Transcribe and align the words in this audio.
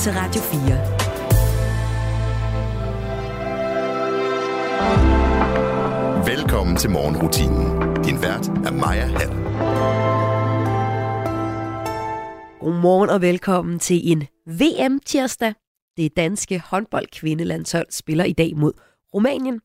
til 0.00 0.12
Radio 0.12 0.40
4. 0.40 0.60
Velkommen 6.26 6.76
til 6.76 6.90
morgenrutinen. 6.90 7.94
Din 8.04 8.22
vært 8.22 8.48
er 8.48 8.72
Maja 8.72 9.06
Hall. 9.06 9.30
Godmorgen 12.60 13.10
og 13.10 13.20
velkommen 13.20 13.78
til 13.78 14.12
en 14.12 14.24
VM-tirsdag. 14.46 15.54
Det 15.96 16.16
danske 16.16 16.58
håndboldkvindelandshold 16.58 17.86
spiller 17.90 18.24
i 18.24 18.32
dag 18.32 18.56
mod 18.56 18.72
Rumænien. 19.14 19.60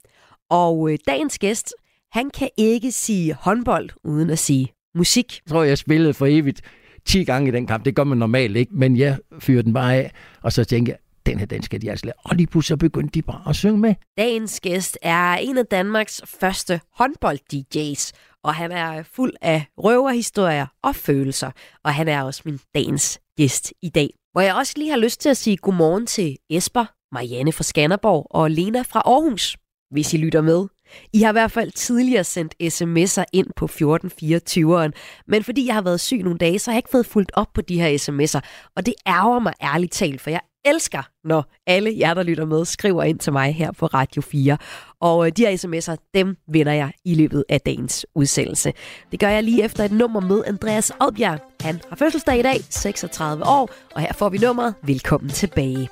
Og 0.49 0.91
øh, 0.91 0.97
dagens 1.07 1.39
gæst, 1.39 1.73
han 2.11 2.29
kan 2.29 2.49
ikke 2.57 2.91
sige 2.91 3.33
håndbold 3.33 3.89
uden 4.03 4.29
at 4.29 4.39
sige 4.39 4.73
musik. 4.95 5.41
Jeg 5.45 5.51
tror, 5.51 5.63
jeg 5.63 5.77
spillede 5.77 6.13
for 6.13 6.25
evigt 6.25 6.61
10 7.05 7.23
gange 7.23 7.47
i 7.47 7.51
den 7.51 7.67
kamp. 7.67 7.85
Det 7.85 7.95
gør 7.95 8.03
man 8.03 8.17
normalt 8.17 8.57
ikke, 8.57 8.75
men 8.75 8.97
jeg 8.97 9.17
fyrer 9.39 9.61
den 9.61 9.73
bare 9.73 9.95
af, 9.95 10.11
og 10.41 10.53
så 10.53 10.63
tænker 10.63 10.93
jeg, 10.93 10.99
den 11.25 11.39
her, 11.39 11.45
den 11.45 11.63
skal 11.63 11.81
de 11.81 11.91
altså 11.91 12.05
lade. 12.05 12.15
Og 12.23 12.35
lige 12.35 12.47
pludselig 12.47 12.79
begyndte 12.79 13.13
de 13.13 13.21
bare 13.21 13.49
at 13.49 13.55
synge 13.55 13.77
med. 13.77 13.95
Dagens 14.17 14.59
gæst 14.59 14.97
er 15.01 15.33
en 15.33 15.57
af 15.57 15.65
Danmarks 15.65 16.21
første 16.25 16.81
håndbold-DJ's, 16.99 18.11
og 18.43 18.55
han 18.55 18.71
er 18.71 19.03
fuld 19.03 19.33
af 19.41 19.65
røverhistorier 19.77 20.65
og 20.83 20.95
følelser, 20.95 21.51
og 21.83 21.93
han 21.93 22.07
er 22.07 22.23
også 22.23 22.41
min 22.45 22.59
dagens 22.75 23.19
gæst 23.37 23.73
i 23.81 23.89
dag. 23.89 24.09
Hvor 24.31 24.41
jeg 24.41 24.55
også 24.55 24.73
lige 24.77 24.89
har 24.89 24.97
lyst 24.97 25.21
til 25.21 25.29
at 25.29 25.37
sige 25.37 25.57
godmorgen 25.57 26.07
til 26.07 26.37
Esper, 26.49 26.85
Marianne 27.13 27.51
fra 27.51 27.63
Skanderborg 27.63 28.27
og 28.29 28.51
Lena 28.51 28.81
fra 28.81 29.01
Aarhus, 29.05 29.57
hvis 29.91 30.13
I 30.13 30.17
lytter 30.17 30.41
med. 30.41 30.67
I 31.13 31.21
har 31.21 31.29
i 31.29 31.31
hvert 31.31 31.51
fald 31.51 31.71
tidligere 31.71 32.23
sendt 32.23 32.55
sms'er 32.63 33.23
ind 33.33 33.47
på 33.55 33.65
1424'eren, 33.65 34.91
men 35.27 35.43
fordi 35.43 35.67
jeg 35.67 35.75
har 35.75 35.81
været 35.81 35.99
syg 35.99 36.17
nogle 36.23 36.37
dage, 36.37 36.59
så 36.59 36.71
har 36.71 36.75
jeg 36.75 36.79
ikke 36.79 36.91
fået 36.91 37.05
fuldt 37.05 37.31
op 37.33 37.47
på 37.53 37.61
de 37.61 37.81
her 37.81 37.97
sms'er, 37.97 38.69
og 38.75 38.85
det 38.85 38.93
ærger 39.07 39.39
mig 39.39 39.53
ærligt 39.63 39.91
talt, 39.91 40.21
for 40.21 40.29
jeg 40.29 40.41
elsker, 40.65 41.01
når 41.23 41.45
alle 41.67 41.95
jer, 41.99 42.13
der 42.13 42.23
lytter 42.23 42.45
med, 42.45 42.65
skriver 42.65 43.03
ind 43.03 43.19
til 43.19 43.33
mig 43.33 43.55
her 43.55 43.71
på 43.71 43.85
Radio 43.85 44.21
4. 44.21 44.57
Og 45.01 45.25
øh, 45.25 45.31
de 45.37 45.45
her 45.45 45.57
sms'er, 45.57 45.95
dem 46.13 46.35
vinder 46.47 46.73
jeg 46.73 46.91
i 47.05 47.15
løbet 47.15 47.43
af 47.49 47.61
dagens 47.61 48.05
udsendelse. 48.15 48.73
Det 49.11 49.19
gør 49.19 49.29
jeg 49.29 49.43
lige 49.43 49.63
efter 49.63 49.83
et 49.83 49.91
nummer 49.91 50.19
med 50.19 50.43
Andreas 50.47 50.91
Oddbjerg. 51.01 51.39
Han 51.61 51.81
har 51.89 51.95
fødselsdag 51.95 52.39
i 52.39 52.41
dag, 52.41 52.57
36 52.69 53.43
år, 53.45 53.69
og 53.95 54.01
her 54.01 54.13
får 54.13 54.29
vi 54.29 54.37
nummeret 54.37 54.73
Velkommen 54.83 55.29
tilbage. 55.29 55.89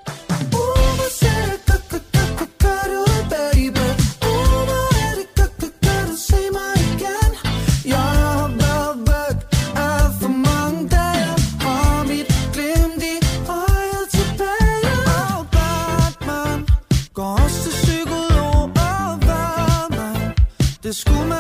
Det 20.90 20.96
skulle 20.96 21.39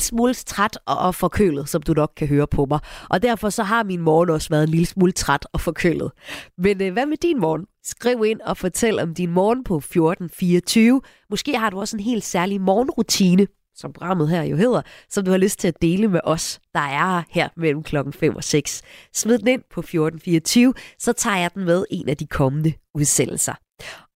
lille 0.00 0.08
smule 0.08 0.34
træt 0.34 0.78
og 0.86 1.14
forkølet, 1.14 1.68
som 1.68 1.82
du 1.82 1.92
nok 1.92 2.12
kan 2.16 2.28
høre 2.28 2.46
på 2.46 2.66
mig. 2.70 2.80
Og 3.10 3.22
derfor 3.22 3.50
så 3.50 3.62
har 3.62 3.84
min 3.84 4.00
morgen 4.00 4.30
også 4.30 4.48
været 4.48 4.62
en 4.62 4.68
lille 4.68 4.86
smule 4.86 5.12
træt 5.12 5.46
og 5.52 5.60
forkølet. 5.60 6.10
Men 6.58 6.82
øh, 6.82 6.92
hvad 6.92 7.06
med 7.06 7.16
din 7.16 7.40
morgen? 7.40 7.66
Skriv 7.84 8.24
ind 8.24 8.40
og 8.40 8.56
fortæl 8.56 8.98
om 8.98 9.14
din 9.14 9.30
morgen 9.30 9.64
på 9.64 9.76
1424. 9.76 11.00
Måske 11.30 11.58
har 11.58 11.70
du 11.70 11.80
også 11.80 11.96
en 11.96 12.02
helt 12.02 12.24
særlig 12.24 12.60
morgenrutine, 12.60 13.46
som 13.74 13.92
programmet 13.92 14.28
her 14.28 14.42
jo 14.42 14.56
hedder, 14.56 14.82
som 15.08 15.24
du 15.24 15.30
har 15.30 15.38
lyst 15.38 15.58
til 15.58 15.68
at 15.68 15.82
dele 15.82 16.08
med 16.08 16.20
os, 16.24 16.60
der 16.74 16.80
er 16.80 17.22
her 17.30 17.48
mellem 17.56 17.82
klokken 17.82 18.12
5 18.12 18.36
og 18.36 18.44
6. 18.44 18.82
Smid 19.14 19.38
den 19.38 19.48
ind 19.48 19.62
på 19.70 19.80
1424, 19.80 20.74
så 20.98 21.12
tager 21.12 21.36
jeg 21.36 21.54
den 21.54 21.64
med 21.64 21.84
en 21.90 22.08
af 22.08 22.16
de 22.16 22.26
kommende 22.26 22.72
udsendelser. 22.94 23.54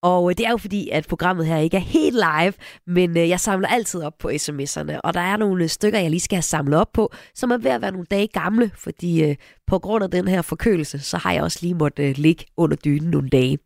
Og 0.05 0.31
øh, 0.31 0.37
det 0.39 0.47
er 0.47 0.51
jo 0.51 0.57
fordi, 0.57 0.89
at 0.89 1.07
programmet 1.09 1.47
her 1.47 1.57
ikke 1.57 1.77
er 1.77 1.81
helt 1.81 2.17
live, 2.17 2.53
men 2.87 3.17
øh, 3.17 3.29
jeg 3.29 3.41
samler 3.41 3.69
altid 3.69 4.03
op 4.03 4.19
på 4.19 4.29
sms'erne, 4.29 5.01
og 5.05 5.15
der 5.15 5.21
er 5.21 5.37
nogle 5.37 5.65
øh, 5.65 5.71
stykker, 5.71 5.99
jeg 5.99 6.11
lige 6.11 6.21
skal 6.21 6.37
have 6.37 6.43
samlet 6.43 6.81
op 6.81 6.93
på, 6.93 7.13
som 7.35 7.51
er 7.51 7.57
ved 7.57 7.71
at 7.71 7.83
være 7.83 7.93
nogle 7.93 8.07
dage 8.11 8.27
gamle, 8.27 8.71
fordi 8.75 9.37
på 9.67 9.79
grund 9.79 10.05
af 10.05 10.11
den 10.11 10.29
her 10.29 10.43
forkølelse, 10.43 10.99
så 10.99 11.17
har 11.17 11.33
jeg 11.33 11.43
også 11.43 11.59
lige 11.63 11.75
måttet 11.75 12.19
ligge 12.19 12.45
under 12.57 12.77
dynen 12.77 13.11
nogle 13.11 13.29
dage. 13.29 13.59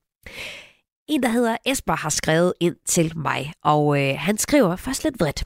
En, 1.08 1.23
der 1.23 1.29
hedder 1.29 1.56
Esper, 1.67 1.96
har 1.96 2.11
skrevet 2.11 2.52
ind 2.61 2.76
til 2.87 3.19
mig, 3.19 3.52
og 3.64 4.02
øh, 4.02 4.14
han 4.19 4.38
skriver 4.38 4.76
først 4.76 5.05
lidt 5.05 5.20
vredt. 5.20 5.44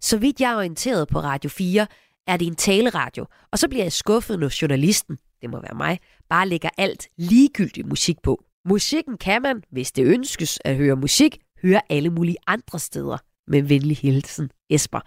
Så 0.00 0.16
vidt 0.18 0.40
jeg 0.40 0.52
er 0.52 0.56
orienteret 0.56 1.08
på 1.08 1.20
Radio 1.20 1.50
4, 1.50 1.86
er 2.26 2.36
det 2.36 2.46
en 2.46 2.56
taleradio, 2.56 3.26
og 3.52 3.58
så 3.58 3.68
bliver 3.68 3.84
jeg 3.84 3.92
skuffet, 3.92 4.38
når 4.38 4.62
journalisten, 4.62 5.18
det 5.42 5.50
må 5.50 5.60
være 5.60 5.76
mig, 5.76 5.98
bare 6.30 6.48
lægger 6.48 6.70
alt 6.78 7.08
ligegyldig 7.16 7.88
musik 7.88 8.16
på. 8.22 8.44
Musikken 8.68 9.16
kan 9.16 9.42
man, 9.42 9.62
hvis 9.70 9.92
det 9.92 10.06
ønskes 10.06 10.58
at 10.64 10.76
høre 10.76 10.96
musik, 10.96 11.38
høre 11.62 11.80
alle 11.90 12.10
mulige 12.10 12.36
andre 12.46 12.78
steder. 12.78 13.18
Med 13.46 13.62
venlig 13.62 13.96
hilsen, 13.96 14.50
Esper. 14.70 15.00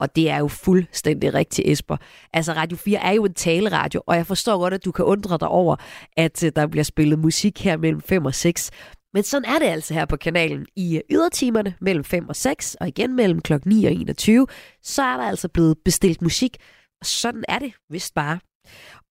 Og 0.00 0.16
det 0.16 0.30
er 0.30 0.38
jo 0.38 0.48
fuldstændig 0.48 1.34
rigtigt, 1.34 1.68
Esper. 1.68 1.96
Altså, 2.32 2.52
Radio 2.52 2.76
4 2.76 2.98
er 2.98 3.12
jo 3.12 3.24
en 3.24 3.34
taleradio, 3.34 4.02
og 4.06 4.16
jeg 4.16 4.26
forstår 4.26 4.58
godt, 4.58 4.74
at 4.74 4.84
du 4.84 4.92
kan 4.92 5.04
undre 5.04 5.38
dig 5.38 5.48
over, 5.48 5.76
at 6.16 6.44
øh, 6.44 6.52
der 6.56 6.66
bliver 6.66 6.84
spillet 6.84 7.18
musik 7.18 7.64
her 7.64 7.76
mellem 7.76 8.00
5 8.00 8.24
og 8.24 8.34
6. 8.34 8.70
Men 9.14 9.22
sådan 9.22 9.50
er 9.54 9.58
det 9.58 9.66
altså 9.66 9.94
her 9.94 10.04
på 10.04 10.16
kanalen. 10.16 10.66
I 10.76 10.96
øh, 10.96 11.02
ydertimerne 11.10 11.74
mellem 11.80 12.04
5 12.04 12.28
og 12.28 12.36
6, 12.36 12.74
og 12.74 12.88
igen 12.88 13.16
mellem 13.16 13.40
kl. 13.40 13.52
9 13.64 13.84
og 13.84 13.92
21, 13.92 14.46
så 14.82 15.02
er 15.02 15.16
der 15.16 15.24
altså 15.24 15.48
blevet 15.48 15.76
bestilt 15.84 16.22
musik. 16.22 16.56
Og 17.00 17.06
sådan 17.06 17.44
er 17.48 17.58
det 17.58 17.72
vist 17.90 18.14
bare. 18.14 18.38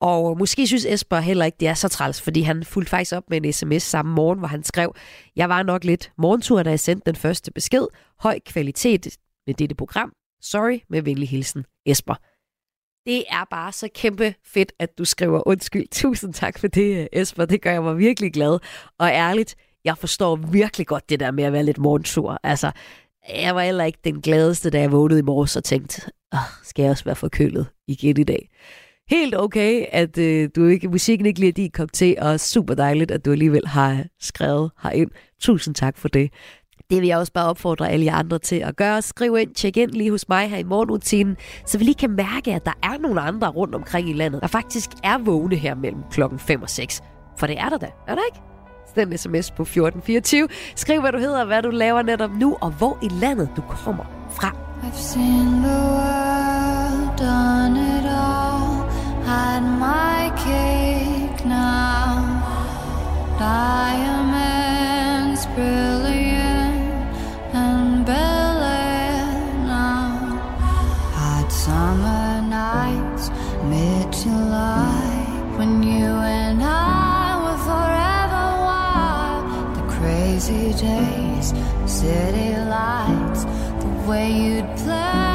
Og 0.02 0.38
måske 0.38 0.68
synes 0.68 0.86
Esper 0.86 1.20
heller 1.20 1.46
ikke, 1.46 1.58
det 1.60 1.68
er 1.68 1.74
så 1.74 1.88
træls, 1.88 2.22
fordi 2.22 2.42
han 2.42 2.64
fulgte 2.64 2.90
faktisk 2.90 3.14
op 3.16 3.30
med 3.30 3.46
en 3.46 3.54
sms 3.54 3.84
samme 3.84 4.14
morgen, 4.14 4.40
hvor 4.40 4.48
han 4.48 4.64
skrev, 4.64 4.96
jeg 5.36 5.50
var 5.50 5.64
nok 5.64 5.84
lidt 5.84 6.12
morgentur, 6.18 6.64
da 6.64 6.70
jeg 6.70 6.80
sendte 6.80 7.06
den 7.06 7.16
første 7.16 7.52
besked. 7.52 7.88
Høj 8.20 8.40
kvalitet 8.46 9.18
med 9.48 9.54
dette 9.54 9.76
program. 9.76 10.14
Sorry, 10.42 10.80
med 10.90 11.02
venlig 11.02 11.30
hilsen, 11.30 11.66
Esper. 11.86 12.16
Det 13.06 13.24
er 13.30 13.46
bare 13.52 13.72
så 13.72 13.90
kæmpe 13.96 14.36
fedt, 14.46 14.72
at 14.80 14.98
du 14.98 15.06
skriver 15.06 15.48
undskyld. 15.48 15.88
Tusind 16.02 16.34
tak 16.34 16.60
for 16.60 16.68
det, 16.68 17.08
Esper. 17.14 17.46
Det 17.46 17.62
gør 17.62 17.72
jeg 17.72 17.84
mig 17.84 17.98
virkelig 17.98 18.34
glad. 18.34 18.60
Og 19.00 19.10
ærligt, 19.10 19.56
jeg 19.84 19.98
forstår 19.98 20.36
virkelig 20.36 20.88
godt 20.88 21.10
det 21.10 21.20
der 21.20 21.32
med 21.32 21.44
at 21.44 21.54
være 21.54 21.64
lidt 21.64 21.78
morgensur. 21.78 22.40
Altså, 22.44 22.72
jeg 23.30 23.56
var 23.56 23.62
heller 23.62 23.84
ikke 23.84 24.00
den 24.04 24.22
gladeste, 24.22 24.70
da 24.70 24.80
jeg 24.80 24.92
vågnede 24.92 25.20
i 25.20 25.24
morges 25.24 25.56
og 25.56 25.64
tænkte, 25.64 26.02
skal 26.64 26.84
jeg 26.84 26.92
også 26.92 27.04
være 27.04 27.16
forkølet 27.16 27.68
igen 27.88 28.18
i 28.18 28.24
dag? 28.24 28.50
Helt 29.10 29.36
okay, 29.36 29.86
at 29.92 30.18
øh, 30.18 30.50
du 30.56 30.66
ikke, 30.66 30.88
musikken 30.88 31.26
ikke 31.26 31.40
lige 31.40 31.50
er 31.50 31.54
din 31.54 31.72
kop 31.72 31.94
til, 31.94 32.16
og 32.22 32.40
super 32.40 32.74
dejligt, 32.74 33.12
at 33.12 33.26
du 33.26 33.32
alligevel 33.32 33.68
har 33.68 34.04
skrevet 34.20 34.72
herind. 34.84 35.12
Tusind 35.40 35.76
tak 35.76 35.98
for 35.98 36.08
det. 36.08 36.32
Det 36.90 37.02
vil 37.02 37.08
jeg 37.08 37.18
også 37.18 37.34
bare 37.34 37.50
opfordre 37.50 37.90
alle 37.90 38.06
jer 38.06 38.16
andre 38.16 38.40
til 38.40 38.56
at 38.56 38.76
gøre. 38.76 39.02
Skriv 39.02 39.38
ind, 39.38 39.56
tjek 39.56 39.78
ind 39.78 39.92
lige 39.92 40.12
hos 40.12 40.30
mig 40.30 40.50
her 40.50 40.58
i 40.58 40.64
morgenrutinen, 40.64 41.38
så 41.66 41.78
vi 41.78 41.84
lige 41.84 41.96
kan 41.96 42.12
mærke, 42.12 42.54
at 42.54 42.66
der 42.66 42.74
er 42.84 42.98
nogle 42.98 43.22
andre 43.22 43.48
rundt 43.48 43.76
omkring 43.76 44.10
i 44.10 44.14
landet, 44.14 44.42
der 44.42 44.48
faktisk 44.48 44.90
er 45.04 45.18
vågne 45.18 45.56
her 45.56 45.76
mellem 45.76 46.02
klokken 46.12 46.40
5 46.40 46.62
og 46.62 46.70
6. 46.70 47.02
For 47.40 47.48
det 47.48 47.60
er 47.60 47.70
der 47.70 47.78
da, 47.78 47.90
er 48.08 48.16
der 48.16 48.22
ikke? 48.34 48.40
den 48.96 49.18
sms 49.18 49.52
på 49.52 49.64
1424. 49.64 50.48
Skriv, 50.76 51.02
hvad 51.02 51.12
du 51.12 51.18
hedder, 51.18 51.46
hvad 51.46 51.62
du 51.62 51.70
laver 51.70 52.02
netop 52.02 52.32
nu, 52.32 52.58
og 52.62 52.72
hvor 52.72 52.98
i 53.04 53.10
landet 53.22 53.50
du 53.56 53.62
kommer 53.62 54.04
fra. 54.32 54.56
I've 54.84 54.96
seen 54.96 55.64
the 55.64 55.80
world, 55.98 57.18
done 57.20 57.87
had 59.28 59.62
my 59.62 60.32
cake 60.48 61.46
now. 61.46 62.08
Diamonds 63.38 65.46
brilliant 65.48 66.80
and 67.54 68.08
Air 68.08 69.26
now. 69.76 70.12
Hot 71.20 71.52
summer 71.52 72.42
nights, 72.60 73.26
mid 73.72 74.08
July, 74.14 75.12
when 75.58 75.84
you 75.84 76.08
and 76.40 76.64
I 76.64 77.36
were 77.44 77.62
forever 77.70 78.46
wild. 78.70 79.44
The 79.78 79.86
crazy 79.96 80.68
days, 80.88 81.48
city 81.86 82.52
lights, 82.76 83.42
the 83.84 83.92
way 84.08 84.28
you'd 84.32 84.70
play 84.78 85.27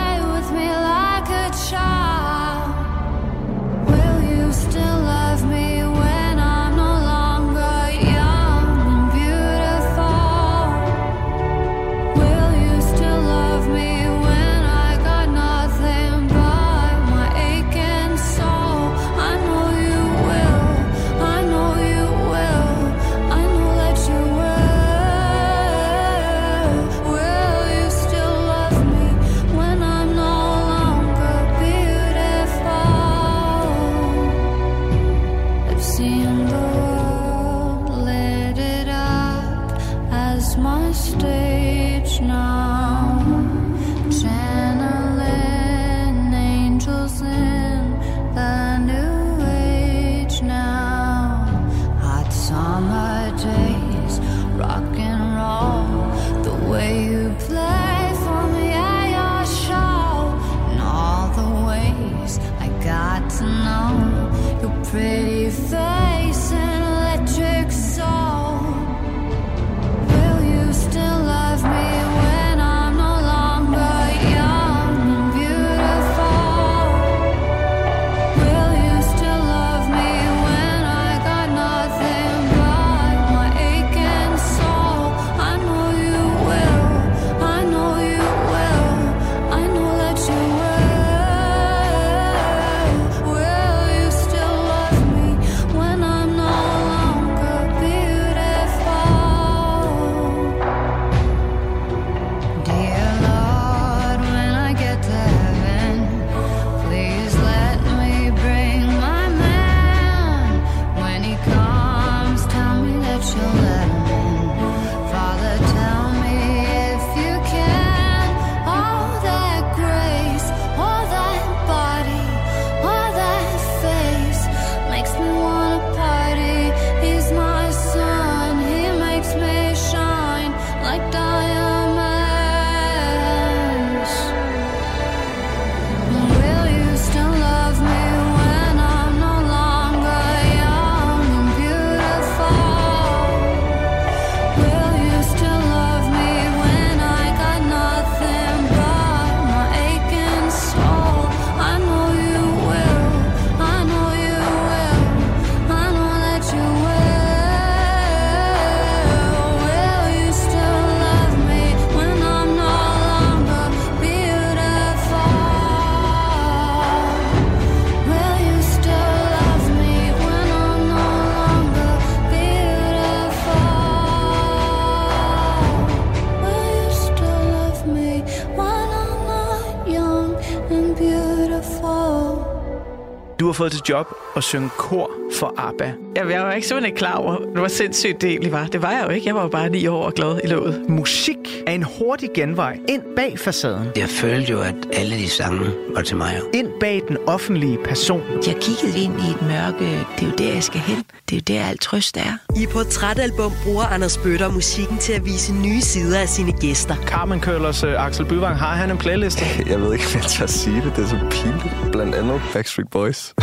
fået 183.63 183.73
til 183.73 183.83
job 183.89 184.07
at 184.37 184.45
synge 184.45 184.71
kor 184.79 185.11
for 185.39 185.55
ABBA. 185.57 186.02
Jamen, 186.17 186.33
jeg 186.33 186.43
var 186.43 186.53
ikke 186.53 186.67
simpelthen 186.69 186.89
ikke 186.89 186.99
klar 186.99 187.15
over, 187.15 187.37
hvor 187.55 187.69
sindssygt 187.69 188.21
det 188.23 188.31
egentlig 188.31 188.53
var. 188.53 188.67
Det 188.67 188.83
var 188.83 188.91
jeg 188.91 189.05
jo 189.05 189.11
ikke. 189.11 189.27
Jeg 189.27 189.35
var 189.35 189.43
jo 189.43 189.49
bare 189.49 189.71
ni 189.71 189.87
år 189.87 190.03
og 190.05 190.15
glad 190.15 190.41
i 190.45 190.47
låget. 190.47 190.85
Musik 190.89 191.37
er 191.67 191.73
en 191.73 191.83
hurtig 191.99 192.29
genvej 192.35 192.79
ind 192.89 193.03
bag 193.17 193.39
facaden. 193.39 193.89
Jeg 193.97 194.09
følte 194.09 194.51
jo, 194.53 194.61
at 194.61 194.75
alle 194.93 195.17
de 195.17 195.31
sange 195.31 195.71
var 195.95 196.03
til 196.03 196.17
mig. 196.17 196.41
Ind 196.55 196.69
bag 196.81 197.03
den 197.09 197.17
offentlige 197.27 197.79
person. 197.85 198.23
Jeg 198.47 198.57
kiggede 198.61 199.05
ind 199.05 199.15
i 199.21 199.31
et 199.31 199.43
mørke. 199.43 199.85
Det 200.19 200.23
er 200.23 200.27
jo 200.27 200.33
der, 200.39 200.55
jeg 200.55 200.63
skal 200.63 200.81
hen. 200.81 201.05
Det 201.31 201.51
er 201.51 201.55
jo 201.55 201.59
der, 201.59 201.69
alt 201.69 201.81
trøst 201.81 202.17
er. 202.17 202.39
I 202.57 202.67
Portrætalbum 202.67 203.53
bruger 203.65 203.85
Anders 203.85 204.19
Bøtter 204.19 204.51
musikken 204.51 204.99
til 204.99 205.13
at 205.13 205.25
vise 205.25 205.55
nye 205.55 205.81
sider 205.81 206.19
af 206.19 206.29
sine 206.29 206.53
gæster. 206.53 206.97
Carmen 206.97 207.41
Køllers 207.41 207.85
uh, 207.85 208.07
Axel 208.07 208.25
Byvang, 208.27 208.57
har 208.59 208.75
han 208.75 208.91
en 208.91 208.99
playliste? 208.99 209.45
Jeg 209.71 209.81
ved 209.81 209.93
ikke, 209.93 210.05
hvad 210.05 210.23
jeg 210.23 210.31
skal 210.31 210.49
sige 210.49 210.77
det. 210.77 210.93
Det 210.97 211.05
er 211.05 211.09
så 211.09 211.19
pinligt. 211.31 211.93
Blandt 211.93 212.15
andet 212.15 212.41
Backstreet 212.53 212.91
Boys. 212.91 213.35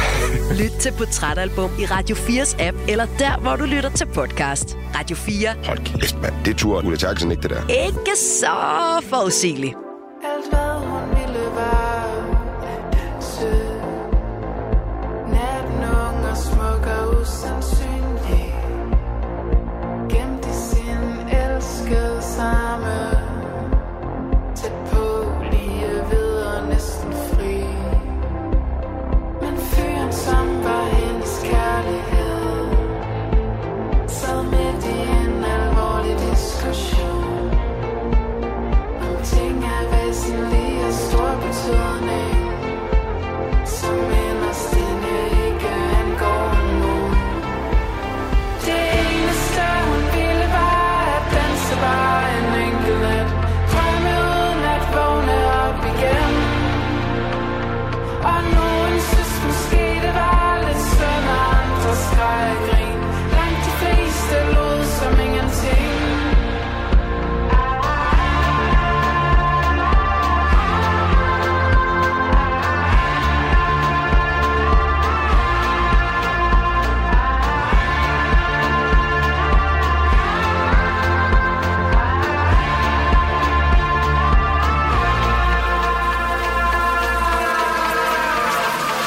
Lyt 0.60 0.72
til 0.80 0.92
Portrætalbum 0.98 1.70
i 1.80 1.86
Radio 1.86 2.16
4's 2.16 2.59
app, 2.60 2.78
eller 2.88 3.06
der, 3.20 3.38
hvor 3.40 3.56
du 3.56 3.64
lytter 3.66 3.90
til 3.90 4.06
podcast. 4.06 4.78
Radio 4.96 5.16
4. 5.16 5.50
Hold 5.66 5.78
kæft, 5.78 6.22
mand. 6.22 6.34
Det 6.46 6.58
tur 6.58 6.86
Ulla 6.86 6.98
Terkelsen 6.98 7.32
ikke, 7.32 7.44
det 7.44 7.50
der. 7.50 7.62
Ikke 7.88 8.16
så 8.18 8.48
forudsigeligt. 9.10 9.76
Alt 10.24 10.50
hvad 10.50 10.88
hun 10.88 11.10
ville 11.10 11.46
var 11.56 12.06
danse 12.94 13.50
Natten 15.28 15.84
ung 15.84 16.26
og 16.32 16.38
smuk 16.38 16.86
og 17.00 17.22
usandsynlig 17.22 18.56
Gemt 20.10 20.46
i 20.46 20.54
sin 20.70 21.28
elskede 21.42 22.22
samme 22.22 23.19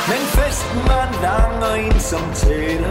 Men 0.09 0.23
festen 0.37 0.81
var 0.89 1.07
lang 1.23 1.65
og 1.65 1.83
ensom 1.83 2.33
tætte 2.35 2.91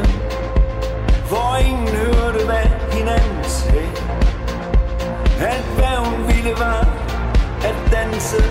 Hvor 1.30 1.56
ingen 1.68 1.88
hørte 1.88 2.46
hvad 2.46 2.68
hinanden 2.91 3.44
sagde. 3.44 3.91
Alt 5.39 5.65
hvad 5.77 5.98
hun 6.06 6.27
ville 6.27 6.53
var 6.60 6.88
at 7.63 7.75
danse 7.91 8.44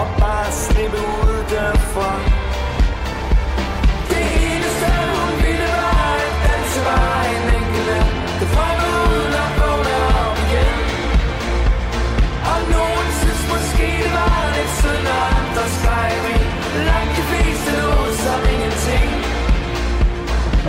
Og 0.00 0.06
bare 0.20 0.52
slippe 0.52 0.96
ud 0.96 1.44
derfra. 1.50 2.33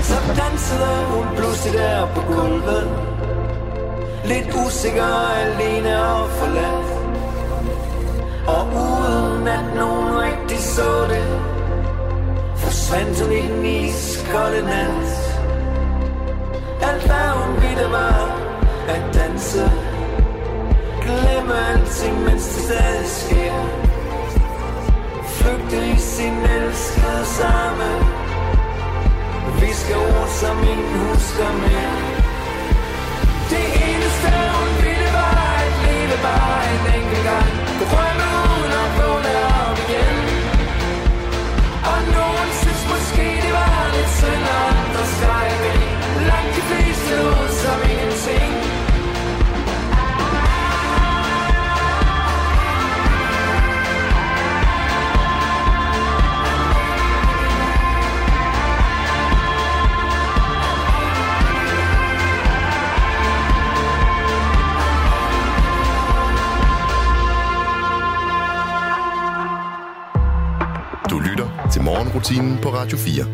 Så 0.08 0.18
dansede 0.42 1.06
hun 1.12 1.26
pludselig 1.38 1.80
der 1.80 2.08
på 2.16 2.22
gulvet. 2.22 2.88
Lidt 4.26 4.50
usikker, 4.66 5.14
alene 5.46 6.06
og 6.06 6.30
forladt. 6.30 6.90
Og 8.48 8.64
uden 8.68 9.48
at 9.48 9.66
nogen 9.76 10.18
rigtig 10.18 10.60
så 10.60 11.08
det 11.10 11.28
Forsvandt 12.56 13.22
hun 13.22 13.32
i 13.32 13.42
den 13.42 13.66
iskolde 13.66 14.62
nat. 14.62 15.08
Alt 16.82 17.06
hvad 17.06 17.30
hun 17.40 17.56
ville 17.62 17.92
var 17.92 18.46
at 18.88 19.04
danse. 19.14 19.72
Glemme 21.02 21.56
alting, 21.72 22.24
mens 22.24 22.48
det 22.48 22.64
stadig 22.64 23.08
sker. 23.08 23.56
Flygte 25.24 25.88
i 25.88 25.96
sin 25.96 26.34
elskede 26.34 27.26
sammen 27.26 28.15
Viske 29.62 29.96
ord, 29.96 30.30
som 30.42 30.58
ingen 30.72 30.94
husker 31.06 31.50
mere 31.64 31.98
Det 33.52 33.68
eneste 33.88 34.30
hun 34.56 34.70
ville 34.84 35.10
var 35.18 35.38
at 35.64 35.74
leve 35.86 36.18
bare 36.28 36.62
en 36.74 36.84
enkelt 36.98 37.24
gang. 37.30 37.52
Drømme 37.82 38.28
uden 38.52 38.74
at 38.84 38.90
vågne 38.98 39.34
op 39.62 39.78
igen. 39.86 40.18
Og 41.92 42.00
nogen 42.18 42.50
synes 42.62 42.84
måske 42.92 43.26
det 43.44 43.54
var 43.60 43.82
lidt 43.96 44.12
synd 44.20 44.46
Og 44.56 44.62
andre 44.72 45.04
skreg 45.16 45.50
men 45.64 45.80
Langt 46.30 46.52
de 46.58 46.62
fleste 46.70 47.14
ud 47.30 47.50
som 47.62 47.80
ingenting. 47.92 48.65
Du 71.10 71.20
lytter 71.20 71.70
til 71.74 71.82
morgenrutinen 71.82 72.58
på 72.62 72.70
Radio 72.70 72.98
4. 72.98 73.26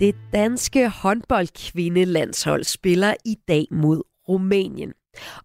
Det 0.00 0.14
danske 0.32 0.88
håndboldkvindelandshold 0.88 2.64
spiller 2.64 3.14
i 3.24 3.36
dag 3.48 3.66
mod 3.70 4.02
Rumænien. 4.28 4.92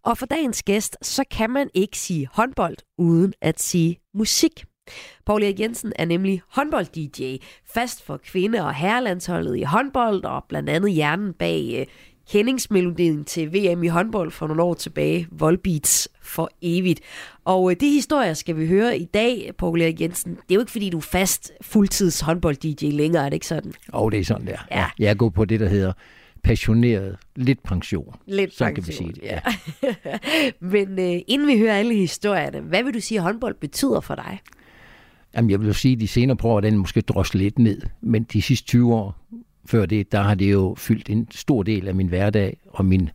Og 0.03 0.17
for 0.17 0.25
dagens 0.25 0.63
gæst, 0.63 0.97
så 1.01 1.23
kan 1.31 1.49
man 1.49 1.69
ikke 1.73 1.97
sige 1.97 2.27
håndbold 2.33 2.77
uden 2.97 3.33
at 3.41 3.61
sige 3.61 3.99
musik. 4.13 4.65
Paul 5.25 5.43
Erik 5.43 5.59
Jensen 5.59 5.93
er 5.95 6.05
nemlig 6.05 6.41
håndbold-DJ, 6.47 7.37
fast 7.73 8.03
for 8.05 8.17
kvinde- 8.17 8.65
og 8.65 8.73
herrelandsholdet 8.73 9.57
i 9.57 9.61
håndbold, 9.63 10.23
og 10.23 10.43
blandt 10.49 10.69
andet 10.69 10.91
hjernen 10.91 11.33
bag 11.33 11.75
øh, 11.79 11.85
kendingsmelodien 12.29 13.23
til 13.23 13.53
VM 13.53 13.83
i 13.83 13.87
håndbold 13.87 14.31
for 14.31 14.47
nogle 14.47 14.63
år 14.63 14.73
tilbage, 14.73 15.27
Volbeats 15.31 16.09
for 16.21 16.49
evigt. 16.61 16.99
Og 17.45 17.71
øh, 17.71 17.77
de 17.79 17.89
historier 17.89 18.33
skal 18.33 18.57
vi 18.57 18.67
høre 18.67 18.97
i 18.97 19.05
dag, 19.05 19.51
Paul 19.57 19.81
Erik 19.81 20.01
Jensen. 20.01 20.31
Det 20.31 20.51
er 20.51 20.55
jo 20.55 20.59
ikke, 20.59 20.71
fordi 20.71 20.89
du 20.89 20.97
er 20.97 21.01
fast 21.01 21.51
fuldtids 21.61 22.21
håndbold-DJ 22.21 22.85
længere, 22.85 23.25
er 23.25 23.29
det 23.29 23.33
ikke 23.33 23.47
sådan? 23.47 23.73
Og 23.87 24.11
det 24.11 24.19
er 24.19 24.23
sådan 24.23 24.47
der. 24.47 24.57
Ja. 24.71 24.85
Jeg 24.99 25.09
er 25.09 25.13
gået 25.13 25.33
på 25.33 25.45
det, 25.45 25.59
der 25.59 25.67
hedder 25.67 25.93
passioneret 26.43 27.17
lidt 27.35 27.63
pension. 27.63 28.15
Lidt 28.25 28.53
Så 28.53 28.65
kan 28.65 28.75
vi 28.75 28.81
pension, 28.81 29.15
sige 29.15 29.21
det, 29.21 29.23
ja. 29.23 29.39
Men 30.73 30.99
øh, 30.99 31.21
inden 31.27 31.47
vi 31.47 31.57
hører 31.57 31.77
alle 31.77 31.95
historierne, 31.95 32.59
hvad 32.59 32.83
vil 32.83 32.93
du 32.93 32.99
sige, 32.99 33.17
at 33.17 33.23
håndbold 33.23 33.55
betyder 33.55 33.99
for 33.99 34.15
dig? 34.15 34.39
Jamen, 35.35 35.51
jeg 35.51 35.59
vil 35.59 35.67
jo 35.67 35.73
sige, 35.73 35.93
at 35.93 35.99
de 35.99 36.07
senere 36.07 36.37
år, 36.43 36.59
den 36.59 36.77
måske 36.77 37.01
droslet 37.01 37.43
lidt 37.43 37.59
ned. 37.59 37.81
Men 38.01 38.23
de 38.23 38.41
sidste 38.41 38.67
20 38.67 38.93
år 38.93 39.17
før 39.65 39.85
det, 39.85 40.11
der 40.11 40.21
har 40.21 40.35
det 40.35 40.51
jo 40.51 40.75
fyldt 40.77 41.09
en 41.09 41.27
stor 41.31 41.63
del 41.63 41.87
af 41.87 41.95
min 41.95 42.07
hverdag 42.07 42.57
og 42.69 42.85
min, 42.85 43.09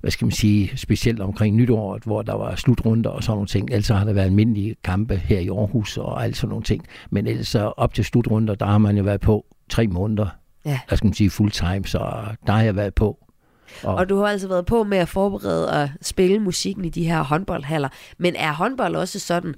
hvad 0.00 0.10
skal 0.10 0.24
man 0.24 0.32
sige, 0.32 0.76
specielt 0.76 1.20
omkring 1.20 1.56
nytåret, 1.56 2.02
hvor 2.04 2.22
der 2.22 2.34
var 2.34 2.54
slutrunder 2.54 3.10
og 3.10 3.22
sådan 3.22 3.36
nogle 3.36 3.46
ting. 3.46 3.70
Ellers 3.70 3.88
har 3.88 4.04
der 4.04 4.12
været 4.12 4.26
almindelige 4.26 4.76
kampe 4.84 5.16
her 5.16 5.38
i 5.38 5.48
Aarhus 5.48 5.96
og 5.96 6.24
alt 6.24 6.36
sådan 6.36 6.48
nogle 6.48 6.64
ting. 6.64 6.86
Men 7.10 7.26
ellers 7.26 7.54
op 7.54 7.94
til 7.94 8.04
slutrunder, 8.04 8.54
der 8.54 8.66
har 8.66 8.78
man 8.78 8.96
jo 8.96 9.02
været 9.02 9.20
på 9.20 9.46
tre 9.68 9.86
måneder. 9.86 10.26
Ja. 10.64 10.80
Hvad 10.88 10.98
skal 10.98 11.06
man 11.06 11.14
sige, 11.14 11.30
fulltime, 11.30 11.84
så 11.84 11.98
der 12.46 12.52
har 12.52 12.62
jeg 12.62 12.76
været 12.76 12.94
på. 12.94 13.18
Og, 13.82 13.94
og 13.94 14.08
du 14.08 14.16
har 14.16 14.26
altså 14.26 14.48
været 14.48 14.66
på 14.66 14.84
med 14.84 14.98
at 14.98 15.08
forberede 15.08 15.82
og 15.82 15.88
spille 16.02 16.38
musikken 16.38 16.84
i 16.84 16.88
de 16.88 17.04
her 17.04 17.22
håndboldhaller. 17.22 17.88
Men 18.18 18.36
er 18.36 18.52
håndbold 18.52 18.96
også 18.96 19.18
sådan, 19.18 19.54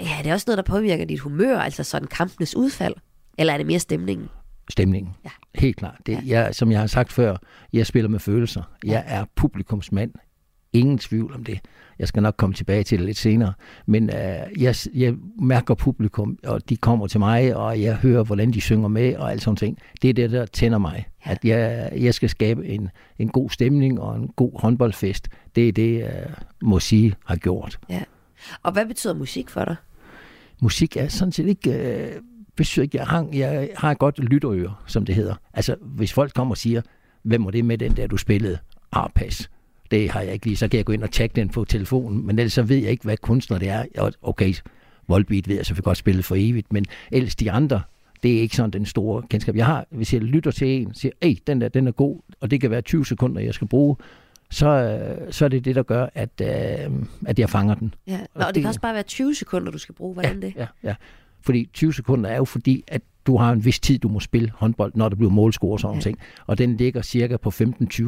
ja, 0.00 0.16
det 0.22 0.30
er 0.30 0.34
også 0.34 0.44
noget, 0.48 0.56
der 0.56 0.72
påvirker 0.72 1.04
dit 1.04 1.20
humør, 1.20 1.58
altså 1.58 1.84
sådan 1.84 2.08
kampenes 2.08 2.56
udfald? 2.56 2.94
Eller 3.38 3.52
er 3.52 3.56
det 3.56 3.66
mere 3.66 3.78
stemningen? 3.78 4.28
Stemningen. 4.70 5.12
Ja. 5.24 5.30
Helt 5.54 5.76
klart. 5.76 5.96
Det, 6.06 6.18
jeg, 6.26 6.54
som 6.54 6.72
jeg 6.72 6.80
har 6.80 6.86
sagt 6.86 7.12
før, 7.12 7.36
jeg 7.72 7.86
spiller 7.86 8.08
med 8.08 8.18
følelser. 8.18 8.62
Jeg 8.84 9.04
er 9.06 9.24
publikumsmand. 9.34 10.12
Ingen 10.72 10.98
tvivl 10.98 11.34
om 11.34 11.44
det. 11.44 11.60
Jeg 11.98 12.08
skal 12.08 12.22
nok 12.22 12.34
komme 12.36 12.54
tilbage 12.54 12.82
til 12.82 12.98
det 12.98 13.06
lidt 13.06 13.16
senere. 13.16 13.52
Men 13.86 14.10
øh, 14.10 14.62
jeg, 14.62 14.74
jeg 14.94 15.14
mærker 15.42 15.74
publikum, 15.74 16.38
og 16.44 16.68
de 16.68 16.76
kommer 16.76 17.06
til 17.06 17.20
mig, 17.20 17.56
og 17.56 17.82
jeg 17.82 17.96
hører, 17.96 18.24
hvordan 18.24 18.52
de 18.52 18.60
synger 18.60 18.88
med, 18.88 19.16
og 19.16 19.30
alt 19.30 19.42
sådan 19.42 19.56
ting. 19.56 19.78
Det 20.02 20.10
er 20.10 20.14
det, 20.14 20.30
der 20.30 20.46
tænder 20.46 20.78
mig. 20.78 21.06
Ja. 21.26 21.30
At 21.30 21.38
jeg, 21.44 21.92
jeg 21.96 22.14
skal 22.14 22.28
skabe 22.28 22.66
en, 22.66 22.90
en 23.18 23.28
god 23.28 23.50
stemning 23.50 24.00
og 24.00 24.16
en 24.16 24.28
god 24.28 24.60
håndboldfest. 24.60 25.28
Det 25.54 25.68
er 25.68 25.72
det, 25.72 25.98
jeg 25.98 26.26
må 26.62 26.78
sige 26.78 27.14
har 27.24 27.36
gjort. 27.36 27.78
Ja. 27.88 28.02
Og 28.62 28.72
hvad 28.72 28.86
betyder 28.86 29.14
musik 29.14 29.50
for 29.50 29.64
dig? 29.64 29.76
Musik 30.62 30.96
er 30.96 31.08
sådan 31.08 31.32
set 31.32 31.46
ikke... 31.46 31.70
Øh, 31.72 32.12
betyder 32.56 32.82
ikke, 32.82 32.98
jeg 32.98 33.06
har, 33.06 33.28
jeg 33.32 33.70
har 33.76 33.90
et 33.90 33.98
godt 33.98 34.18
lytterøre, 34.18 34.74
som 34.86 35.04
det 35.06 35.14
hedder. 35.14 35.34
Altså, 35.54 35.76
hvis 35.80 36.12
folk 36.12 36.34
kommer 36.34 36.52
og 36.54 36.58
siger, 36.58 36.80
hvem 37.22 37.44
var 37.44 37.50
det 37.50 37.64
med 37.64 37.78
den 37.78 37.96
der, 37.96 38.06
du 38.06 38.16
spillede? 38.16 38.58
Ah, 38.92 39.10
pas. 39.14 39.50
Det 39.90 40.10
har 40.10 40.20
jeg 40.20 40.32
ikke 40.32 40.46
lige. 40.46 40.56
Så 40.56 40.68
kan 40.68 40.76
jeg 40.76 40.84
gå 40.84 40.92
ind 40.92 41.02
og 41.02 41.10
tjekke 41.10 41.36
den 41.36 41.48
på 41.48 41.64
telefonen. 41.64 42.26
Men 42.26 42.38
ellers 42.38 42.52
så 42.52 42.62
ved 42.62 42.76
jeg 42.76 42.90
ikke, 42.90 43.04
hvad 43.04 43.16
kunstner 43.16 43.58
det 43.58 43.68
er. 43.68 43.84
Og 43.98 44.12
Okay, 44.22 44.54
Volbeat 45.08 45.48
ved 45.48 45.56
jeg 45.56 45.66
selvfølgelig 45.66 45.84
godt 45.84 45.98
spille 45.98 46.22
for 46.22 46.34
evigt, 46.38 46.72
men 46.72 46.84
ellers 47.12 47.34
de 47.34 47.50
andre, 47.50 47.82
det 48.22 48.36
er 48.36 48.40
ikke 48.40 48.56
sådan 48.56 48.70
den 48.70 48.86
store 48.86 49.22
kendskab. 49.30 49.56
Jeg 49.56 49.66
har, 49.66 49.86
hvis 49.90 50.12
jeg 50.12 50.22
lytter 50.22 50.50
til 50.50 50.68
en, 50.68 50.94
siger, 50.94 51.12
ej, 51.22 51.36
den 51.46 51.60
der, 51.60 51.68
den 51.68 51.86
er 51.86 51.92
god, 51.92 52.20
og 52.40 52.50
det 52.50 52.60
kan 52.60 52.70
være 52.70 52.80
20 52.80 53.06
sekunder, 53.06 53.40
jeg 53.40 53.54
skal 53.54 53.68
bruge, 53.68 53.96
så, 54.50 54.98
så 55.30 55.44
er 55.44 55.48
det 55.48 55.64
det, 55.64 55.74
der 55.74 55.82
gør, 55.82 56.06
at, 56.14 56.40
øh, 56.40 56.92
at 57.26 57.38
jeg 57.38 57.50
fanger 57.50 57.74
den. 57.74 57.94
Ja. 58.06 58.18
Nå, 58.18 58.24
og 58.34 58.46
det, 58.46 58.54
det 58.54 58.62
kan 58.62 58.68
også 58.68 58.80
bare 58.80 58.94
være 58.94 59.02
20 59.02 59.34
sekunder, 59.34 59.72
du 59.72 59.78
skal 59.78 59.94
bruge. 59.94 60.14
Hvordan 60.14 60.42
det? 60.42 60.52
Ja, 60.56 60.66
ja. 60.82 60.94
Fordi 61.46 61.68
20 61.74 61.92
sekunder 61.94 62.30
er 62.30 62.36
jo 62.36 62.44
fordi, 62.44 62.84
at 62.88 63.02
du 63.26 63.36
har 63.36 63.52
en 63.52 63.64
vis 63.64 63.80
tid, 63.80 63.98
du 63.98 64.08
må 64.08 64.20
spille 64.20 64.50
håndbold, 64.54 64.92
når 64.94 65.08
der 65.08 65.16
bliver 65.16 65.30
målscore 65.32 65.72
og 65.72 65.80
sådan 65.80 65.94
ja. 65.96 66.00
ting. 66.00 66.18
Og 66.46 66.58
den 66.58 66.76
ligger 66.76 67.02
cirka 67.02 67.36
på 67.36 67.48
15-20 67.48 67.52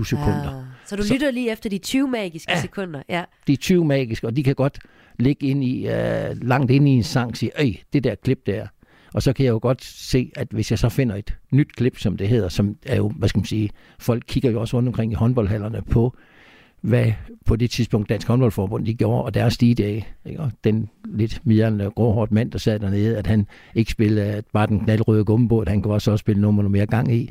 sekunder. 0.04 0.57
Ja. 0.57 0.62
Så 0.87 0.97
du 0.97 1.02
lytter 1.12 1.30
lige 1.30 1.52
efter 1.52 1.71
de 1.71 1.78
20 1.78 2.09
magiske 2.09 2.52
Ja. 2.52 2.61
sekunder. 2.61 3.02
Ja. 3.09 3.25
De 3.47 3.52
er 3.52 3.57
20 3.57 3.85
magiske, 3.85 4.26
og 4.26 4.37
de 4.37 4.42
kan 4.42 4.54
godt 4.54 4.78
ligge 5.18 5.47
ind 5.47 5.64
i, 5.64 5.88
øh, 5.88 6.42
langt 6.42 6.71
ind 6.71 6.88
i 6.88 6.90
en 6.90 7.02
sang 7.02 7.30
og 7.30 7.37
sige, 7.37 7.50
øj, 7.59 7.73
det 7.92 8.04
der 8.04 8.14
klip 8.14 8.47
der. 8.47 8.66
Og 9.14 9.23
så 9.23 9.33
kan 9.33 9.45
jeg 9.45 9.50
jo 9.52 9.59
godt 9.62 9.85
se, 9.85 10.30
at 10.37 10.49
hvis 10.50 10.71
jeg 10.71 10.78
så 10.78 10.88
finder 10.88 11.16
et 11.16 11.35
nyt 11.52 11.73
klip, 11.76 11.99
som 11.99 12.16
det 12.16 12.28
hedder, 12.28 12.49
som 12.49 12.76
er 12.87 12.97
jo, 12.97 13.09
hvad 13.09 13.28
skal 13.28 13.38
man 13.38 13.45
sige, 13.45 13.71
folk 13.99 14.23
kigger 14.28 14.50
jo 14.50 14.61
også 14.61 14.76
rundt 14.76 14.88
omkring 14.88 15.12
i 15.12 15.14
håndboldhallerne 15.14 15.83
på, 15.90 16.16
hvad 16.80 17.12
på 17.47 17.56
det 17.56 17.70
tidspunkt 17.70 18.08
Dansk 18.08 18.28
Håndboldforbund 18.28 18.87
de 18.87 18.94
gjorde, 18.94 19.25
og 19.25 19.35
deres 19.35 19.54
stigedage. 19.54 20.06
Ikke? 20.26 20.40
Og 20.40 20.52
den 20.64 20.88
lidt 21.04 21.40
midlerne 21.44 21.90
gråhårdt 21.90 22.32
mand, 22.32 22.50
der 22.50 22.58
sad 22.58 22.78
dernede, 22.78 23.16
at 23.16 23.26
han 23.26 23.47
ikke 23.75 23.90
spillede 23.90 24.37
øh, 24.37 24.42
bare 24.52 24.66
den 24.66 24.80
knaldrøde 24.80 25.25
gummibåd, 25.25 25.68
han 25.68 25.82
kunne 25.82 25.94
også 25.94 26.11
også 26.11 26.23
spille 26.23 26.42
nummer 26.42 26.62
mere 26.68 26.87
gang 26.87 27.14
i. 27.14 27.30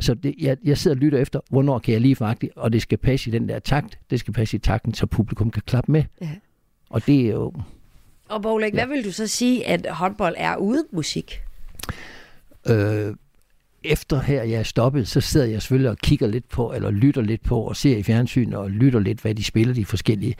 Så 0.00 0.14
det, 0.14 0.34
jeg, 0.40 0.56
jeg 0.64 0.78
sidder 0.78 0.96
og 0.96 1.00
lytter 1.00 1.18
efter, 1.18 1.40
hvornår 1.50 1.78
kan 1.78 1.92
jeg 1.92 2.00
lige 2.00 2.16
faktisk, 2.16 2.52
og 2.56 2.72
det 2.72 2.82
skal 2.82 2.98
passe 2.98 3.30
i 3.30 3.32
den 3.32 3.48
der 3.48 3.58
takt, 3.58 3.98
det 4.10 4.20
skal 4.20 4.34
passe 4.34 4.56
i 4.56 4.60
takten, 4.60 4.94
så 4.94 5.06
publikum 5.06 5.50
kan 5.50 5.62
klappe 5.66 5.92
med. 5.92 6.02
Ja. 6.20 6.30
Og 6.90 7.06
det 7.06 7.20
er 7.26 7.30
jo, 7.30 7.52
Og 8.28 8.42
Bolæk, 8.42 8.74
ja. 8.74 8.86
hvad 8.86 8.96
vil 8.96 9.04
du 9.04 9.12
så 9.12 9.26
sige, 9.26 9.66
at 9.66 9.86
håndbold 9.90 10.34
er 10.38 10.56
uden 10.56 10.84
musik? 10.92 11.40
øh, 12.68 13.14
efter 13.88 14.20
her 14.20 14.42
jeg 14.42 14.58
er 14.58 14.62
stoppet, 14.62 15.08
så 15.08 15.20
sidder 15.20 15.46
jeg 15.46 15.62
selvfølgelig 15.62 15.90
og 15.90 15.98
kigger 15.98 16.26
lidt 16.26 16.48
på, 16.48 16.72
eller 16.72 16.90
lytter 16.90 17.22
lidt 17.22 17.42
på, 17.42 17.60
og 17.60 17.76
ser 17.76 17.96
i 17.96 18.02
fjernsyn 18.02 18.52
og 18.52 18.70
lytter 18.70 19.00
lidt, 19.00 19.20
hvad 19.20 19.34
de 19.34 19.44
spiller, 19.44 19.74
de 19.74 19.84
forskellige. 19.84 20.34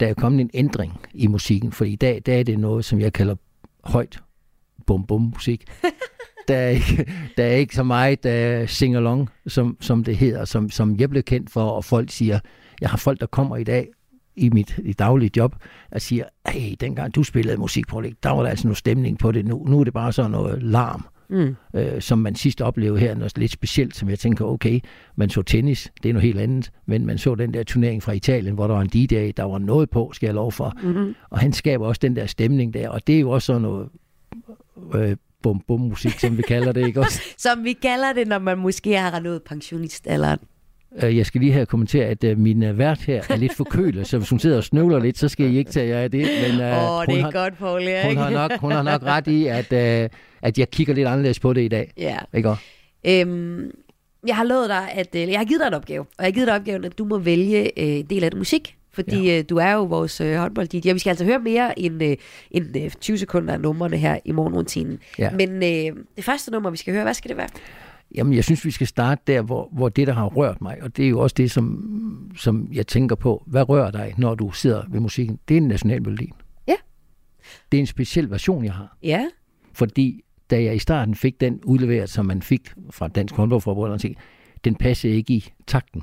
Der 0.00 0.06
er 0.06 0.14
kommet 0.14 0.40
en 0.40 0.50
ændring 0.54 1.00
i 1.14 1.26
musikken, 1.26 1.72
for 1.72 1.84
i 1.84 1.96
dag 1.96 2.22
der 2.26 2.34
er 2.34 2.42
det 2.42 2.58
noget, 2.58 2.84
som 2.84 3.00
jeg 3.00 3.12
kalder 3.12 3.34
højt 3.84 4.22
bum-bum-musik. 4.86 5.64
der, 6.48 6.56
er 6.56 6.68
ikke, 6.68 7.12
der 7.36 7.44
er 7.44 7.54
ikke 7.54 7.74
så 7.74 7.82
meget 7.82 8.22
der 8.22 8.66
sing-along, 8.66 9.28
som, 9.46 9.76
som 9.80 10.04
det 10.04 10.16
hedder, 10.16 10.44
som, 10.44 10.70
som 10.70 10.96
jeg 10.96 11.10
blev 11.10 11.22
kendt 11.22 11.50
for, 11.50 11.64
og 11.64 11.84
folk 11.84 12.10
siger, 12.10 12.38
jeg 12.80 12.90
har 12.90 12.98
folk, 12.98 13.20
der 13.20 13.26
kommer 13.26 13.56
i 13.56 13.64
dag 13.64 13.88
i 14.36 14.50
mit 14.50 14.78
i 14.84 14.92
daglige 14.92 15.30
job, 15.36 15.56
og 15.90 16.00
siger, 16.00 16.24
hey, 16.48 16.74
dengang 16.80 17.14
du 17.14 17.22
spillede 17.22 17.56
musik 17.56 17.86
på 17.86 18.02
der 18.22 18.30
var 18.30 18.42
der 18.42 18.50
altså 18.50 18.66
noget 18.66 18.78
stemning 18.78 19.18
på 19.18 19.32
det, 19.32 19.44
nu, 19.44 19.64
nu 19.68 19.80
er 19.80 19.84
det 19.84 19.92
bare 19.92 20.12
sådan 20.12 20.30
noget 20.30 20.62
larm 20.62 21.06
Mm. 21.28 21.56
øh, 21.74 22.02
som 22.02 22.18
man 22.18 22.34
sidst 22.34 22.60
oplevede 22.60 23.00
her, 23.00 23.14
noget 23.14 23.38
lidt 23.38 23.52
specielt, 23.52 23.96
som 23.96 24.08
jeg 24.08 24.18
tænker, 24.18 24.44
okay, 24.44 24.80
man 25.16 25.30
så 25.30 25.42
tennis, 25.42 25.92
det 26.02 26.08
er 26.08 26.12
noget 26.12 26.26
helt 26.26 26.40
andet, 26.40 26.70
men 26.86 27.06
man 27.06 27.18
så 27.18 27.34
den 27.34 27.54
der 27.54 27.62
turnering 27.62 28.02
fra 28.02 28.12
Italien, 28.12 28.54
hvor 28.54 28.66
der 28.66 28.74
var 28.74 28.80
en 28.80 28.88
D-dag, 28.88 29.34
der 29.36 29.42
var 29.42 29.58
noget 29.58 29.90
på, 29.90 30.10
skal 30.14 30.26
jeg 30.26 30.34
lov 30.34 30.52
for, 30.52 30.72
Mm-hmm. 30.82 31.14
og 31.30 31.38
han 31.38 31.52
skaber 31.52 31.86
også 31.86 31.98
den 32.02 32.16
der 32.16 32.26
stemning 32.26 32.74
der, 32.74 32.88
og 32.88 33.06
det 33.06 33.16
er 33.16 33.20
jo 33.20 33.30
også 33.30 33.46
sådan 33.46 33.62
noget 33.62 33.88
øh, 34.94 35.16
bum-bum-musik, 35.42 36.18
som 36.18 36.36
vi 36.36 36.42
kalder 36.42 36.72
det, 36.72 36.86
ikke 36.86 37.00
også? 37.00 37.20
Som 37.38 37.64
vi 37.64 37.72
kalder 37.72 38.12
det, 38.12 38.28
når 38.28 38.38
man 38.38 38.58
måske 38.58 38.96
har 38.98 39.20
nået 39.20 39.42
pensionistalderen. 39.42 40.38
Øh, 41.02 41.16
Jeg 41.16 41.26
skal 41.26 41.40
lige 41.40 41.52
have 41.52 41.66
kommenteret, 41.66 42.04
at 42.06 42.24
øh, 42.24 42.38
min 42.38 42.62
øh, 42.62 42.78
vært 42.78 42.98
her 43.00 43.22
er 43.30 43.36
lidt 43.36 43.54
forkølet, 43.54 44.06
så 44.06 44.18
hvis 44.18 44.30
hun 44.30 44.38
sidder 44.38 44.56
og 44.56 44.64
snøvler 44.64 44.98
lidt, 44.98 45.18
så 45.18 45.28
skal 45.28 45.54
I 45.54 45.58
ikke 45.58 45.70
tage 45.70 45.88
jer 45.88 45.98
af 45.98 46.10
det. 46.10 46.20
Men, 46.20 46.60
oh, 46.60 47.06
det 47.06 47.08
hun 47.08 47.18
er 47.18 47.22
har, 47.22 47.30
godt, 47.30 47.58
Paul 47.58 47.82
Erik. 47.82 48.06
hun, 48.06 48.16
har 48.16 48.30
nok, 48.30 48.52
hun 48.60 48.72
har 48.72 48.82
nok 48.82 49.02
ret 49.02 49.26
i, 49.26 49.46
at, 49.46 49.72
at 50.42 50.58
jeg 50.58 50.70
kigger 50.70 50.94
lidt 50.94 51.08
anderledes 51.08 51.40
på 51.40 51.52
det 51.52 51.60
i 51.60 51.68
dag. 51.68 51.92
Ja. 51.96 52.16
Ikke? 52.34 52.54
Øhm, 53.06 53.70
jeg 54.26 54.36
har 54.36 54.44
lovet 54.44 54.68
dig, 54.68 54.88
at 54.92 55.14
jeg 55.14 55.38
har 55.38 55.44
givet 55.44 55.60
dig 55.60 55.66
en 55.66 55.74
opgave, 55.74 56.00
og 56.00 56.06
jeg 56.18 56.26
har 56.26 56.30
givet 56.32 56.46
dig 56.46 56.54
opgaven, 56.54 56.84
at 56.84 56.98
du 56.98 57.04
må 57.04 57.18
vælge 57.18 57.80
øh, 57.80 57.88
en 57.98 58.06
del 58.06 58.24
af 58.24 58.30
det 58.30 58.38
musik, 58.38 58.76
fordi 58.92 59.26
ja. 59.30 59.38
øh, 59.38 59.44
du 59.50 59.56
er 59.56 59.72
jo 59.72 59.82
vores 59.84 60.20
øh, 60.20 60.36
håndbold 60.36 60.68
DJ. 60.68 60.92
Vi 60.92 60.98
skal 60.98 61.10
altså 61.10 61.24
høre 61.24 61.38
mere 61.38 61.78
end, 61.78 62.02
øh, 62.02 62.16
end 62.50 62.76
øh, 62.76 62.90
20 63.00 63.18
sekunder 63.18 63.54
af 63.54 63.60
numrene 63.60 63.96
her 63.96 64.18
i 64.24 64.32
morgenrutinen. 64.32 64.98
Ja. 65.18 65.30
Men 65.30 65.50
øh, 65.54 65.96
det 66.16 66.24
første 66.24 66.50
nummer, 66.50 66.70
vi 66.70 66.76
skal 66.76 66.92
høre, 66.94 67.02
hvad 67.02 67.14
skal 67.14 67.28
det 67.28 67.36
være? 67.36 67.48
Jamen, 68.14 68.32
jeg 68.32 68.44
synes, 68.44 68.64
vi 68.64 68.70
skal 68.70 68.86
starte 68.86 69.22
der, 69.26 69.42
hvor, 69.42 69.68
hvor 69.72 69.88
det, 69.88 70.06
der 70.06 70.12
har 70.12 70.26
rørt 70.26 70.60
mig, 70.60 70.82
og 70.82 70.96
det 70.96 71.04
er 71.04 71.08
jo 71.08 71.20
også 71.20 71.34
det, 71.34 71.50
som, 71.50 72.30
som 72.36 72.68
jeg 72.72 72.86
tænker 72.86 73.16
på. 73.16 73.42
Hvad 73.46 73.68
rører 73.68 73.90
dig, 73.90 74.14
når 74.18 74.34
du 74.34 74.50
sidder 74.50 74.82
ved 74.88 75.00
musikken? 75.00 75.38
Det 75.48 75.54
er 75.54 75.60
en 75.60 75.68
nationalmelodi. 75.68 76.32
Ja. 76.66 76.76
Det 77.72 77.78
er 77.78 77.80
en 77.80 77.86
speciel 77.86 78.30
version, 78.30 78.64
jeg 78.64 78.72
har. 78.72 78.96
Ja. 79.02 79.28
Fordi 79.72 80.20
da 80.50 80.62
jeg 80.62 80.74
i 80.74 80.78
starten 80.78 81.14
fik 81.14 81.40
den 81.40 81.60
udleveret, 81.64 82.10
som 82.10 82.26
man 82.26 82.42
fik 82.42 82.72
fra 82.90 83.08
Dansk 83.08 83.34
Håndboldforbund, 83.34 83.92
og 83.92 84.00
tænkte, 84.00 84.22
den 84.64 84.74
passede 84.74 85.12
ikke 85.12 85.34
i 85.34 85.52
takten. 85.66 86.02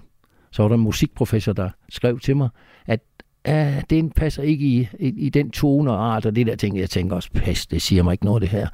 Så 0.51 0.63
var 0.63 0.69
der 0.69 0.75
en 0.75 0.81
musikprofessor, 0.81 1.53
der 1.53 1.69
skrev 1.89 2.19
til 2.19 2.37
mig, 2.37 2.49
at 2.85 2.99
ah, 3.45 3.83
den 3.89 4.09
passer 4.09 4.43
ikke 4.43 4.65
i, 4.65 4.87
i, 4.99 5.07
i 5.07 5.29
den 5.29 5.51
tone 5.51 5.91
og 5.91 6.15
art, 6.15 6.25
og 6.25 6.35
det 6.35 6.47
der 6.47 6.55
ting, 6.55 6.77
jeg 6.77 6.89
tænker 6.89 7.15
også, 7.15 7.31
pas, 7.31 7.67
det 7.67 7.81
siger 7.81 8.03
mig 8.03 8.11
ikke 8.11 8.25
noget 8.25 8.41
det 8.41 8.49
her. 8.49 8.67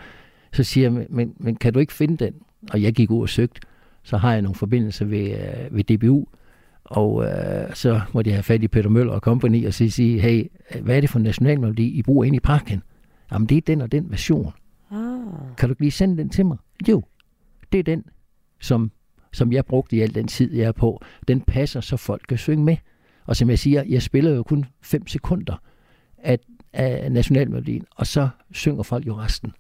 Så 0.54 0.63
siger 0.63 0.91
jeg, 0.91 1.08
men, 1.10 1.34
men 1.39 1.56
kan 1.56 1.73
du 1.73 1.80
ikke 1.80 1.93
finde 1.93 2.26
den? 2.26 2.34
Og 2.71 2.81
jeg 2.81 2.93
gik 2.93 3.11
ud 3.11 3.21
og 3.21 3.29
søgte, 3.29 3.61
så 4.03 4.17
har 4.17 4.33
jeg 4.33 4.41
nogle 4.41 4.55
forbindelser 4.55 5.05
ved, 5.05 5.31
øh, 5.31 5.75
ved 5.75 5.83
DBU, 5.83 6.25
og 6.83 7.25
øh, 7.25 7.75
så 7.75 8.01
må 8.13 8.21
de 8.21 8.31
have 8.31 8.43
fat 8.43 8.63
i 8.63 8.67
Peter 8.67 8.89
Møller 8.89 9.13
og 9.13 9.19
company 9.19 9.67
og 9.67 9.73
så 9.73 9.89
sige, 9.89 10.19
hey, 10.19 10.51
hvad 10.81 10.97
er 10.97 11.01
det 11.01 11.09
for 11.09 11.19
en 11.19 11.23
nationalmelodi, 11.23 11.87
I 11.87 12.01
bruger 12.01 12.25
inde 12.25 12.35
i 12.35 12.39
parken? 12.39 12.83
Jamen, 13.31 13.49
det 13.49 13.57
er 13.57 13.61
den 13.61 13.81
og 13.81 13.91
den 13.91 14.11
version. 14.11 14.53
Ah. 14.91 15.55
Kan 15.57 15.69
du 15.69 15.75
lige 15.79 15.91
sende 15.91 16.17
den 16.17 16.29
til 16.29 16.45
mig? 16.45 16.57
Jo, 16.87 17.03
det 17.71 17.79
er 17.79 17.83
den, 17.83 18.03
som, 18.59 18.91
som 19.33 19.51
jeg 19.51 19.65
brugte 19.65 19.95
i 19.95 19.99
al 19.99 20.15
den 20.15 20.27
tid, 20.27 20.53
jeg 20.53 20.67
er 20.67 20.71
på. 20.71 21.01
Den 21.27 21.41
passer, 21.41 21.81
så 21.81 21.97
folk 21.97 22.21
kan 22.29 22.37
synge 22.37 22.63
med. 22.63 22.77
Og 23.25 23.35
som 23.35 23.49
jeg 23.49 23.59
siger, 23.59 23.83
jeg 23.83 24.01
spiller 24.01 24.31
jo 24.31 24.43
kun 24.43 24.65
5 24.81 25.07
sekunder 25.07 25.61
af, 26.17 26.39
af 26.73 27.11
nationalmelodien, 27.11 27.85
og 27.95 28.07
så 28.07 28.29
synger 28.51 28.83
folk 28.83 29.07
jo 29.07 29.17
resten. 29.17 29.53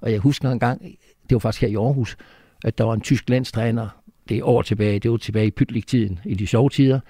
Og 0.00 0.12
jeg 0.12 0.18
husker 0.18 0.50
en 0.50 0.58
gang, 0.58 0.82
det 1.28 1.34
var 1.34 1.38
faktisk 1.38 1.60
her 1.60 1.68
i 1.68 1.74
Aarhus, 1.74 2.16
at 2.64 2.78
der 2.78 2.84
var 2.84 2.94
en 2.94 3.00
tysk 3.00 3.28
landstræner, 3.28 3.88
det 4.28 4.38
er 4.38 4.44
år 4.44 4.62
tilbage, 4.62 4.98
det 4.98 5.10
var 5.10 5.16
tilbage 5.16 5.46
i 5.46 5.50
pytlik-tiden, 5.50 6.18
i 6.24 6.34
de 6.34 6.46
sjove 6.46 6.70
tider, 6.70 7.00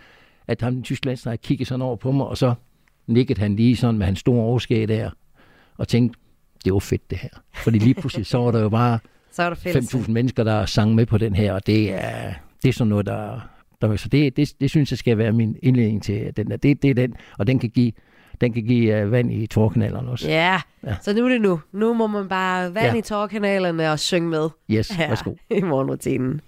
at 0.46 0.60
ham, 0.60 0.74
den 0.74 0.82
tyske 0.82 1.06
landstræner, 1.06 1.36
kiggede 1.36 1.68
sådan 1.68 1.82
over 1.82 1.96
på 1.96 2.12
mig, 2.12 2.26
og 2.26 2.36
så 2.36 2.54
nikkede 3.06 3.40
han 3.40 3.56
lige 3.56 3.76
sådan 3.76 3.98
med 3.98 4.06
hans 4.06 4.18
store 4.18 4.42
overskæg 4.42 4.88
der, 4.88 5.10
og 5.76 5.88
tænkte, 5.88 6.18
det 6.64 6.72
var 6.72 6.78
fedt 6.78 7.10
det 7.10 7.18
her. 7.18 7.28
Fordi 7.54 7.78
lige 7.78 7.94
pludselig 7.94 8.26
så 8.26 8.38
var 8.38 8.50
der 8.50 8.60
jo 8.60 8.68
bare 8.68 8.98
Så 9.32 9.42
er 9.42 9.48
der 9.48 9.56
fælles. 9.56 9.94
5.000 9.94 10.10
mennesker, 10.10 10.44
der 10.44 10.66
sang 10.66 10.94
med 10.94 11.06
på 11.06 11.18
den 11.18 11.34
her, 11.34 11.52
og 11.52 11.66
det 11.66 11.92
er, 11.92 12.32
det 12.62 12.68
er 12.68 12.72
sådan 12.72 12.88
noget, 12.88 13.06
der... 13.06 13.40
der 13.80 13.96
så 13.96 14.08
det, 14.08 14.36
det, 14.36 14.52
det, 14.60 14.70
synes 14.70 14.92
jeg 14.92 14.98
skal 14.98 15.18
være 15.18 15.32
min 15.32 15.56
indledning 15.62 16.02
til 16.02 16.36
den 16.36 16.50
der. 16.50 16.56
Det, 16.56 16.82
det 16.82 16.90
er 16.90 16.94
den, 16.94 17.14
og 17.38 17.46
den 17.46 17.58
kan 17.58 17.70
give, 17.70 17.92
den 18.40 18.52
kan 18.52 18.62
give 18.62 19.04
uh, 19.04 19.12
vand 19.12 19.32
i 19.32 19.46
tårkanalerne 19.46 20.10
også. 20.10 20.28
Ja. 20.28 20.60
Ja. 20.86 20.94
så 21.02 21.12
nu 21.12 21.24
er 21.24 21.28
det 21.28 21.40
nu. 21.40 21.60
Nu 21.72 21.94
må 21.94 22.06
man 22.06 22.28
bare 22.28 22.74
vand 22.74 22.86
Ja. 22.92 22.98
i 22.98 23.00
tårkanalerne 23.02 23.92
og 23.92 23.98
synge 23.98 24.28
med. 24.28 24.48
Yes, 24.70 24.98
værsgo. 24.98 25.34
i 25.50 25.60
morgenrutinen. 25.60 26.40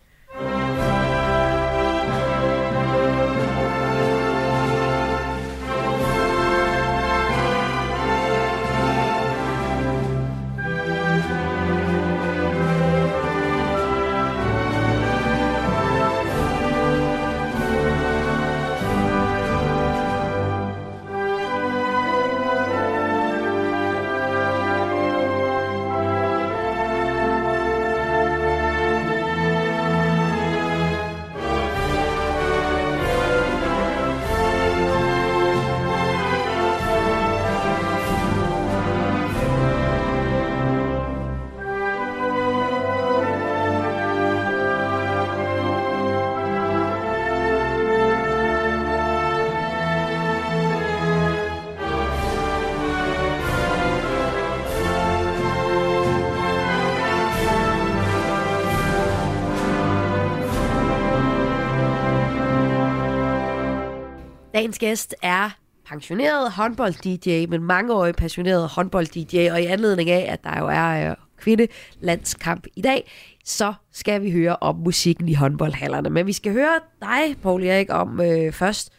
Dagens 64.62 64.78
gæst 64.78 65.14
er 65.22 65.50
pensioneret 65.86 66.52
håndbold-DJ, 66.52 67.46
men 67.46 67.62
mangeårig 67.62 68.14
passioneret 68.14 68.68
håndbold-DJ, 68.68 69.50
og 69.52 69.62
i 69.62 69.66
anledning 69.66 70.10
af, 70.10 70.32
at 70.32 70.44
der 70.44 70.58
jo 70.58 70.66
er 70.66 71.10
øh, 71.10 71.16
kvindelandskamp 71.38 72.66
i 72.76 72.82
dag, 72.82 73.10
så 73.44 73.74
skal 73.92 74.22
vi 74.22 74.30
høre 74.30 74.56
om 74.56 74.76
musikken 74.76 75.28
i 75.28 75.34
håndboldhallerne. 75.34 76.10
Men 76.10 76.26
vi 76.26 76.32
skal 76.32 76.52
høre 76.52 76.80
dig, 77.00 77.36
Paul 77.42 77.64
Erik, 77.64 77.86
om 77.90 78.20
øh, 78.20 78.52
først, 78.52 78.92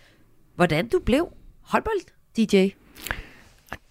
hvordan 0.55 0.87
du 0.87 0.99
blev 1.05 1.27
håndbold-DJ. 1.61 2.69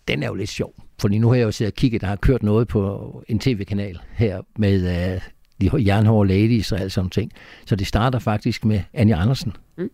Den 0.09 0.23
er 0.23 0.27
jo 0.27 0.35
lidt 0.35 0.51
sjov, 0.51 0.75
fordi 1.01 1.19
nu 1.19 1.29
har 1.29 1.35
jeg 1.35 1.45
jo 1.45 1.53
siddet 1.53 1.73
og 1.73 1.77
kigget, 1.77 2.01
der 2.01 2.07
har 2.07 2.17
kørt 2.17 2.43
noget 2.43 2.69
på 2.69 3.23
en 3.29 3.39
tv-kanal 3.39 4.01
her 4.15 4.43
med 4.59 5.15
øh, 5.15 5.21
de 5.61 5.87
jernhårde 5.87 6.29
ladies 6.29 6.73
og 6.73 6.81
alt 6.81 6.93
sådan 6.93 7.11
ting. 7.11 7.33
Så 7.67 7.77
det 7.77 7.87
starter 7.87 8.19
faktisk 8.19 8.65
med 8.65 8.81
Anja 8.93 9.23
Andersen, 9.23 9.53
Mm. 9.77 9.91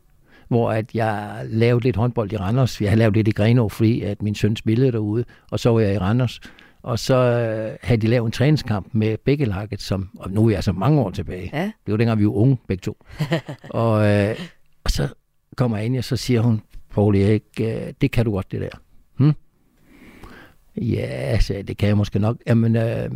Hvor 0.49 0.73
at 0.73 0.95
jeg 0.95 1.43
lavede 1.45 1.85
lidt 1.85 1.97
håndbold 1.97 2.33
i 2.33 2.37
Randers. 2.37 2.81
Jeg 2.81 2.91
har 2.91 2.97
lavet 2.97 3.15
lidt 3.15 3.29
i 3.29 3.31
Grenaa, 3.31 3.67
fordi 3.67 4.03
at 4.03 4.23
min 4.23 4.35
søn 4.35 4.57
spillede 4.57 4.93
derude, 4.93 5.25
og 5.51 5.61
så 5.61 5.71
var 5.71 5.81
jeg 5.81 5.95
i 5.95 5.99
Randers. 5.99 6.41
Og 6.83 6.99
så 6.99 7.15
øh, 7.15 7.77
havde 7.83 8.01
de 8.01 8.07
lavet 8.07 8.27
en 8.27 8.33
træningskamp 8.33 8.89
med 8.93 9.17
Bækkelaget, 9.17 9.83
som, 9.83 10.11
og 10.19 10.31
nu 10.31 10.47
er 10.47 10.51
jeg 10.51 10.65
så 10.65 10.73
mange 10.73 11.01
år 11.01 11.11
tilbage. 11.11 11.51
Ja. 11.53 11.65
Det 11.87 11.93
var 11.93 11.97
dengang, 11.97 12.21
vi 12.21 12.27
var 12.27 12.33
unge, 12.33 12.57
begge 12.69 12.81
to. 12.81 12.97
og, 13.71 14.07
øh, 14.07 14.37
og 14.85 14.91
så 14.91 15.09
kommer 15.57 15.77
Anja, 15.77 16.01
så 16.01 16.17
siger 16.17 16.41
hun, 16.41 16.61
Paul 16.91 17.17
Erik, 17.17 17.43
øh, 17.61 17.93
det 18.01 18.11
kan 18.11 18.25
du 18.25 18.31
godt, 18.31 18.53
det 18.53 18.61
der. 18.61 18.79
Hm? 19.19 19.33
Ja, 20.77 21.41
så 21.41 21.63
det 21.69 21.77
kan 21.77 21.89
jeg 21.89 21.97
måske 21.97 22.19
nok. 22.19 22.37
Jamen, 22.47 22.77
øh, 22.77 23.11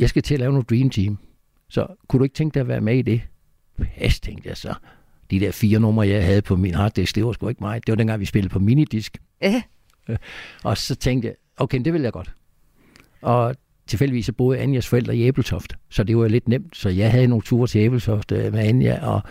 jeg 0.00 0.08
skal 0.08 0.22
til 0.22 0.34
at 0.34 0.40
lave 0.40 0.52
noget 0.52 0.70
Dream 0.70 0.90
Team. 0.90 1.18
Så 1.68 1.86
kunne 2.08 2.18
du 2.18 2.24
ikke 2.24 2.34
tænke 2.34 2.54
dig 2.54 2.60
at 2.60 2.68
være 2.68 2.80
med 2.80 2.96
i 2.96 3.02
det? 3.02 3.20
Pas, 3.78 4.20
tænkte 4.20 4.48
jeg 4.48 4.56
så. 4.56 4.74
De 5.32 5.40
der 5.40 5.52
fire 5.52 5.80
numre, 5.80 6.08
jeg 6.08 6.24
havde 6.24 6.42
på 6.42 6.56
min 6.56 6.74
harddisk, 6.74 7.14
det 7.14 7.24
var 7.24 7.32
sgu 7.32 7.48
ikke 7.48 7.64
mig. 7.64 7.86
Det 7.86 7.92
var 7.92 7.96
dengang, 7.96 8.20
vi 8.20 8.24
spillede 8.24 8.52
på 8.52 8.58
minidisk. 8.58 9.18
Ja. 9.42 9.62
Og 10.64 10.78
så 10.78 10.94
tænkte 10.94 11.28
jeg, 11.28 11.34
okay, 11.56 11.80
det 11.84 11.92
vil 11.92 12.02
jeg 12.02 12.12
godt. 12.12 12.34
Og 13.22 13.56
tilfældigvis 13.86 14.26
så 14.26 14.32
boede 14.32 14.58
Anjas 14.58 14.88
forældre 14.88 15.16
i 15.16 15.22
Æbeltoft, 15.22 15.76
så 15.90 16.04
det 16.04 16.16
var 16.16 16.28
lidt 16.28 16.48
nemt. 16.48 16.76
Så 16.76 16.88
jeg 16.88 17.10
havde 17.10 17.26
nogle 17.26 17.42
ture 17.42 17.66
til 17.66 17.80
Æbeltoft 17.80 18.32
øh, 18.32 18.52
med 18.52 18.60
Anja, 18.60 19.06
og 19.06 19.22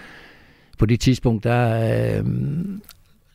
på 0.78 0.86
det 0.86 1.00
tidspunkt, 1.00 1.44
der 1.44 2.20
øh, 2.20 2.26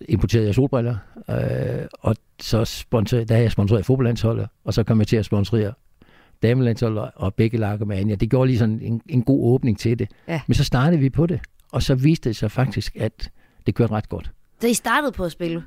importerede 0.08 0.46
jeg 0.46 0.54
solbriller, 0.54 0.96
øh, 1.30 1.86
og 1.92 2.16
så 2.40 2.64
sponsor, 2.64 3.16
der 3.16 3.34
havde 3.34 3.42
jeg 3.44 3.52
sponsoreret 3.52 3.86
fodboldlandsholdet, 3.86 4.48
og 4.64 4.74
så 4.74 4.82
kom 4.82 4.98
jeg 4.98 5.06
til 5.06 5.16
at 5.16 5.24
sponsorere 5.24 5.72
damelandsholdet 6.42 7.10
og 7.14 7.34
begge 7.34 7.58
lakker 7.58 7.86
med 7.86 7.96
Anja. 7.96 8.14
Det 8.14 8.30
gjorde 8.30 8.46
lige 8.46 8.58
sådan 8.58 8.80
en, 8.82 9.00
en 9.08 9.22
god 9.22 9.54
åbning 9.54 9.78
til 9.78 9.98
det. 9.98 10.08
Ja. 10.28 10.40
Men 10.46 10.54
så 10.54 10.64
startede 10.64 11.00
vi 11.00 11.10
på 11.10 11.26
det, 11.26 11.40
og 11.72 11.82
så 11.82 11.94
viste 11.94 12.28
det 12.28 12.36
sig 12.36 12.50
faktisk, 12.50 12.96
at 12.96 13.30
det 13.66 13.74
kørte 13.74 13.92
ret 13.92 14.08
godt. 14.08 14.30
Så 14.60 14.66
I 14.66 14.74
startede 14.74 15.12
på 15.12 15.24
at 15.24 15.32
spille? 15.32 15.62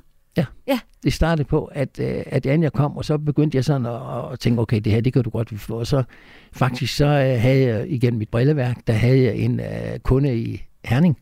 Det 1.04 1.12
startede 1.12 1.48
på, 1.48 1.64
at, 1.64 2.00
øh, 2.00 2.22
at 2.26 2.46
Anja 2.46 2.68
kom, 2.70 2.96
og 2.96 3.04
så 3.04 3.18
begyndte 3.18 3.56
jeg 3.56 3.64
sådan 3.64 3.86
at, 3.86 4.32
at 4.32 4.40
tænke, 4.40 4.60
okay, 4.60 4.80
det 4.80 4.92
her, 4.92 5.00
det 5.00 5.12
kan 5.12 5.22
du 5.24 5.30
godt 5.30 5.60
få. 5.60 5.78
Og 5.78 5.86
så 5.86 6.02
faktisk 6.52 6.96
så 6.96 7.04
øh, 7.06 7.40
havde 7.40 7.66
jeg 7.66 7.90
igen 7.90 8.18
mit 8.18 8.28
brilleværk, 8.28 8.86
der 8.86 8.92
havde 8.92 9.22
jeg 9.22 9.36
en 9.36 9.60
øh, 9.60 9.98
kunde 10.02 10.38
i 10.38 10.62
Herning. 10.84 11.18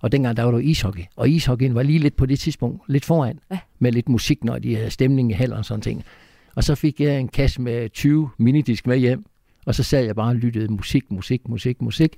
Og 0.00 0.12
dengang 0.12 0.36
der 0.36 0.42
var 0.42 0.50
der 0.50 0.58
ishockey. 0.58 1.02
Og 1.16 1.28
ishockeyen 1.28 1.74
var 1.74 1.82
lige 1.82 1.98
lidt 1.98 2.16
på 2.16 2.26
det 2.26 2.38
tidspunkt, 2.38 2.82
lidt 2.88 3.04
foran, 3.04 3.38
Ja. 3.50 3.58
med 3.78 3.92
lidt 3.92 4.08
musik, 4.08 4.44
når 4.44 4.58
de 4.58 4.76
havde 4.76 4.90
stemning 4.90 5.30
i 5.30 5.34
hallen 5.34 5.58
og 5.58 5.64
sådan 5.64 5.82
ting. 5.82 6.04
Og 6.56 6.64
så 6.64 6.74
fik 6.74 7.00
jeg 7.00 7.20
en 7.20 7.28
kasse 7.28 7.62
med 7.62 7.88
20 7.90 8.30
minidisk 8.38 8.86
med 8.86 8.98
hjem, 8.98 9.24
og 9.66 9.74
så 9.74 9.82
sad 9.82 10.04
jeg 10.04 10.16
bare 10.16 10.28
og 10.28 10.36
lyttede 10.36 10.72
musik, 10.72 11.10
musik, 11.10 11.48
musik, 11.48 11.82
musik. 11.82 12.16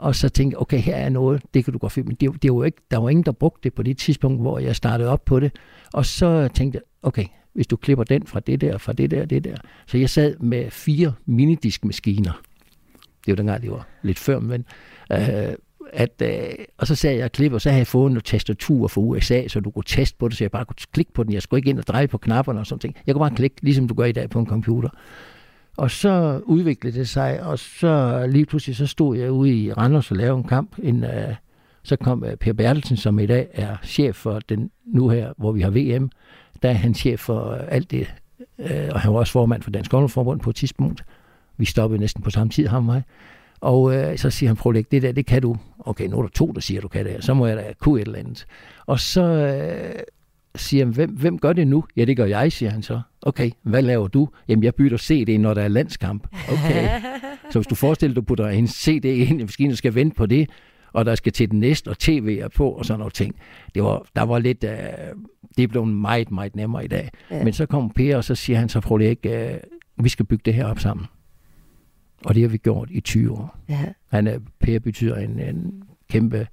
Og 0.00 0.14
så 0.14 0.28
tænkte 0.28 0.60
okay, 0.60 0.78
her 0.78 0.96
er 0.96 1.08
noget, 1.08 1.42
det 1.54 1.64
kan 1.64 1.72
du 1.72 1.78
godt 1.78 1.92
finde. 1.92 2.08
Men 2.08 2.16
det, 2.16 2.42
det 2.42 2.52
var 2.52 2.56
jo 2.56 2.62
ikke, 2.62 2.82
der 2.90 2.98
var 2.98 3.08
ingen, 3.08 3.24
der 3.24 3.32
brugte 3.32 3.60
det 3.62 3.74
på 3.74 3.82
det 3.82 3.98
tidspunkt, 3.98 4.40
hvor 4.40 4.58
jeg 4.58 4.76
startede 4.76 5.08
op 5.08 5.24
på 5.24 5.40
det. 5.40 5.52
Og 5.92 6.06
så 6.06 6.48
tænkte 6.54 6.76
jeg, 6.76 6.82
okay, 7.02 7.24
hvis 7.52 7.66
du 7.66 7.76
klipper 7.76 8.04
den 8.04 8.26
fra 8.26 8.40
det 8.40 8.60
der, 8.60 8.78
fra 8.78 8.92
det 8.92 9.10
der, 9.10 9.24
det 9.24 9.44
der. 9.44 9.56
Så 9.86 9.98
jeg 9.98 10.10
sad 10.10 10.36
med 10.38 10.70
fire 10.70 11.12
minidiskmaskiner. 11.26 12.40
Det 13.26 13.32
var 13.32 13.36
dengang, 13.36 13.62
det 13.62 13.70
var 13.70 13.86
lidt 14.02 14.18
før, 14.18 14.40
men... 14.40 14.64
Øh, 15.12 15.54
at, 15.92 16.22
øh, 16.22 16.64
og 16.78 16.86
så 16.86 16.94
sagde 16.94 17.16
jeg 17.16 17.24
og 17.24 17.32
klippe, 17.32 17.56
og 17.56 17.60
så 17.60 17.68
havde 17.68 17.78
jeg 17.78 17.86
fået 17.86 18.12
noget 18.12 18.24
tastatur 18.24 18.88
fra 18.88 19.00
USA, 19.00 19.48
så 19.48 19.60
du 19.60 19.70
kunne 19.70 19.84
teste 19.86 20.18
på 20.18 20.28
det, 20.28 20.36
så 20.36 20.44
jeg 20.44 20.50
bare 20.50 20.64
kunne 20.64 20.76
klikke 20.92 21.12
på 21.12 21.22
den. 21.22 21.32
Jeg 21.32 21.42
skulle 21.42 21.58
ikke 21.58 21.70
ind 21.70 21.78
og 21.78 21.86
dreje 21.86 22.08
på 22.08 22.18
knapperne 22.18 22.60
og 22.60 22.66
sådan 22.66 22.80
ting. 22.80 22.96
Jeg 23.06 23.14
kunne 23.14 23.20
bare 23.20 23.36
klikke, 23.36 23.56
ligesom 23.62 23.88
du 23.88 23.94
gør 23.94 24.04
i 24.04 24.12
dag 24.12 24.30
på 24.30 24.38
en 24.38 24.46
computer. 24.46 24.88
Og 25.76 25.90
så 25.90 26.40
udviklede 26.44 26.98
det 26.98 27.08
sig, 27.08 27.42
og 27.42 27.58
så 27.58 28.24
lige 28.28 28.46
pludselig 28.46 28.76
så 28.76 28.86
stod 28.86 29.16
jeg 29.16 29.30
ude 29.30 29.54
i 29.54 29.72
Randers 29.72 30.10
og 30.10 30.16
lavede 30.16 30.38
en 30.38 30.48
kamp. 30.48 30.76
En, 30.82 31.04
uh, 31.04 31.34
så 31.82 31.96
kom 31.96 32.22
uh, 32.22 32.34
Per 32.40 32.52
Bertelsen, 32.52 32.96
som 32.96 33.18
i 33.18 33.26
dag 33.26 33.48
er 33.52 33.76
chef 33.84 34.16
for 34.16 34.38
den 34.38 34.70
nu 34.86 35.08
her, 35.08 35.32
hvor 35.36 35.52
vi 35.52 35.60
har 35.60 35.70
VM. 35.70 36.10
Der 36.62 36.68
er 36.68 36.74
han 36.74 36.94
chef 36.94 37.20
for 37.20 37.50
uh, 37.50 37.58
alt 37.68 37.90
det, 37.90 38.14
uh, 38.58 38.66
og 38.90 39.00
han 39.00 39.12
var 39.12 39.18
også 39.18 39.32
formand 39.32 39.62
for 39.62 39.70
Dansk 39.70 39.92
Håndboldforbund 39.92 40.40
på 40.40 40.50
et 40.50 40.56
tidspunkt. 40.56 41.04
Vi 41.56 41.64
stoppede 41.64 42.00
næsten 42.00 42.22
på 42.22 42.30
samme 42.30 42.50
tid, 42.50 42.66
ham 42.66 42.88
og 42.88 42.94
mig. 42.94 43.02
Og 43.60 43.94
øh, 43.94 44.18
så 44.18 44.30
siger 44.30 44.50
han, 44.50 44.56
prøv 44.56 44.76
at 44.76 44.90
det 44.90 45.02
der, 45.02 45.12
det 45.12 45.26
kan 45.26 45.42
du. 45.42 45.56
Okay, 45.78 46.06
nu 46.06 46.18
er 46.18 46.22
der 46.22 46.28
to, 46.28 46.46
der 46.46 46.60
siger, 46.60 46.80
du 46.80 46.88
kan 46.88 47.04
det 47.04 47.12
her. 47.12 47.20
Så 47.20 47.34
må 47.34 47.46
jeg 47.46 47.56
da 47.56 47.72
kunne 47.78 48.00
et 48.00 48.06
eller 48.06 48.18
andet. 48.18 48.46
Og 48.86 49.00
så 49.00 49.22
øh, 49.22 50.00
siger 50.56 50.84
hvem, 50.84 51.10
hvem 51.10 51.38
gør 51.38 51.52
det 51.52 51.68
nu? 51.68 51.84
Ja, 51.96 52.04
det 52.04 52.16
gør 52.16 52.24
jeg, 52.24 52.52
siger 52.52 52.70
han 52.70 52.82
så. 52.82 53.00
Okay, 53.22 53.50
hvad 53.62 53.82
laver 53.82 54.08
du? 54.08 54.28
Jamen, 54.48 54.64
jeg 54.64 54.74
bytter 54.74 54.98
CD, 54.98 55.40
når 55.40 55.54
der 55.54 55.62
er 55.62 55.68
landskamp. 55.68 56.26
Okay. 56.52 57.00
så 57.50 57.58
hvis 57.58 57.66
du 57.66 57.74
forestiller 57.74 58.14
dig, 58.14 58.16
du 58.16 58.26
putter 58.26 58.48
en 58.48 58.68
CD 58.68 59.04
ind 59.04 59.40
i 59.40 59.42
maskinen 59.42 59.76
skal 59.76 59.94
vente 59.94 60.16
på 60.16 60.26
det, 60.26 60.50
og 60.92 61.04
der 61.04 61.14
skal 61.14 61.32
til 61.32 61.50
den 61.50 61.60
næste, 61.60 61.88
og 61.88 61.98
tv 61.98 62.38
er 62.42 62.48
på, 62.48 62.70
og 62.70 62.84
sådan 62.84 62.98
noget 62.98 63.14
ting. 63.14 63.34
Det 63.74 63.82
var, 63.82 64.06
der 64.16 64.22
var 64.22 64.38
lidt, 64.38 64.64
øh, 64.64 64.70
det 65.56 65.62
er 65.62 65.68
blevet 65.68 65.88
meget, 65.88 66.30
meget 66.30 66.56
nemmere 66.56 66.84
i 66.84 66.88
dag. 66.88 67.10
Ja. 67.30 67.36
Ja. 67.36 67.44
Men 67.44 67.52
så 67.52 67.66
kom 67.66 67.90
Per, 67.90 68.16
og 68.16 68.24
så 68.24 68.34
siger 68.34 68.58
han 68.58 68.68
så, 68.68 68.80
prøv 68.80 68.96
lige 68.96 69.10
ikke, 69.10 69.52
øh, 69.52 69.58
vi 70.02 70.08
skal 70.08 70.26
bygge 70.26 70.42
det 70.44 70.54
her 70.54 70.66
op 70.66 70.78
sammen. 70.78 71.06
Og 72.24 72.34
det 72.34 72.42
har 72.42 72.48
vi 72.48 72.56
gjort 72.56 72.88
i 72.90 73.00
20 73.00 73.32
år. 73.32 73.58
Ja. 73.68 73.84
Han 74.08 74.26
er, 74.26 74.38
Per 74.60 74.78
betyder 74.78 75.16
en, 75.16 75.40
en 75.40 75.82
kæmpe 76.10 76.46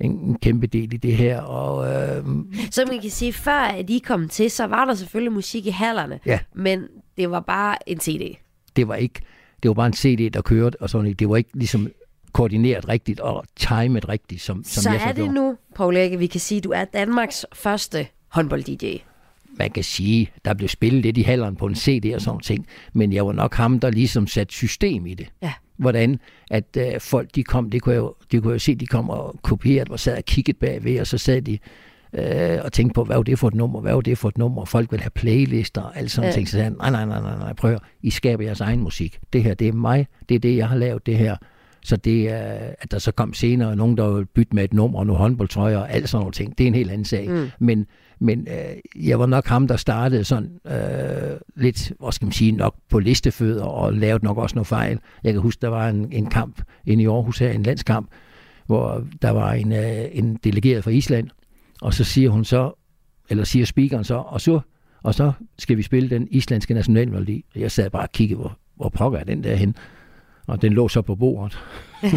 en, 0.00 0.10
en 0.10 0.38
kæmpe 0.38 0.66
del 0.66 0.94
i 0.94 0.96
det 0.96 1.16
her. 1.16 1.40
Og, 1.40 1.86
øh, 1.94 2.24
Så 2.70 2.84
man 2.90 3.00
kan 3.00 3.10
sige, 3.10 3.32
før 3.32 3.60
at 3.60 3.90
I 3.90 3.98
kom 3.98 4.28
til, 4.28 4.50
så 4.50 4.66
var 4.66 4.84
der 4.84 4.94
selvfølgelig 4.94 5.32
musik 5.32 5.66
i 5.66 5.70
hallerne, 5.70 6.20
Ja. 6.26 6.38
men 6.54 6.84
det 7.16 7.30
var 7.30 7.40
bare 7.40 7.88
en 7.88 8.00
CD. 8.00 8.36
det 8.76 8.88
var 8.88 8.94
ikke, 8.94 9.20
det 9.62 9.68
var 9.68 9.74
bare 9.74 9.86
en 9.86 9.92
CD, 9.92 10.30
der 10.32 10.40
kørte, 10.42 10.82
og 10.82 10.90
sådan, 10.90 11.12
det 11.12 11.28
var 11.28 11.36
ikke 11.36 11.50
ligesom 11.54 11.90
koordineret 12.32 12.88
rigtigt 12.88 13.20
og 13.20 13.44
timet 13.56 14.08
rigtigt, 14.08 14.42
som, 14.42 14.64
som 14.64 14.82
så 14.82 14.90
jeg 14.90 15.00
så 15.00 15.04
er 15.06 15.12
det 15.12 15.16
gjorde. 15.16 15.34
nu, 15.34 15.56
Paul 15.74 15.96
Erik, 15.96 16.18
vi 16.18 16.26
kan 16.26 16.40
sige, 16.40 16.58
at 16.58 16.64
du 16.64 16.70
er 16.70 16.84
Danmarks 16.84 17.46
første 17.52 18.06
håndbold-DJ. 18.28 18.98
man 19.58 19.70
kan 19.70 19.84
sige, 19.84 20.30
der 20.44 20.54
blev 20.54 20.68
spillet 20.68 21.02
lidt 21.02 21.16
i 21.16 21.22
halleren 21.22 21.56
på 21.56 21.66
en 21.66 21.74
CD 21.74 22.14
og 22.14 22.20
sådan 22.20 22.40
ting, 22.40 22.66
men 22.92 23.12
jeg 23.12 23.26
var 23.26 23.32
nok 23.32 23.54
ham, 23.54 23.80
der 23.80 23.90
ligesom 23.90 24.26
satte 24.26 24.54
system 24.54 25.06
i 25.06 25.14
det. 25.14 25.28
Ja. 25.42 25.52
Hvordan 25.76 26.20
at 26.50 26.76
øh, 26.78 27.00
folk, 27.00 27.34
de 27.34 27.42
kom, 27.44 27.70
det 27.70 27.82
kunne, 27.82 27.92
jeg 27.94 27.98
jo, 28.00 28.14
de 28.32 28.40
kunne 28.40 28.50
jeg 28.50 28.54
jo 28.54 28.58
se, 28.58 28.74
de 28.74 28.86
kom 28.86 29.10
og 29.10 29.34
kopierede 29.42 29.90
og 29.90 30.00
sad 30.00 30.16
og 30.16 30.24
kiggede 30.24 30.58
bagved, 30.58 31.00
og 31.00 31.06
så 31.06 31.18
sad 31.18 31.42
de 31.42 31.58
øh, 32.12 32.58
og 32.64 32.72
tænkte 32.72 32.94
på, 32.94 33.04
hvad 33.04 33.16
var 33.16 33.22
det 33.22 33.38
for 33.38 33.48
et 33.48 33.54
nummer, 33.54 33.80
hvad 33.80 33.94
var 33.94 34.00
det 34.00 34.18
for 34.18 34.28
et 34.28 34.38
nummer, 34.38 34.60
og 34.60 34.68
folk 34.68 34.90
ville 34.92 35.02
have 35.02 35.10
playlister 35.10 35.80
og 35.82 35.98
alt 35.98 36.10
sådan 36.10 36.30
Ja. 36.30 36.34
ting. 36.34 36.48
Så 36.48 36.52
sagde 36.52 36.70
nej, 36.70 36.90
nej, 36.90 37.04
nej, 37.04 37.20
nej, 37.20 37.38
nej, 37.38 37.52
prøv. 37.52 37.78
I 38.02 38.10
skaber 38.10 38.44
jeres 38.44 38.60
egen 38.60 38.80
musik. 38.80 39.18
Det 39.32 39.42
her, 39.42 39.54
det 39.54 39.68
er 39.68 39.72
mig, 39.72 40.06
det 40.28 40.34
er 40.34 40.38
det, 40.38 40.56
jeg 40.56 40.68
har 40.68 40.76
lavet 40.76 41.06
det 41.06 41.18
her. 41.18 41.36
Så 41.82 41.96
det 41.96 42.30
er, 42.32 42.58
at 42.80 42.90
der 42.90 42.98
så 42.98 43.12
kom 43.12 43.34
senere 43.34 43.76
nogen, 43.76 43.96
der 43.96 44.10
ville 44.10 44.26
bytte 44.26 44.54
med 44.54 44.64
et 44.64 44.72
nummer 44.74 44.98
og 44.98 45.06
nogle 45.06 45.18
håndboldtrøjer 45.18 45.78
og 45.78 45.92
alt 45.92 46.08
sådan 46.08 46.20
nogle 46.22 46.32
ting. 46.32 46.58
Det 46.58 46.64
er 46.64 46.68
en 46.68 46.74
helt 46.74 46.90
anden 46.90 47.04
sag. 47.04 47.28
Mm. 47.30 47.48
Men, 47.58 47.86
men 48.18 48.48
øh, 48.50 49.06
jeg 49.08 49.18
var 49.18 49.26
nok 49.26 49.46
ham, 49.46 49.68
der 49.68 49.76
startede 49.76 50.24
sådan 50.24 50.50
øh, 50.66 51.36
lidt, 51.56 51.92
hvad 52.00 52.12
skal 52.12 52.26
man 52.26 52.32
sige, 52.32 52.52
nok 52.52 52.74
på 52.90 52.98
listefødder 52.98 53.64
og 53.64 53.92
lavede 53.92 54.24
nok 54.24 54.38
også 54.38 54.54
noget 54.54 54.66
fejl. 54.66 54.98
Jeg 55.24 55.32
kan 55.32 55.42
huske, 55.42 55.60
der 55.60 55.68
var 55.68 55.88
en, 55.88 56.12
en 56.12 56.26
kamp 56.26 56.62
inde 56.86 57.02
i 57.02 57.06
Aarhus 57.06 57.38
her, 57.38 57.50
en 57.50 57.62
landskamp, 57.62 58.10
hvor 58.66 59.04
der 59.22 59.30
var 59.30 59.52
en, 59.52 59.72
øh, 59.72 60.04
en 60.12 60.36
delegeret 60.44 60.84
fra 60.84 60.90
Island, 60.90 61.28
og 61.82 61.94
så 61.94 62.04
siger 62.04 62.30
hun 62.30 62.44
så, 62.44 62.72
eller 63.30 63.44
siger 63.44 63.66
speakeren 63.66 64.04
så, 64.04 64.14
og 64.14 64.40
så, 64.40 64.60
og 65.02 65.14
så 65.14 65.32
skal 65.58 65.76
vi 65.76 65.82
spille 65.82 66.10
den 66.10 66.28
islandske 66.30 66.74
nationalmelodi. 66.74 67.44
Jeg 67.56 67.70
sad 67.70 67.90
bare 67.90 68.02
og 68.02 68.12
kiggede, 68.12 68.40
hvor, 68.40 68.58
hvor 68.76 68.88
pokker 68.88 69.18
er 69.18 69.24
den 69.24 69.44
der 69.44 69.56
hen. 69.56 69.76
Og 70.46 70.62
den 70.62 70.72
lå 70.72 70.88
så 70.88 71.02
på 71.02 71.14
bordet. 71.14 71.58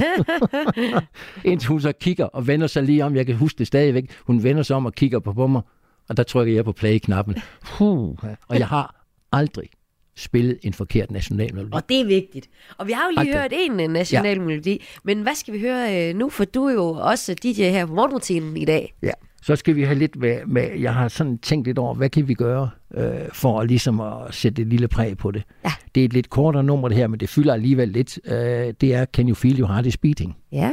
Indtil 1.46 1.68
hun 1.68 1.82
så 1.82 1.92
kigger 1.92 2.26
og 2.26 2.48
vender 2.48 2.68
sig 2.68 2.84
lige 2.84 3.06
om. 3.06 3.16
Jeg 3.16 3.26
kan 3.26 3.36
huske 3.36 3.58
det 3.58 3.68
stadigvæk. 3.68 4.12
Hun 4.28 4.44
vender 4.44 4.64
sig 4.64 4.76
om 4.76 4.86
og 4.86 4.94
kigger 4.94 5.20
på, 5.20 5.34
på 5.34 5.48
mig. 5.48 5.62
Og 6.10 6.18
der 6.18 6.24
trykker 6.24 6.54
jeg 6.54 6.66
på 6.66 6.72
play-knappen. 6.72 7.36
Puh. 7.66 8.16
Og 8.48 8.60
jeg 8.60 8.68
har 8.68 9.06
aldrig 9.32 9.70
spillet 10.18 10.60
en 10.62 10.74
forkert 10.74 11.12
nationalmelodi. 11.12 11.70
Og 11.74 11.90
det 11.90 12.02
er 12.02 12.06
vigtigt. 12.06 12.50
Og 12.78 12.88
vi 12.88 12.92
har 12.92 13.06
jo 13.06 13.10
lige 13.10 13.20
Aldrig. 13.20 13.42
hørt 13.42 13.54
en 13.54 13.80
øh, 13.80 13.88
national 13.88 14.60
ja. 14.66 14.78
men 15.04 15.22
hvad 15.22 15.36
skal 15.36 15.54
vi 15.54 15.60
høre 15.60 16.10
øh, 16.10 16.16
nu? 16.16 16.30
For 16.30 16.46
du 16.46 16.66
er 16.66 16.74
jo 16.74 16.86
også 16.86 17.34
DJ 17.34 17.64
her 17.64 17.86
på 17.86 17.94
morgenrutinen 17.94 18.58
i 18.58 18.66
dag. 18.66 18.94
Ja. 19.02 19.12
Så 19.42 19.56
skal 19.56 19.76
vi 19.76 19.84
have 19.84 19.98
lidt 19.98 20.16
med, 20.16 20.46
med, 20.48 20.80
jeg 20.80 20.94
har 20.94 21.08
sådan 21.08 21.38
tænkt 21.38 21.68
lidt 21.68 21.78
over, 21.78 21.94
hvad 21.94 22.10
kan 22.10 22.28
vi 22.28 22.34
gøre 22.34 22.70
øh, 22.94 23.14
for 23.34 23.60
at 23.60 23.68
ligesom 23.68 24.00
at 24.00 24.36
sætte 24.36 24.62
et 24.62 24.68
lille 24.68 24.88
præg 24.88 25.18
på 25.18 25.32
det. 25.32 25.44
Ja. 25.66 25.72
Det 25.96 26.02
er 26.02 26.06
et 26.06 26.14
lidt 26.14 26.30
kortere 26.30 26.64
nummer 26.64 26.88
det 26.88 26.98
her, 26.98 27.08
men 27.08 27.20
det 27.20 27.30
fylder 27.30 27.54
alligevel 27.54 27.90
lidt. 27.90 28.20
Øh, 28.26 28.34
det 28.82 28.94
er 28.94 29.06
Can 29.06 29.28
You 29.28 29.36
Feel 29.36 29.60
Your 29.60 29.68
Heart 29.68 29.86
Is 29.86 29.98
Beating. 29.98 30.38
Ja. 30.52 30.72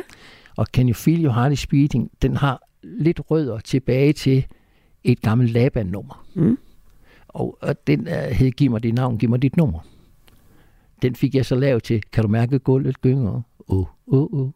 Og 0.56 0.66
Can 0.66 0.88
You 0.88 0.94
Feel 0.94 1.24
Your 1.24 1.32
Heart 1.32 1.52
Is 1.52 1.66
Beating, 1.66 2.10
den 2.22 2.36
har 2.36 2.62
lidt 2.82 3.20
rødder 3.30 3.58
tilbage 3.58 4.12
til 4.12 4.46
et 5.06 5.20
gammelt 5.20 5.50
Laban-nummer. 5.50 6.26
Mm. 6.34 6.58
Og, 7.28 7.58
og 7.60 7.86
den 7.86 8.00
uh, 8.00 8.14
hed 8.14 8.50
Giv 8.50 8.70
mig 8.70 8.82
dit 8.82 8.94
navn, 8.94 9.18
giv 9.18 9.30
mig 9.30 9.42
dit 9.42 9.56
nummer. 9.56 9.78
Den 11.02 11.14
fik 11.14 11.34
jeg 11.34 11.46
så 11.46 11.54
lavet 11.54 11.82
til, 11.82 12.02
kan 12.12 12.22
du 12.22 12.28
mærke 12.28 12.58
gulvet 12.58 13.00
gynger? 13.00 13.42
Åh, 13.68 13.86
åh, 14.06 14.32
åh. 14.32 14.50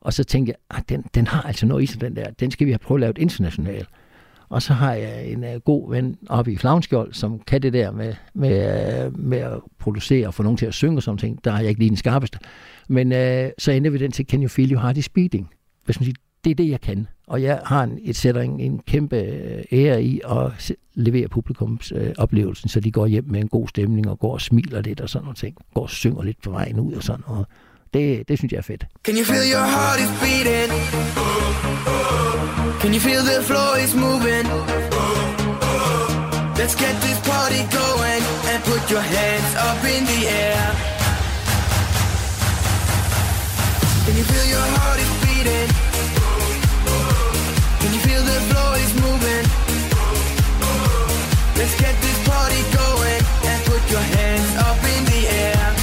Og 0.00 0.12
så 0.12 0.24
tænkte 0.24 0.50
jeg, 0.50 0.78
at 0.78 0.88
den, 0.88 1.04
den 1.14 1.26
har 1.26 1.42
altså 1.42 1.66
noget 1.66 1.82
i 1.82 1.86
sig, 1.86 2.00
den 2.00 2.16
der. 2.16 2.30
Den 2.30 2.50
skal 2.50 2.66
vi 2.66 2.72
have 2.72 2.78
prøvet 2.78 2.98
at 2.98 3.00
lave 3.00 3.12
internationalt. 3.22 3.88
Og 4.48 4.62
så 4.62 4.72
har 4.72 4.94
jeg 4.94 5.26
en 5.26 5.44
uh, 5.44 5.60
god 5.64 5.90
ven 5.90 6.16
oppe 6.28 6.52
i 6.52 6.56
Flavnskjold, 6.56 7.12
som 7.12 7.38
kan 7.38 7.62
det 7.62 7.72
der 7.72 7.90
med, 7.90 8.14
med, 8.34 9.06
uh, 9.06 9.20
med 9.20 9.38
at 9.38 9.60
producere 9.78 10.26
og 10.26 10.34
få 10.34 10.42
nogen 10.42 10.56
til 10.56 10.66
at 10.66 10.74
synge 10.74 10.96
og 10.96 11.02
sådan 11.02 11.18
ting. 11.18 11.44
Der 11.44 11.52
er 11.52 11.60
jeg 11.60 11.68
ikke 11.68 11.78
lige 11.78 11.88
den 11.88 11.96
skarpeste. 11.96 12.38
Men 12.88 13.12
uh, 13.12 13.50
så 13.58 13.72
ender 13.72 13.90
vi 13.90 13.98
den 13.98 14.10
til 14.10 14.26
Can 14.26 14.42
You 14.42 14.48
Feel 14.48 14.72
Your 14.72 14.80
Heart 14.80 14.96
is 14.96 15.08
Beating. 15.08 15.50
Hvis 15.84 16.00
man 16.00 16.04
siger, 16.04 16.14
det 16.44 16.50
er 16.50 16.54
det, 16.54 16.68
jeg 16.68 16.80
kan. 16.80 17.06
Og 17.28 17.42
jeg 17.42 17.60
har 17.64 17.82
en, 17.82 17.98
et 18.02 18.16
sætter 18.16 18.40
en, 18.40 18.60
en 18.60 18.80
kæmpe 18.86 19.16
øh, 19.16 19.64
ære 19.72 20.02
i 20.02 20.20
at 20.30 20.72
levere 20.94 21.28
publikums 21.28 21.92
øh, 21.96 22.14
oplevelsen, 22.18 22.68
så 22.68 22.80
de 22.80 22.90
går 22.92 23.06
hjem 23.06 23.24
med 23.28 23.40
en 23.40 23.48
god 23.48 23.68
stemning 23.68 24.08
og 24.08 24.18
går 24.18 24.32
og 24.32 24.40
smiler 24.40 24.80
lidt 24.82 25.00
og 25.00 25.08
sådan 25.08 25.24
noget 25.24 25.36
ting. 25.36 25.56
Går 25.74 25.82
og 25.82 25.90
synger 25.90 26.22
lidt 26.22 26.42
på 26.42 26.50
vejen 26.50 26.80
ud 26.80 26.92
og 26.92 27.02
sådan 27.02 27.24
noget. 27.28 27.46
Det, 27.94 28.28
det 28.28 28.38
synes 28.38 28.52
jeg 28.52 28.58
er 28.58 28.62
fedt. 28.62 28.86
Can 29.04 29.14
you 29.14 29.24
feel 29.24 29.46
your 29.54 29.66
heart 29.76 29.98
is 30.04 30.12
beating? 30.24 30.70
Can 32.80 32.90
you 32.96 33.00
feel 33.08 33.22
the 33.32 33.38
floor 33.48 33.72
is 33.84 33.94
moving? 34.06 34.46
Let's 36.60 36.76
get 36.84 36.94
this 37.06 37.18
party 37.32 37.60
going 37.80 38.22
and 38.50 38.58
put 38.70 38.82
your 38.92 39.04
hands 39.16 39.52
up 39.68 39.80
in 39.94 40.02
the 40.12 40.20
air. 40.42 40.64
Can 44.04 44.14
you 44.20 44.24
feel 44.30 44.46
your 44.56 44.66
heart 44.76 44.98
is 45.04 45.12
beating? 45.24 46.17
Can 47.80 47.92
you 47.94 48.00
feel 48.00 48.22
the 48.22 48.40
floor 48.50 48.76
is 48.76 48.92
moving? 49.04 49.46
Let's 51.58 51.74
get 51.80 51.94
this 52.00 52.18
party 52.28 52.62
going 52.74 53.22
and 53.50 53.58
put 53.66 53.82
your 53.90 54.04
hands 54.16 54.50
up 54.66 54.78
in 54.94 55.04
the 55.12 55.20
air. 55.44 55.74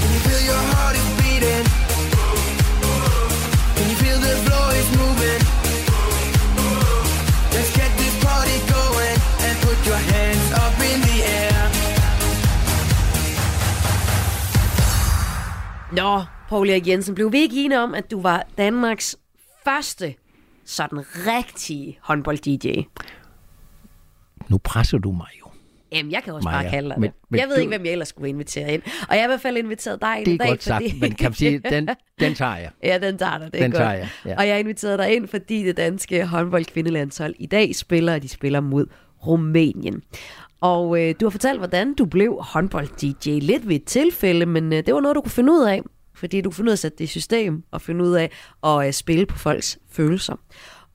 Can 0.00 0.10
you 0.14 0.20
feel 0.26 0.42
your 0.50 0.62
heart 0.72 0.96
is 0.96 1.08
beating? 1.20 1.66
Can 3.76 3.86
you 3.90 3.96
feel 4.02 4.18
the 4.18 4.34
floor 4.44 4.68
is 4.80 4.88
moving? 5.00 5.42
Let's 7.54 7.70
get 7.76 7.90
this 7.96 8.14
party 8.24 8.58
going 8.74 9.16
and 9.46 9.54
put 9.66 9.78
your 9.86 10.00
hands 10.12 10.46
up 10.52 10.76
in 10.90 11.00
the 11.08 11.16
air. 11.22 11.70
Nå, 15.92 16.26
Paul 16.54 16.70
Erik 16.70 16.86
Jensen, 16.88 17.14
blev 17.14 17.32
vi 17.32 17.38
ikke 17.38 17.64
enige 17.64 17.80
om, 17.80 17.94
at 17.94 18.10
du 18.10 18.20
var 18.20 18.46
Danmarks 18.58 19.16
første 19.64 20.14
sådan 20.64 20.98
rigtige 21.26 21.98
håndbold-DJ? 22.02 22.82
Nu 24.48 24.58
presser 24.58 24.98
du 24.98 25.12
mig 25.12 25.26
jo. 25.40 25.46
Jamen, 25.92 26.12
jeg 26.12 26.22
kan 26.22 26.34
også 26.34 26.48
Maja, 26.48 26.62
bare 26.62 26.70
kalde 26.70 26.88
dig 26.88 27.00
men- 27.00 27.10
det. 27.10 27.18
men 27.30 27.40
Jeg 27.40 27.48
ved 27.48 27.54
du- 27.54 27.60
ikke, 27.60 27.70
hvem 27.70 27.84
jeg 27.84 27.92
ellers 27.92 28.08
skulle 28.08 28.28
invitere 28.28 28.74
ind. 28.74 28.82
Og 29.08 29.14
jeg 29.14 29.22
har 29.22 29.26
i 29.28 29.30
hvert 29.30 29.40
fald 29.40 29.56
inviteret 29.56 30.00
dig 30.00 30.16
ind 30.18 30.24
Det 30.26 30.32
i 30.32 30.34
er 30.34 30.38
dag, 30.38 30.48
godt 30.48 30.62
sagt, 30.62 30.84
fordi... 30.84 31.00
men 31.00 31.12
kan 31.14 31.24
man 31.30 31.34
sige, 31.34 31.58
den, 31.58 31.88
den 32.20 32.34
tager 32.34 32.56
jeg. 32.56 32.70
Ja, 32.82 32.98
den 32.98 33.18
tager 33.18 33.38
dig. 33.38 33.52
Det 33.52 33.58
er 33.60 33.62
Den 33.64 33.70
godt. 33.70 33.80
tager 33.80 33.92
jeg, 33.92 34.08
ja. 34.26 34.36
Og 34.38 34.46
jeg 34.46 34.54
har 34.54 34.58
inviteret 34.60 34.98
dig 34.98 35.14
ind, 35.16 35.28
fordi 35.28 35.64
det 35.64 35.76
danske 35.76 36.26
håndboldkvindelandshold 36.26 37.34
i 37.38 37.46
dag 37.46 37.74
spiller, 37.74 38.14
og 38.14 38.22
de 38.22 38.28
spiller 38.28 38.60
mod 38.60 38.86
Rumænien. 39.26 40.02
Og 40.60 41.02
øh, 41.02 41.14
du 41.20 41.24
har 41.26 41.30
fortalt, 41.30 41.58
hvordan 41.58 41.94
du 41.94 42.04
blev 42.04 42.38
håndbold-DJ. 42.40 43.28
Lidt 43.30 43.68
ved 43.68 43.76
et 43.76 43.84
tilfælde, 43.84 44.46
men 44.46 44.72
øh, 44.72 44.86
det 44.86 44.94
var 44.94 45.00
noget, 45.00 45.14
du 45.14 45.20
kunne 45.20 45.30
finde 45.30 45.52
ud 45.52 45.64
af. 45.66 45.82
Fordi 46.24 46.40
du 46.40 46.50
kunne 46.50 46.54
finde 46.54 46.68
ud 46.68 46.72
af 46.72 46.74
at 46.74 46.78
sætte 46.78 46.98
det 46.98 47.04
i 47.04 47.06
system, 47.06 47.64
og 47.70 47.80
finde 47.80 48.04
ud 48.04 48.12
af 48.12 48.30
at 48.64 48.86
øh, 48.86 48.92
spille 48.92 49.26
på 49.26 49.38
folks 49.38 49.78
følelser. 49.90 50.36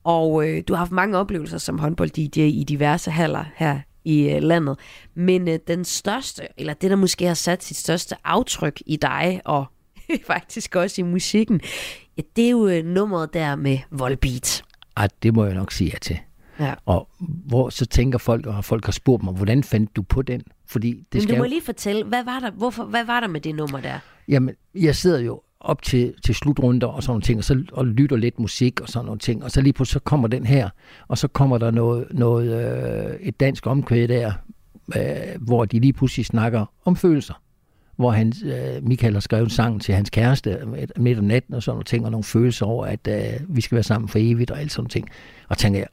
Og 0.03 0.47
øh, 0.47 0.63
du 0.67 0.73
har 0.73 0.77
haft 0.77 0.91
mange 0.91 1.17
oplevelser 1.17 1.57
som 1.57 1.79
håndbold-DJ 1.79 2.39
i 2.39 2.65
diverse 2.67 3.11
haller 3.11 3.45
her 3.55 3.79
i 4.05 4.29
øh, 4.29 4.41
landet. 4.41 4.79
Men 5.15 5.47
øh, 5.47 5.59
den 5.67 5.85
største, 5.85 6.43
eller 6.57 6.73
det, 6.73 6.89
der 6.89 6.95
måske 6.95 7.25
har 7.25 7.33
sat 7.33 7.63
sit 7.63 7.77
største 7.77 8.15
aftryk 8.23 8.81
i 8.85 8.95
dig, 8.95 9.41
og 9.45 9.65
faktisk 10.27 10.75
også 10.75 11.01
i 11.01 11.03
musikken, 11.03 11.61
ja, 12.17 12.21
det 12.35 12.45
er 12.45 12.49
jo 12.49 12.67
øh, 12.67 12.85
nummeret 12.85 13.33
der 13.33 13.55
med 13.55 13.77
Volbeat. 13.91 14.63
Ej, 14.97 15.07
det 15.23 15.33
må 15.33 15.45
jeg 15.45 15.53
nok 15.53 15.71
sige 15.71 15.89
ja 15.93 15.97
til. 15.97 16.17
Ja. 16.59 16.73
Og 16.85 17.09
hvor 17.19 17.69
så 17.69 17.85
tænker 17.85 18.17
folk, 18.17 18.45
og 18.45 18.65
folk 18.65 18.85
har 18.85 18.91
spurgt 18.91 19.23
mig, 19.23 19.33
hvordan 19.33 19.63
fandt 19.63 19.95
du 19.95 20.01
på 20.01 20.21
den? 20.21 20.43
Fordi 20.69 20.89
det 20.89 21.05
Men 21.13 21.21
skal 21.21 21.35
du 21.35 21.41
må 21.41 21.47
lige 21.47 21.61
fortælle, 21.61 22.03
hvad 22.03 22.23
var 22.23 22.39
der, 22.39 22.51
hvorfor, 22.51 22.83
hvad 22.83 23.05
var 23.05 23.19
der 23.19 23.27
med 23.27 23.41
det 23.41 23.55
nummer 23.55 23.79
der? 23.79 23.99
Jamen, 24.27 24.55
jeg 24.75 24.95
sidder 24.95 25.19
jo 25.19 25.41
op 25.59 25.81
til, 25.81 26.13
til 26.25 26.35
slutrunder 26.35 26.87
og 26.87 27.03
sådan 27.03 27.11
nogle 27.11 27.21
ting, 27.21 27.37
og 27.37 27.43
så 27.43 27.63
og 27.71 27.87
lytter 27.87 28.17
lidt 28.17 28.39
musik 28.39 28.81
og 28.81 28.89
sådan 28.89 29.05
nogle 29.05 29.19
ting, 29.19 29.43
og 29.43 29.51
så 29.51 29.61
lige 29.61 29.73
pludselig 29.73 29.93
så 29.93 29.99
kommer 29.99 30.27
den 30.27 30.45
her, 30.45 30.69
og 31.07 31.17
så 31.17 31.27
kommer 31.27 31.57
der 31.57 31.71
noget, 31.71 32.07
noget 32.11 32.73
øh, 33.11 33.19
et 33.21 33.39
dansk 33.39 33.67
omkvæd 33.67 34.07
der, 34.07 34.31
øh, 34.97 35.41
hvor 35.41 35.65
de 35.65 35.79
lige 35.79 35.93
pludselig 35.93 36.25
snakker 36.25 36.65
om 36.85 36.95
følelser. 36.95 37.41
Hvor 37.95 38.11
han, 38.11 38.33
øh, 38.45 38.83
Michael 38.83 39.13
har 39.13 39.19
skrevet 39.19 39.51
sangen 39.51 39.79
til 39.79 39.95
hans 39.95 40.09
kæreste 40.09 40.59
midt- 40.65 40.97
midt 40.97 41.19
om 41.19 41.25
natten 41.25 41.53
og 41.53 41.63
sådan 41.63 41.73
nogle 41.75 41.83
ting, 41.83 42.05
og 42.05 42.11
nogle 42.11 42.23
følelser 42.23 42.65
over, 42.65 42.85
at 42.85 43.07
øh, 43.07 43.55
vi 43.55 43.61
skal 43.61 43.75
være 43.75 43.83
sammen 43.83 44.07
for 44.07 44.19
evigt 44.21 44.51
og 44.51 44.59
alt 44.59 44.71
sådan 44.71 44.89
ting. 44.89 45.09
Og 45.49 45.57
tænker 45.57 45.79
jeg, 45.79 45.87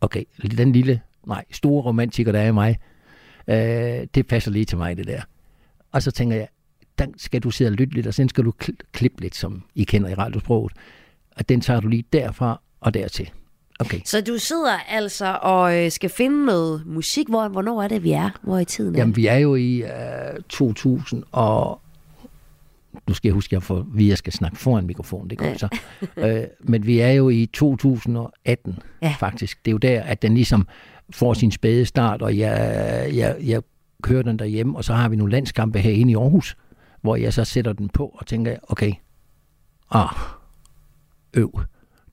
okay, 0.00 0.24
den 0.56 0.72
lille, 0.72 1.00
nej, 1.26 1.44
store 1.50 1.82
romantiker, 1.82 2.32
der 2.32 2.40
er 2.40 2.48
i 2.48 2.52
mig, 2.52 2.78
øh, 3.48 4.06
det 4.14 4.26
passer 4.26 4.50
lige 4.50 4.64
til 4.64 4.78
mig, 4.78 4.96
det 4.96 5.06
der. 5.06 5.20
Og 5.92 6.02
så 6.02 6.10
tænker 6.10 6.36
jeg, 6.36 6.48
den 6.98 7.14
skal 7.18 7.40
du 7.40 7.50
sidde 7.50 7.68
og 7.68 7.72
lytte 7.74 7.94
lidt, 7.94 8.06
og 8.06 8.14
så 8.14 8.26
skal 8.28 8.44
du 8.44 8.52
kl- 8.64 8.76
klippe 8.92 9.20
lidt, 9.20 9.34
som 9.36 9.62
I 9.74 9.84
kender 9.84 10.08
i 10.08 10.14
radiosproget. 10.14 10.72
Og 11.36 11.48
den 11.48 11.60
tager 11.60 11.80
du 11.80 11.88
lige 11.88 12.04
derfra 12.12 12.60
og 12.80 12.94
dertil. 12.94 13.30
Okay. 13.78 14.00
Så 14.04 14.20
du 14.20 14.38
sidder 14.38 14.78
altså 14.88 15.38
og 15.42 15.76
øh, 15.84 15.90
skal 15.90 16.10
finde 16.10 16.44
noget 16.46 16.86
musik. 16.86 17.28
Hvor, 17.28 17.48
hvornår 17.48 17.82
er 17.82 17.88
det, 17.88 18.02
vi 18.02 18.12
er? 18.12 18.30
Hvor 18.42 18.58
i 18.58 18.64
tiden 18.64 18.94
er 18.94 18.98
Jamen, 18.98 19.16
vi 19.16 19.26
er 19.26 19.36
jo 19.36 19.54
i 19.54 19.82
øh, 19.82 20.42
2000 20.48 21.22
og... 21.32 21.80
Nu 23.08 23.14
skal 23.14 23.28
jeg 23.28 23.34
huske, 23.34 23.48
at 23.48 23.52
jeg, 23.52 23.62
får, 23.62 23.86
vi 23.94 24.08
jeg 24.08 24.18
skal 24.18 24.32
snakke 24.32 24.56
foran 24.56 24.86
mikrofonen, 24.86 25.30
det 25.30 25.40
jeg 25.40 25.56
så. 25.58 25.68
øh, 26.16 26.42
men 26.60 26.86
vi 26.86 26.98
er 27.00 27.10
jo 27.10 27.28
i 27.28 27.46
2018, 27.52 28.78
Ja. 29.02 29.14
faktisk. 29.18 29.64
Det 29.64 29.70
er 29.70 29.72
jo 29.72 29.78
der, 29.78 30.02
at 30.02 30.22
den 30.22 30.34
ligesom 30.34 30.68
får 31.10 31.34
sin 31.34 31.50
spæde 31.50 31.84
start, 31.84 32.22
og 32.22 32.38
jeg, 32.38 33.10
jeg, 33.14 33.36
jeg 33.42 33.62
kører 34.02 34.22
den 34.22 34.38
derhjemme, 34.38 34.76
og 34.76 34.84
så 34.84 34.92
har 34.94 35.08
vi 35.08 35.16
nogle 35.16 35.32
landskampe 35.32 35.78
herinde 35.78 36.12
i 36.12 36.14
Aarhus, 36.14 36.56
hvor 37.02 37.16
jeg 37.16 37.32
så 37.32 37.44
sætter 37.44 37.72
den 37.72 37.88
på 37.88 38.06
og 38.18 38.26
tænker, 38.26 38.56
okay, 38.62 38.92
ah, 39.90 40.08
øv, 41.34 41.60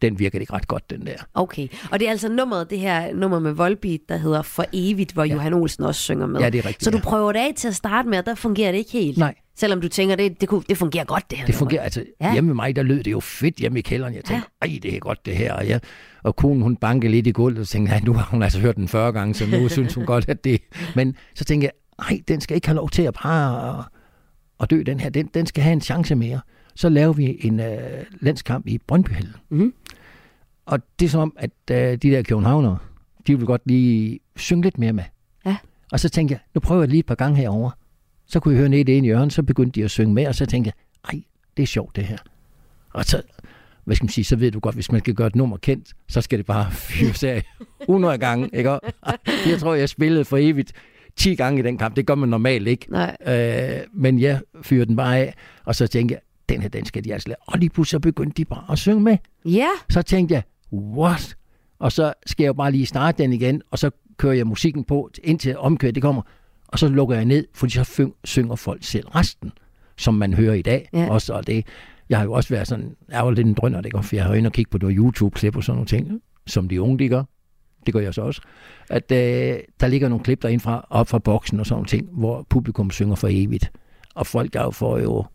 den 0.02 0.20
virker 0.20 0.40
ikke 0.40 0.54
ret 0.54 0.68
godt, 0.68 0.90
den 0.90 1.06
der. 1.06 1.14
Okay, 1.34 1.68
og 1.92 2.00
det 2.00 2.08
er 2.08 2.12
altså 2.12 2.30
nummeret, 2.30 2.70
det 2.70 2.80
her 2.80 3.14
nummer 3.14 3.40
med 3.40 3.52
Volbeat, 3.52 4.00
der 4.10 4.18
hedder 4.18 4.42
For 4.42 4.66
Evigt, 4.74 5.12
hvor 5.12 5.24
ja. 5.24 5.34
Johan 5.34 5.54
Olsen 5.54 5.84
også 5.84 6.02
synger 6.02 6.28
med. 6.28 6.40
Ja, 6.42 6.50
det 6.50 6.58
er 6.60 6.66
rigtigt, 6.66 6.84
Så 6.84 6.92
du 6.92 6.98
ja. 6.98 7.04
prøver 7.04 7.32
det 7.32 7.40
af 7.40 7.54
til 7.56 7.68
at 7.68 7.76
starte 7.76 8.10
med, 8.10 8.18
og 8.20 8.26
der 8.26 8.36
fungerer 8.36 8.72
det 8.72 8.78
ikke 8.78 8.92
helt? 8.92 9.18
Nej. 9.18 9.36
Selvom 9.56 9.82
du 9.82 9.88
tænker, 9.88 10.16
det, 10.16 10.42
det, 10.42 10.50
kunne, 10.50 10.64
det 10.70 10.78
fungerer 10.78 11.04
godt, 11.04 11.30
det 11.30 11.38
her 11.38 11.46
Det 11.46 11.56
fungerer, 11.56 11.82
altså 11.84 12.04
Ja. 12.22 12.34
hjemme 12.34 12.48
med 12.48 12.56
mig, 12.56 12.76
der 12.76 12.84
lød 12.84 13.04
det 13.04 13.12
jo 13.12 13.20
fedt 13.20 13.56
hjemme 13.56 13.80
i 13.80 13.82
kælderen. 13.82 14.16
Jeg 14.16 14.24
tænkte, 14.24 14.48
ej, 14.62 14.80
det 14.84 14.96
er 14.96 15.00
godt 15.00 15.26
det 15.26 15.36
her. 15.36 15.54
Og, 15.54 15.70
jeg, 15.70 15.80
og 16.24 16.36
konen, 16.36 16.62
hun 16.62 16.76
bankede 16.76 17.12
lidt 17.12 17.28
i 17.28 17.32
gulvet, 17.32 17.60
og 17.62 17.68
tænkte, 17.68 17.92
nej, 17.92 18.02
nu 18.04 18.14
har 18.14 18.28
hun 18.32 18.44
altså 18.44 18.60
hørt 18.60 18.76
den 18.76 18.88
40 18.88 19.12
gange, 19.12 19.34
så 19.34 19.46
nu 19.48 19.68
synes 19.70 19.94
hun 19.94 20.06
godt, 20.06 20.30
at 20.30 20.44
det... 20.44 20.62
Men 20.96 21.16
så 21.36 21.44
tænkte 21.46 21.66
jeg, 21.66 21.72
nej, 22.10 22.22
den 22.28 22.42
skal 22.42 22.56
ikke 22.56 22.68
have 22.68 22.76
lov 22.76 22.90
til 22.90 23.02
at 23.04 23.14
bare 23.24 23.84
at 24.62 24.70
dø, 24.70 24.84
den 24.86 25.00
her. 25.00 25.10
Den, 25.10 25.30
den 25.34 25.46
skal 25.46 25.64
have 25.64 25.74
en 25.74 25.82
chance 25.82 26.16
mere. 26.16 26.40
Så 26.82 26.90
laver 26.90 27.14
vi 27.14 27.38
en 27.40 27.60
øh, 27.60 28.04
landskamp 28.20 28.68
i 28.68 28.78
Brøndbyhallen. 28.78 29.36
Mhm. 29.50 29.74
Og 30.66 30.80
det 31.00 31.06
er 31.06 31.10
som 31.10 31.22
om, 31.22 31.38
at 31.38 31.52
øh, 31.72 31.78
de 31.78 31.98
der 31.98 32.22
københavnere, 32.22 32.78
de 33.28 33.38
vil 33.38 33.46
godt 33.46 33.62
lige 33.66 34.20
synge 34.36 34.64
lidt 34.64 34.78
mere 34.78 34.94
med. 34.94 35.04
Ja. 35.46 35.58
Og 35.92 36.00
så 36.00 36.10
tænkte 36.10 36.34
jeg, 36.34 36.40
nu 36.54 36.60
prøver 36.60 36.82
jeg 36.82 36.90
lige 36.90 37.00
et 37.00 37.06
par 37.06 37.16
gange 37.16 37.38
herover. 37.38 37.72
Så 38.26 38.40
kunne 38.40 38.54
jeg 38.54 38.60
høre 38.60 38.70
ned 38.70 38.80
i 38.80 38.84
det 38.84 38.98
ene 38.98 39.06
hjørne, 39.06 39.32
så 39.32 39.44
begyndte 39.44 39.80
de 39.80 39.86
at 39.86 39.92
synge 39.92 40.14
med, 40.14 40.28
og 40.28 40.36
så 40.36 40.46
tænkte 40.46 40.68
jeg, 40.68 40.74
ej, 41.14 41.22
det 41.58 41.64
er 41.64 41.68
sjovt 41.68 41.96
det 41.96 42.04
her. 42.04 42.18
Og 42.94 43.06
så, 43.06 43.22
hvad 43.84 43.96
skal 43.96 44.06
man 44.06 44.10
sige, 44.10 44.26
så 44.26 44.36
ved 44.36 44.52
du 44.52 44.60
godt, 44.60 44.76
hvis 44.76 44.92
man 44.92 45.02
skal 45.02 45.14
gøre 45.14 45.28
et 45.28 45.36
nummer 45.36 45.58
kendt, 45.58 45.94
så 46.10 46.22
skal 46.22 46.38
det 46.38 46.46
bare 46.46 46.72
fyres 46.90 47.24
af 47.24 47.44
100 47.82 48.18
gange, 48.18 48.50
ikke? 48.54 48.72
Og 48.72 48.82
Jeg 49.50 49.60
tror, 49.60 49.74
jeg 49.74 49.90
spillede 49.90 50.26
for 50.26 50.38
evigt 50.38 50.74
10 51.16 51.36
gange 51.36 51.60
i 51.60 51.64
den 51.64 51.78
kamp. 51.78 51.96
Det 51.96 52.06
gør 52.06 52.16
man 52.16 52.30
normalt 52.30 52.68
ikke. 52.68 52.86
Nej. 52.90 53.18
Øh, 53.28 53.82
men 53.94 54.20
jeg 54.20 54.42
fyrede 54.62 54.86
den 54.86 54.96
bare 54.96 55.18
af, 55.18 55.34
og 55.66 55.76
så 55.76 55.88
tænkte 55.88 56.14
jeg, 56.14 56.22
den 56.54 56.62
her, 56.62 56.70
den 56.70 56.86
skal 56.86 57.04
de 57.04 57.14
altså 57.14 57.30
lave. 57.30 57.38
Og 57.42 57.60
lige 57.60 57.70
pludselig 57.70 57.92
så 57.92 58.00
begyndte 58.00 58.38
de 58.38 58.46
bare 58.46 58.64
at 58.72 58.80
synge 58.80 59.02
med. 59.02 59.18
Ja. 59.46 59.70
Så 59.90 60.02
tænkte 60.02 60.34
jeg, 60.34 60.44
what? 60.74 61.36
Og 61.80 61.92
så 61.92 62.14
skal 62.26 62.44
jeg 62.44 62.48
jo 62.48 62.54
bare 62.54 62.72
lige 62.72 62.86
starte 62.86 63.24
den 63.24 63.34
igen, 63.34 63.62
og 63.72 63.80
så 63.80 63.92
kører 64.18 64.34
jeg 64.34 64.48
musikken 64.48 64.84
på, 64.84 65.10
indtil 65.24 65.58
omkøret 65.58 65.96
det 65.96 66.04
kommer. 66.04 66.22
Og 66.68 66.80
så 66.80 66.88
lukker 66.88 67.16
jeg 67.16 67.26
ned, 67.26 67.48
fordi 67.54 67.72
så 67.72 68.12
synger 68.24 68.56
folk 68.56 68.84
selv 68.84 69.08
resten, 69.08 69.52
som 69.98 70.14
man 70.14 70.34
hører 70.34 70.54
i 70.54 70.62
dag. 70.62 70.90
Ja. 70.94 71.10
Også, 71.10 71.34
og 71.34 71.48
det, 71.48 71.66
jeg 72.10 72.18
har 72.18 72.26
jo 72.26 72.32
også 72.32 72.50
været 72.50 72.68
sådan, 72.68 72.96
jeg 73.10 73.26
var 73.26 73.32
lidt 73.32 73.48
en 73.48 73.54
drønner, 73.54 73.82
det 73.82 73.92
går, 73.92 74.02
for 74.02 74.16
jeg 74.16 74.26
har 74.26 74.32
jo 74.32 74.38
inde 74.38 74.48
og 74.48 74.54
kigge 74.54 74.72
på 74.72 74.78
noget 74.78 74.96
YouTube-klip 74.98 75.56
og 75.56 75.64
sådan 75.64 75.76
nogle 75.76 75.88
ting, 75.88 76.22
som 76.48 76.70
de 76.70 76.82
unge, 76.82 77.00
de 77.00 77.10
gør. 77.10 77.24
Det 77.86 77.94
gør 77.94 78.00
jeg 78.00 78.14
så 78.14 78.22
også. 78.22 78.42
At 78.90 79.12
øh, 79.12 79.60
der 79.80 79.88
ligger 79.88 80.10
nogle 80.10 80.24
klip 80.24 80.42
derinde 80.42 80.64
fra, 80.64 80.88
op 80.90 81.08
fra 81.08 81.20
boksen 81.20 81.60
og 81.60 81.66
sådan 81.66 81.76
nogle 81.76 81.88
ting, 81.88 82.10
hvor 82.12 82.46
publikum 82.50 82.92
synger 82.92 83.16
for 83.16 83.28
evigt. 83.32 83.72
Og 84.16 84.28
folk 84.28 84.54
der 84.54 84.72
får 84.72 85.00
jo 85.00 85.26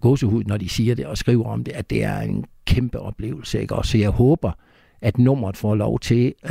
gåsehud, 0.00 0.44
når 0.44 0.56
de 0.56 0.68
siger 0.68 0.94
det 0.94 1.06
og 1.06 1.18
skriver 1.18 1.44
om 1.44 1.64
det, 1.64 1.72
at 1.72 1.90
det 1.90 2.04
er 2.04 2.18
en 2.20 2.44
kæmpe 2.64 2.98
oplevelse. 3.00 3.60
Ikke? 3.60 3.74
Og 3.74 3.86
så 3.86 3.98
jeg 3.98 4.10
håber, 4.10 4.52
at 5.00 5.18
nummeret 5.18 5.56
får 5.56 5.74
lov 5.74 6.00
til 6.00 6.34
øh, 6.44 6.50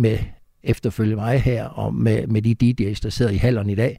med 0.00 0.18
efterfølge 0.64 1.14
mig 1.16 1.40
her, 1.42 1.64
og 1.64 1.94
med, 1.94 2.26
med 2.26 2.42
de 2.42 2.50
DJ's, 2.90 3.00
der 3.02 3.10
sidder 3.10 3.30
i 3.32 3.36
hallerne 3.36 3.72
i 3.72 3.74
dag, 3.74 3.98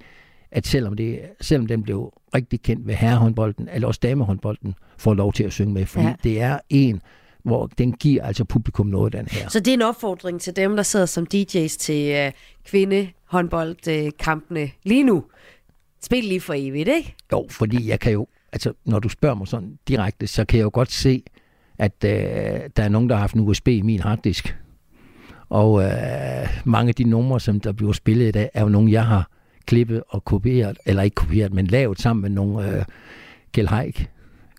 at 0.51 0.67
selvom, 0.67 0.95
det, 0.95 1.19
selvom 1.41 1.67
den 1.67 1.83
blev 1.83 2.13
rigtig 2.35 2.61
kendt 2.61 2.87
ved 2.87 2.93
herrehåndbolden, 2.95 3.69
eller 3.73 3.87
også 3.87 3.99
damehåndbolden, 4.03 4.75
får 4.97 5.13
lov 5.13 5.33
til 5.33 5.43
at 5.43 5.53
synge 5.53 5.73
med. 5.73 5.85
Fordi 5.85 6.05
Ja. 6.05 6.13
det 6.23 6.41
er 6.41 6.59
en, 6.69 7.01
hvor 7.43 7.67
den 7.77 7.91
giver 7.93 8.23
altså 8.23 8.43
publikum 8.43 8.87
noget, 8.87 9.13
den 9.13 9.27
her. 9.31 9.49
Så 9.49 9.59
det 9.59 9.67
er 9.67 9.73
en 9.73 9.81
opfordring 9.81 10.41
til 10.41 10.55
dem, 10.55 10.75
der 10.75 10.83
sidder 10.83 11.05
som 11.05 11.27
DJ's 11.33 11.77
til 11.79 12.11
øh, 12.15 12.31
kvindehåndboldkampene 13.43 14.69
lige 14.83 15.03
nu. 15.03 15.23
Spil 16.03 16.23
lige 16.23 16.41
for 16.41 16.53
evigt, 16.57 16.89
ikke? 16.89 17.15
Jo, 17.31 17.47
fordi 17.49 17.89
jeg 17.89 17.99
kan 17.99 18.11
jo, 18.13 18.27
altså 18.53 18.73
når 18.85 18.99
du 18.99 19.09
spørger 19.09 19.35
mig 19.35 19.47
sådan 19.47 19.77
direkte, 19.87 20.27
så 20.27 20.45
kan 20.45 20.57
jeg 20.57 20.63
jo 20.63 20.71
godt 20.73 20.91
se, 20.91 21.23
at 21.77 21.93
øh, 22.05 22.11
der 22.77 22.83
er 22.83 22.89
nogen, 22.89 23.09
der 23.09 23.15
har 23.15 23.19
haft 23.19 23.35
en 23.35 23.41
USB 23.41 23.67
i 23.67 23.81
min 23.81 23.99
harddisk. 23.99 24.57
Og 25.49 25.83
øh, 25.83 26.61
mange 26.65 26.89
af 26.89 26.95
de 26.95 27.03
numre, 27.03 27.39
som 27.39 27.59
der 27.59 27.71
bliver 27.71 27.91
spillet 27.91 28.27
i 28.27 28.31
dag, 28.31 28.49
er 28.53 28.61
jo 28.61 28.69
nogle, 28.69 28.91
jeg 28.91 29.05
har 29.05 29.29
klippet 29.65 30.03
og 30.09 30.25
kopieret, 30.25 30.77
eller 30.85 31.03
ikke 31.03 31.15
kopieret, 31.15 31.53
men 31.53 31.67
lavet 31.67 32.01
sammen 32.01 32.21
med 32.21 32.29
nogle 32.29 32.77
øh, 32.77 32.85
Kjell 33.51 33.69
Haik, 33.69 34.09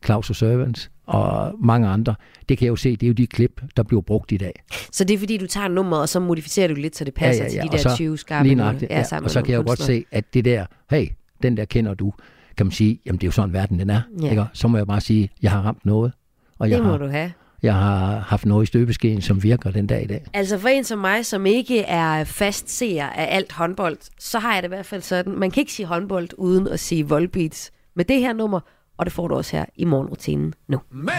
Claus 0.04 0.30
og 0.30 0.36
Servants 0.36 0.90
og 1.06 1.54
mange 1.60 1.88
andre. 1.88 2.14
Det 2.48 2.58
kan 2.58 2.64
jeg 2.64 2.70
jo 2.70 2.76
se, 2.76 2.96
det 2.96 3.02
er 3.02 3.08
jo 3.08 3.12
de 3.12 3.26
klip, 3.26 3.62
der 3.76 3.82
bliver 3.82 4.02
brugt 4.02 4.32
i 4.32 4.36
dag. 4.36 4.62
Så 4.92 5.04
det 5.04 5.14
er 5.14 5.18
fordi, 5.18 5.36
du 5.36 5.46
tager 5.46 5.68
nummeret, 5.68 6.02
og 6.02 6.08
så 6.08 6.20
modificerer 6.20 6.68
du 6.68 6.74
lidt, 6.74 6.96
så 6.96 7.04
det 7.04 7.14
passer 7.14 7.48
til 7.48 7.60
de 7.60 7.66
og 7.68 7.72
der 7.72 7.78
så 7.78 7.96
20 7.96 8.18
skarpe 8.18 8.48
lige 8.48 8.54
nøjagtigt, 8.54 8.90
ja, 8.90 9.02
sammen 9.02 9.24
og 9.24 9.30
så 9.30 9.42
kan 9.42 9.50
jeg 9.50 9.58
jo 9.58 9.64
godt 9.66 9.82
se, 9.82 10.04
at 10.10 10.34
det 10.34 10.44
der, 10.44 10.66
hey, 10.90 11.08
den 11.42 11.56
der 11.56 11.64
kender 11.64 11.94
du, 11.94 12.12
kan 12.56 12.66
man 12.66 12.72
sige, 12.72 13.00
jamen 13.06 13.18
det 13.18 13.24
er 13.24 13.28
jo 13.28 13.32
sådan 13.32 13.52
verden 13.52 13.78
den 13.78 13.90
er. 13.90 14.00
Ja. 14.22 14.30
Ikke? 14.30 14.44
Så 14.52 14.68
må 14.68 14.76
jeg 14.76 14.86
bare 14.86 15.00
sige, 15.00 15.30
jeg 15.42 15.50
har 15.50 15.60
ramt 15.62 15.86
noget. 15.86 16.12
Og 16.58 16.70
jeg 16.70 16.76
Det 16.78 16.84
må 16.86 16.90
har, 16.90 16.98
du 16.98 17.08
have. 17.08 17.32
jeg 17.62 17.74
har 17.74 18.18
haft 18.18 18.46
noget 18.46 18.62
i 18.62 18.66
støbeskeen, 18.66 19.22
som 19.22 19.42
virker 19.42 19.70
den 19.70 19.86
dag 19.86 20.02
i 20.04 20.06
dag. 20.06 20.24
Altså 20.34 20.58
for 20.58 20.68
en 20.68 20.84
som 20.84 20.98
mig, 20.98 21.26
som 21.26 21.46
ikke 21.46 21.80
er 21.82 22.24
fast 22.24 22.70
seer 22.78 23.06
af 23.06 23.36
alt 23.36 23.52
håndbold, 23.52 23.96
så 24.20 24.38
har 24.38 24.54
jeg 24.54 24.62
det 24.62 24.68
i 24.68 24.74
hvert 24.74 24.86
fald 24.86 25.02
sådan. 25.02 25.32
Man 25.38 25.50
kan 25.50 25.60
ikke 25.60 25.72
sige 25.72 25.86
håndbold 25.86 26.28
uden 26.38 26.68
at 26.68 26.80
sige 26.80 27.08
voldbeats 27.08 27.70
med 27.96 28.04
det 28.04 28.20
her 28.20 28.32
nummer, 28.32 28.60
og 28.98 29.06
det 29.06 29.12
får 29.12 29.28
du 29.28 29.34
også 29.34 29.56
her 29.56 29.64
i 29.76 29.84
morgenrutinen 29.84 30.54
nu. 30.68 30.80
Memory, 30.90 31.10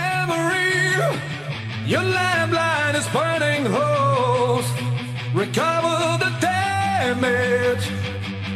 your 1.93 2.03
landline 2.17 2.97
is 2.99 3.07
burning 3.13 3.67
holes. 3.75 4.67
Recover 5.41 6.17
the 6.23 6.31
damage, 6.47 7.83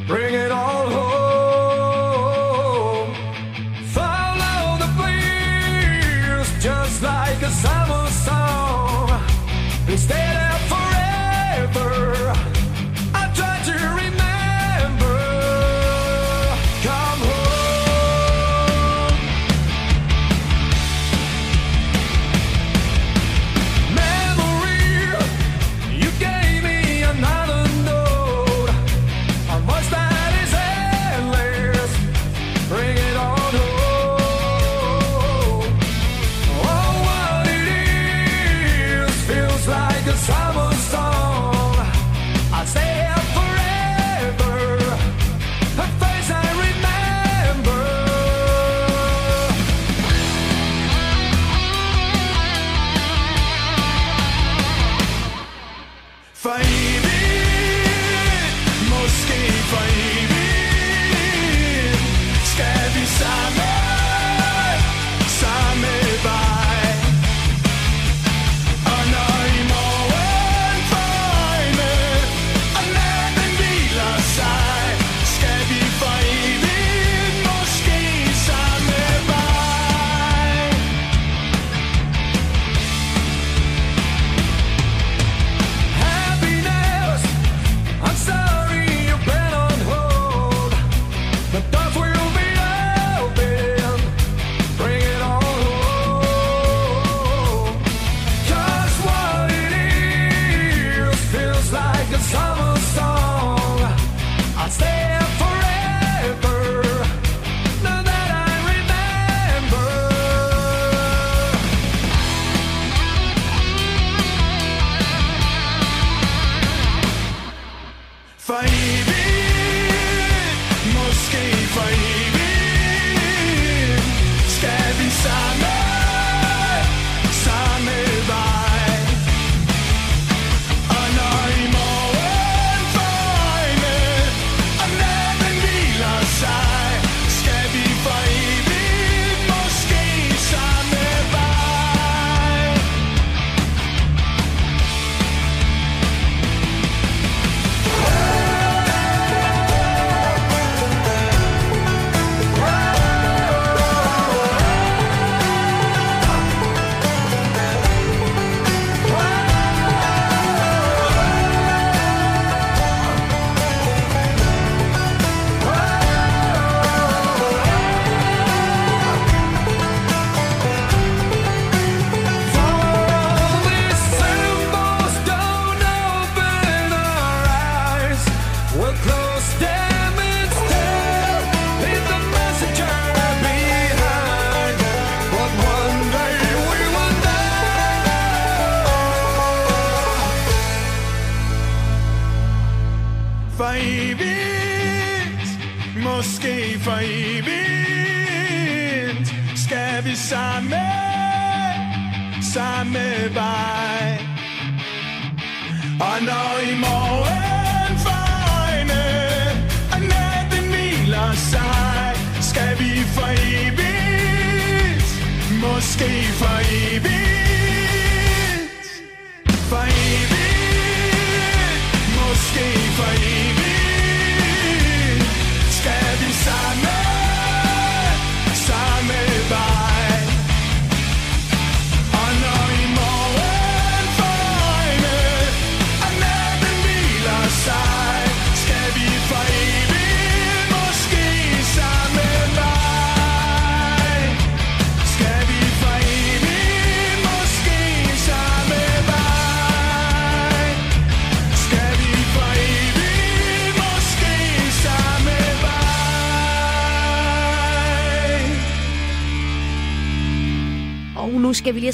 bring 0.07 0.33
it 0.35 0.51
all 0.51 0.89
home. 0.93 1.18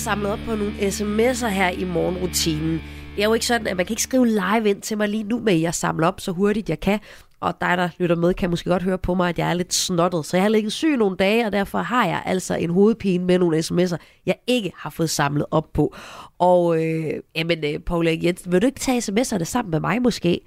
Samlet 0.05 0.31
op 0.31 0.39
på 0.45 0.55
nogle 0.55 0.73
sms'er 0.73 1.47
her 1.47 1.69
i 1.69 1.83
morgenrutinen. 1.83 2.81
Det 3.15 3.21
er 3.21 3.27
jo 3.27 3.33
ikke 3.33 3.45
sådan, 3.45 3.67
at 3.67 3.77
man 3.77 3.85
kan 3.85 3.93
ikke 3.93 4.01
skrive 4.01 4.27
live 4.27 4.69
ind 4.69 4.81
til 4.81 4.97
mig 4.97 5.09
lige 5.09 5.23
nu, 5.23 5.39
men 5.39 5.61
jeg 5.61 5.73
samler 5.73 6.07
op 6.07 6.21
så 6.21 6.31
hurtigt 6.31 6.69
jeg 6.69 6.79
kan. 6.79 6.99
Og 7.39 7.53
dig, 7.61 7.77
der 7.77 7.89
lytter 7.97 8.15
med, 8.15 8.33
kan 8.33 8.49
måske 8.49 8.69
godt 8.69 8.83
høre 8.83 8.97
på 8.97 9.13
mig, 9.13 9.29
at 9.29 9.39
jeg 9.39 9.49
er 9.49 9.53
lidt 9.53 9.73
snottet. 9.73 10.25
Så 10.25 10.37
jeg 10.37 10.43
har 10.43 10.49
ligget 10.49 10.73
syg 10.73 10.97
nogle 10.97 11.17
dage, 11.17 11.45
og 11.45 11.51
derfor 11.51 11.77
har 11.77 12.05
jeg 12.07 12.23
altså 12.25 12.55
en 12.55 12.69
hovedpine 12.69 13.25
med 13.25 13.39
nogle 13.39 13.57
sms'er, 13.57 13.97
jeg 14.25 14.35
ikke 14.47 14.71
har 14.75 14.89
fået 14.89 15.09
samlet 15.09 15.45
op 15.51 15.73
på. 15.73 15.95
Og 16.39 16.83
øh, 16.85 17.13
jamen, 17.35 17.65
øh, 17.65 17.79
Paul 17.79 18.07
Jensen, 18.07 18.51
vil 18.51 18.61
du 18.61 18.65
ikke 18.65 18.79
tage 18.79 19.01
sms'erne 19.01 19.43
sammen 19.43 19.71
med 19.71 19.79
mig 19.79 20.01
måske? 20.01 20.41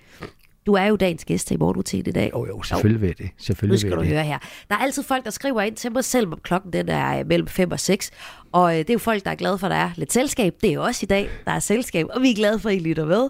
Du 0.67 0.73
er 0.73 0.85
jo 0.85 0.97
dagens 0.97 1.25
gæst 1.25 1.51
i 1.51 1.57
morgenrutinen 1.57 2.07
i 2.09 2.13
dag. 2.13 2.31
Jo, 2.35 2.47
jo, 2.47 2.63
selvfølgelig 2.63 3.09
jeg 3.09 3.19
det. 3.19 3.31
Selvfølgelig 3.39 3.75
Nu 3.75 3.79
skal 3.79 3.93
du 3.97 4.01
det. 4.01 4.09
høre 4.09 4.25
her. 4.25 4.39
Der 4.69 4.75
er 4.75 4.79
altid 4.79 5.03
folk, 5.03 5.25
der 5.25 5.31
skriver 5.31 5.63
ind 5.63 5.77
til 5.77 5.93
mig, 5.93 6.05
selvom 6.05 6.39
klokken 6.43 6.73
den 6.73 6.89
er 6.89 7.19
øh, 7.19 7.27
mellem 7.27 7.49
5 7.49 7.71
og 7.71 7.81
6. 7.81 8.11
Og 8.53 8.73
øh, 8.73 8.79
det 8.79 8.91
er 8.91 8.95
jo 8.95 8.99
folk, 8.99 9.25
der 9.25 9.31
er 9.31 9.35
glade 9.35 9.59
for, 9.59 9.67
at 9.67 9.71
der 9.71 9.77
er 9.77 9.91
lidt 9.97 10.13
selskab. 10.13 10.55
Det 10.61 10.71
er 10.71 10.75
jo 10.75 10.83
også 10.85 11.01
i 11.03 11.07
dag, 11.07 11.29
der 11.45 11.53
er 11.53 11.59
selskab, 11.59 12.07
og 12.11 12.23
vi 12.23 12.31
er 12.31 12.35
glade 12.35 12.59
for, 12.59 12.69
at 12.69 12.75
I 12.75 12.79
lytter 12.79 13.07
med. 13.07 13.29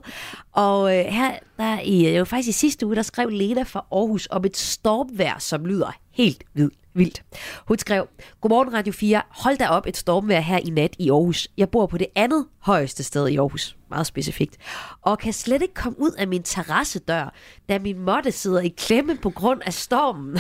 Og 0.52 0.98
øh, 0.98 1.04
her, 1.04 1.32
der 1.58 1.80
i, 1.80 2.02
det 2.04 2.18
var 2.18 2.24
faktisk 2.24 2.48
i 2.48 2.52
sidste 2.52 2.86
uge, 2.86 2.96
der 2.96 3.02
skrev 3.02 3.28
Lena 3.28 3.62
fra 3.62 3.86
Aarhus 3.92 4.28
om 4.30 4.44
et 4.44 4.56
stormvejr, 4.56 5.38
som 5.38 5.66
lyder 5.66 5.96
helt 6.12 6.44
vildt. 6.54 6.74
Vildt. 6.98 7.22
Hun 7.68 7.78
skrev, 7.78 8.08
Godmorgen 8.40 8.74
Radio 8.74 8.92
4, 8.92 9.22
hold 9.30 9.58
da 9.58 9.68
op 9.68 9.86
et 9.86 9.96
stormvejr 9.96 10.40
her 10.40 10.58
i 10.58 10.70
nat 10.70 10.96
i 10.98 11.10
Aarhus. 11.10 11.48
Jeg 11.56 11.70
bor 11.70 11.86
på 11.86 11.98
det 11.98 12.06
andet 12.14 12.46
højeste 12.58 13.02
sted 13.04 13.28
i 13.28 13.36
Aarhus, 13.36 13.76
meget 13.90 14.06
specifikt, 14.06 14.56
og 15.02 15.18
kan 15.18 15.32
slet 15.32 15.62
ikke 15.62 15.74
komme 15.74 16.00
ud 16.00 16.12
af 16.12 16.28
min 16.28 16.42
terrassedør, 16.42 17.34
da 17.68 17.78
min 17.78 17.98
måtte 17.98 18.32
sidder 18.32 18.60
i 18.60 18.68
klemme 18.68 19.16
på 19.16 19.30
grund 19.30 19.60
af 19.66 19.72
stormen. 19.72 20.38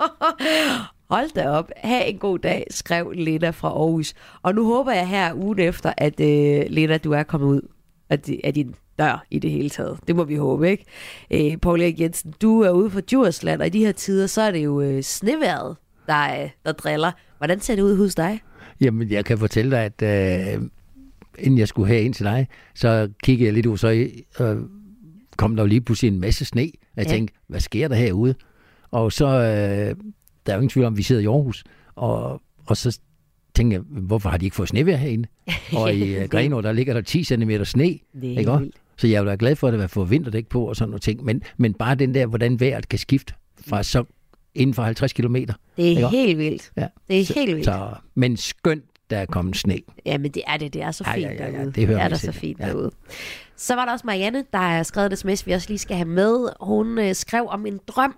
Hold 1.10 1.34
da 1.34 1.48
op. 1.50 1.70
Ha' 1.76 2.04
en 2.04 2.18
god 2.18 2.38
dag, 2.38 2.66
skrev 2.70 3.12
Lena 3.12 3.50
fra 3.50 3.68
Aarhus. 3.68 4.14
Og 4.42 4.54
nu 4.54 4.66
håber 4.66 4.92
jeg 4.92 5.08
her 5.08 5.34
ugen 5.34 5.58
efter, 5.58 5.92
at 5.96 6.20
øh, 6.20 6.62
Lena, 6.68 6.98
du 6.98 7.12
er 7.12 7.22
kommet 7.22 7.46
ud 7.46 7.60
af, 8.10 8.18
af 8.44 8.54
din 8.54 8.74
dør 9.00 9.24
i 9.30 9.38
det 9.38 9.50
hele 9.50 9.70
taget. 9.70 9.98
Det 10.08 10.16
må 10.16 10.24
vi 10.24 10.34
håbe, 10.34 10.70
ikke? 10.70 10.84
Øh, 11.30 11.56
Paul 11.56 11.80
Erik 11.80 12.00
Jensen, 12.00 12.34
du 12.42 12.60
er 12.60 12.70
ude 12.70 12.90
for 12.90 13.00
Djursland, 13.10 13.60
og 13.60 13.66
i 13.66 13.70
de 13.70 13.78
her 13.84 13.92
tider, 13.92 14.26
så 14.26 14.42
er 14.42 14.50
det 14.50 14.64
jo 14.64 14.80
øh, 14.80 15.02
sneværet, 15.02 15.76
der, 16.06 16.42
øh, 16.42 16.50
der 16.66 16.72
driller. 16.72 17.12
Hvordan 17.38 17.60
ser 17.60 17.74
det 17.74 17.82
ud 17.82 17.96
hos 17.96 18.14
dig? 18.14 18.40
Jamen, 18.80 19.10
jeg 19.10 19.24
kan 19.24 19.38
fortælle 19.38 19.70
dig, 19.70 19.84
at 20.00 20.02
øh, 20.56 20.62
inden 21.38 21.58
jeg 21.58 21.68
skulle 21.68 21.88
have 21.88 22.02
ind 22.02 22.14
til 22.14 22.24
dig, 22.24 22.46
så 22.74 23.08
kiggede 23.22 23.46
jeg 23.46 23.54
lidt 23.54 23.66
ud, 23.66 23.76
så 23.76 24.08
øh, 24.40 24.56
kom 25.36 25.56
der 25.56 25.62
jo 25.62 25.66
lige 25.66 25.80
pludselig 25.80 26.12
en 26.12 26.20
masse 26.20 26.44
sne. 26.44 26.70
Jeg 26.96 27.06
Ja. 27.06 27.10
tænkte, 27.10 27.34
hvad 27.48 27.60
sker 27.60 27.88
der 27.88 27.94
herude? 27.96 28.34
Og 28.90 29.12
så, 29.12 29.26
øh, 29.26 29.96
der 30.46 30.52
er 30.52 30.54
jo 30.54 30.60
ingen 30.60 30.68
tvivl 30.68 30.86
om, 30.86 30.96
vi 30.96 31.02
sidder 31.02 31.22
i 31.22 31.26
Aarhus, 31.26 31.64
og, 31.94 32.42
og 32.66 32.76
så 32.76 32.98
tænkte 33.54 33.74
jeg, 33.74 33.82
hvorfor 33.88 34.28
har 34.30 34.36
de 34.38 34.44
ikke 34.44 34.56
fået 34.56 34.68
snevejr 34.68 34.96
herinde? 34.96 35.28
Og 35.76 35.94
i 35.94 36.14
øh, 36.16 36.28
Grenaa, 36.28 36.60
der 36.60 36.72
ligger 36.72 36.94
der 36.94 37.00
10 37.00 37.24
cm 37.24 37.50
sne, 37.64 37.82
Det 37.84 37.98
er 38.34 38.38
ikke 38.38 38.52
vildt. 38.58 38.76
Så 39.00 39.06
jeg 39.06 39.14
er 39.16 39.20
jo 39.20 39.26
da 39.28 39.36
glad 39.38 39.56
for, 39.56 39.68
at 39.68 39.78
der 39.78 39.86
får 39.86 40.04
vinterdæk 40.04 40.46
på 40.46 40.64
og 40.68 40.76
sådan 40.76 40.88
nogle 40.90 41.00
ting. 41.00 41.24
Men, 41.24 41.42
men 41.56 41.74
bare 41.74 41.94
den 41.94 42.14
der, 42.14 42.26
hvordan 42.26 42.60
vejret 42.60 42.88
kan 42.88 42.98
skifte 42.98 43.34
fra 43.68 43.82
så 43.82 44.04
inden 44.54 44.74
for 44.74 44.82
50 44.82 45.12
km. 45.12 45.34
Det 45.34 45.48
er 45.78 45.84
Ikke? 45.84 46.08
helt 46.08 46.38
vildt. 46.38 46.70
Ja. 46.76 46.86
Det 47.08 47.20
er 47.20 47.24
Så- 47.24 47.34
helt 47.34 47.54
vildt. 47.54 47.64
Så, 47.64 47.88
men 48.14 48.36
skønt, 48.36 48.84
der 49.10 49.18
er 49.18 49.26
kommet 49.26 49.56
sne. 49.56 49.78
Jamen 50.06 50.30
det 50.30 50.42
er 50.46 50.56
det, 50.56 50.74
det 50.74 50.82
er 50.82 50.90
så 50.90 51.04
Ja, 51.06 51.14
fint 51.14 51.24
ja, 51.26 51.32
ja, 51.32 51.46
ja, 51.50 51.52
derude. 51.58 51.72
det 51.72 51.86
hører 51.86 51.98
er 51.98 52.02
man 52.02 52.10
der 52.10 52.16
så 52.16 52.32
fint 52.32 52.60
Ja. 52.60 52.66
derude. 52.68 52.90
Så 53.56 53.74
var 53.74 53.84
der 53.84 53.92
også 53.92 54.06
Marianne, 54.06 54.44
der 54.52 54.58
har 54.58 54.82
skrevet 54.82 55.12
et 55.12 55.18
sms, 55.18 55.46
vi 55.46 55.52
også 55.52 55.68
lige 55.68 55.78
skal 55.78 55.96
have 55.96 56.08
med. 56.08 56.48
Hun 56.60 56.98
øh, 56.98 57.14
skrev 57.14 57.46
om 57.48 57.66
en 57.66 57.80
drøm, 57.86 58.14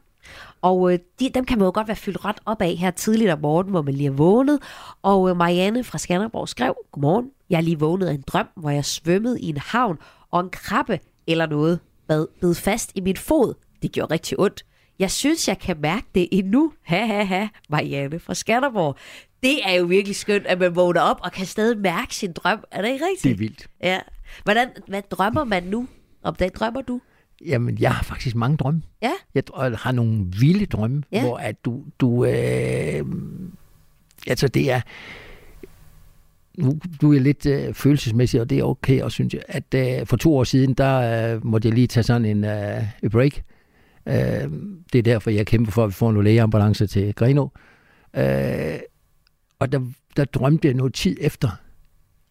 og 0.62 0.92
øh, 0.92 0.98
de, 1.20 1.28
dem 1.34 1.44
kan 1.44 1.58
man 1.58 1.66
jo 1.66 1.72
godt 1.74 1.88
være 1.88 1.96
fyldt 1.96 2.24
ret 2.24 2.36
op 2.46 2.62
af 2.62 2.74
her 2.74 2.90
tidligt 2.90 3.30
om 3.30 3.38
morgenen, 3.42 3.70
hvor 3.70 3.82
man 3.82 3.94
lige 3.94 4.06
er 4.06 4.10
vågnet. 4.12 4.58
Og 5.02 5.30
øh, 5.30 5.36
Marianne 5.36 5.84
fra 5.84 5.98
Skanderborg 5.98 6.48
skrev, 6.48 6.74
Godmorgen, 6.92 7.26
jeg 7.50 7.56
er 7.56 7.60
lige 7.60 7.78
vågnet 7.78 8.06
af 8.06 8.12
en 8.14 8.24
drøm, 8.26 8.46
hvor 8.56 8.70
jeg 8.70 8.84
svømmede 8.84 9.40
i 9.40 9.46
en 9.48 9.56
havn, 9.56 9.98
og 10.32 10.40
en 10.40 10.50
krabbe 10.50 11.00
eller 11.26 11.46
noget 11.46 11.80
bad, 12.08 12.26
bed 12.40 12.54
fast 12.54 12.92
i 12.94 13.00
min 13.00 13.16
fod. 13.16 13.54
Det 13.82 13.92
gjorde 13.92 14.14
rigtig 14.14 14.40
ondt. 14.40 14.64
Jeg 14.98 15.10
synes, 15.10 15.48
jeg 15.48 15.58
kan 15.58 15.76
mærke 15.80 16.06
det 16.14 16.28
endnu. 16.32 16.72
Ha, 16.82 17.06
ha, 17.06 17.22
ha. 17.24 17.48
Marianne 17.68 18.18
fra 18.18 18.34
Skanderborg. 18.34 18.96
Det 19.42 19.58
er 19.68 19.72
jo 19.72 19.84
virkelig 19.84 20.16
skønt, 20.16 20.46
at 20.46 20.58
man 20.58 20.76
vågner 20.76 21.00
op 21.00 21.20
og 21.22 21.32
kan 21.32 21.46
stadig 21.46 21.78
mærke 21.78 22.14
sin 22.14 22.32
drøm. 22.32 22.64
Er 22.70 22.82
det 22.82 22.88
ikke 22.92 23.04
rigtigt? 23.04 23.22
Det 23.22 23.30
er 23.30 23.36
vildt. 23.48 23.66
Ja. 23.82 24.00
Hvordan, 24.44 24.68
hvad 24.88 25.02
drømmer 25.10 25.44
man 25.44 25.62
nu? 25.62 25.88
Om 26.22 26.34
det 26.34 26.54
drømmer 26.56 26.80
du? 26.82 27.00
Jamen, 27.46 27.78
jeg 27.78 27.94
har 27.94 28.02
faktisk 28.04 28.36
mange 28.36 28.56
drømme. 28.56 28.82
Ja. 29.02 29.12
Jeg 29.34 29.42
har 29.78 29.92
nogle 29.92 30.26
vilde 30.40 30.66
drømme, 30.66 31.02
Ja. 31.12 31.22
hvor 31.22 31.36
at 31.38 31.64
du... 31.64 31.84
du 32.00 32.24
øh, 32.24 33.04
altså, 34.26 34.48
det 34.48 34.70
er... 34.70 34.80
Nu, 36.59 36.78
du 37.00 37.12
er 37.12 37.20
lidt 37.20 37.46
øh, 37.46 37.74
følelsesmæssig, 37.74 38.40
og 38.40 38.50
det 38.50 38.59
er 38.59 38.64
okay, 38.64 39.03
og 39.03 39.12
synes 39.12 39.34
jeg, 39.34 39.42
at 39.48 39.74
øh, 39.74 40.07
for 40.07 40.16
to 40.16 40.36
år 40.36 40.44
siden, 40.44 40.74
der 40.74 41.34
øh, 41.34 41.46
måtte 41.46 41.68
jeg 41.68 41.74
lige 41.74 41.86
tage 41.86 42.05
sådan 42.05 42.24
en 42.24 42.44
øh, 42.44 42.82
et 43.03 43.11
break. 43.11 43.42
Øh, 44.07 44.50
det 44.92 44.98
er 44.98 45.03
derfor, 45.03 45.30
jeg 45.30 45.46
kæmper 45.46 45.72
for, 45.72 45.84
at 45.84 45.88
vi 45.88 45.92
får 45.92 46.11
en 46.11 46.24
lægeambulance 46.24 46.86
til 46.86 47.14
Greno. 47.14 47.48
Øh, 48.16 48.78
og 49.59 49.72
der, 49.72 49.80
der 50.16 50.24
drømte 50.24 50.68
jeg 50.68 50.74
noget 50.74 50.94
tid 50.94 51.16
efter, 51.20 51.48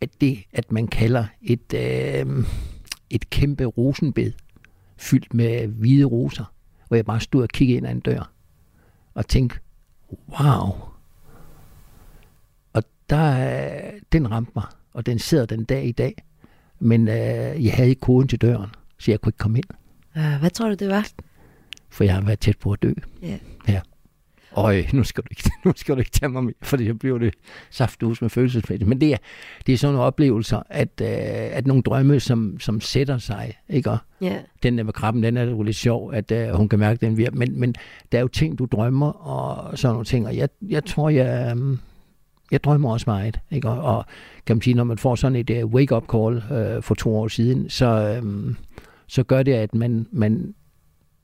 at 0.02 0.10
det, 0.22 0.44
at 0.54 0.72
man 0.72 0.88
kalder 0.88 1.26
et, 1.42 1.74
øh, 1.74 2.46
et 3.10 3.30
kæmpe 3.30 3.66
rosenbed, 3.66 4.32
fyldt 4.98 5.34
med 5.34 5.68
hvide 5.68 6.06
roser, 6.06 6.54
hvor 6.88 6.96
jeg 6.96 7.06
bare 7.06 7.20
stod 7.20 7.44
og 7.44 7.50
kiggede 7.50 7.78
ind 7.78 7.88
ad 7.88 7.92
en 7.92 8.00
dør 8.00 8.32
og 9.14 9.28
tænkte, 9.28 9.60
wow. 10.40 10.91
Der, 13.12 13.56
øh, 13.66 13.94
den 14.12 14.32
ramte 14.32 14.52
mig, 14.56 14.66
og 14.94 15.06
den 15.06 15.20
sidder 15.20 15.46
den 15.46 15.64
dag 15.64 15.86
i 15.86 15.92
dag. 15.92 16.24
Men 16.80 17.08
øh, 17.08 17.66
jeg 17.66 17.74
havde 17.74 17.90
ikke 17.90 18.00
koden 18.02 18.28
til 18.28 18.42
døren, 18.42 18.70
så 19.00 19.12
jeg 19.12 19.22
kunne 19.22 19.30
ikke 19.30 19.38
komme 19.38 19.58
ind, 19.58 19.66
hvad 20.40 20.50
tror 20.50 20.70
du, 20.70 20.74
det 20.76 20.90
var? 20.90 21.08
for 21.90 22.04
jeg 22.04 22.14
har 22.14 22.22
været 22.22 22.40
tæt 22.40 22.58
på 22.58 22.72
at 22.72 22.84
dø. 22.84 22.92
Ja. 23.22 23.38
ja. 23.68 23.82
Øj, 24.56 24.84
nu 24.94 25.04
skal, 25.04 25.24
du 25.24 25.28
ikke, 25.32 25.52
nu 25.66 25.74
skal 25.76 25.96
du 25.96 26.00
ikke 26.00 26.12
tage 26.12 26.30
mig 26.30 26.44
med, 26.44 26.54
fordi 26.62 26.86
jeg 26.86 27.00
bliver 27.00 27.18
det 27.18 27.34
saftus 27.70 28.22
med 28.22 28.30
følelsesmæssigt. 28.30 28.88
Men 28.90 29.02
det 29.02 29.14
er, 29.14 29.18
det 29.66 29.74
er 29.74 29.78
sådan 29.78 29.94
nogle 29.94 30.06
oplevelser, 30.06 30.62
at, 30.70 31.02
øh, 31.02 31.08
at 31.58 31.68
nogle 31.68 31.84
drømme, 31.84 32.20
som, 32.20 32.60
som 32.60 32.82
sætter 32.82 33.18
sig, 33.18 33.58
ikke? 33.70 33.90
Og 33.92 33.98
Ja. 34.22 34.38
den 34.64 34.78
der 34.78 34.84
med 34.84 34.94
krabben, 34.94 35.24
den 35.24 35.38
er 35.38 35.44
jo 35.44 35.64
lidt 35.64 35.76
sjov, 35.76 36.14
at 36.14 36.32
uh, 36.32 36.58
hun 36.58 36.70
kan 36.70 36.80
mærke, 36.80 37.06
den 37.06 37.18
virker. 37.18 37.36
Men, 37.38 37.60
men 37.60 37.76
der 38.12 38.18
er 38.18 38.22
jo 38.22 38.28
ting, 38.28 38.60
du 38.60 38.66
drømmer, 38.66 39.12
og 39.12 39.78
sådan 39.78 39.94
nogle 39.94 40.06
ting. 40.06 40.28
Og 40.28 40.38
jeg, 40.38 40.50
jeg 40.62 40.86
tror, 40.86 41.10
jeg, 41.10 41.52
um, 41.52 41.80
jeg 42.52 42.64
drømmer 42.64 42.92
også 42.92 43.04
meget. 43.08 43.40
Ikke? 43.52 43.70
Og, 43.70 43.98
og 43.98 44.06
kan 44.46 44.56
man 44.56 44.62
sige, 44.62 44.74
når 44.74 44.84
man 44.84 44.98
får 44.98 45.16
sådan 45.16 45.36
et 45.36 45.64
uh, 45.64 45.74
wake-up 45.74 46.04
call 46.12 46.36
uh, 46.38 46.84
for 46.84 46.96
to 46.96 47.16
år 47.16 47.28
siden, 47.28 47.70
så, 47.70 48.20
um, 48.22 48.58
så 49.08 49.24
gør 49.24 49.44
det, 49.44 49.54
at 49.54 49.76
man, 49.76 50.08
man, 50.12 50.54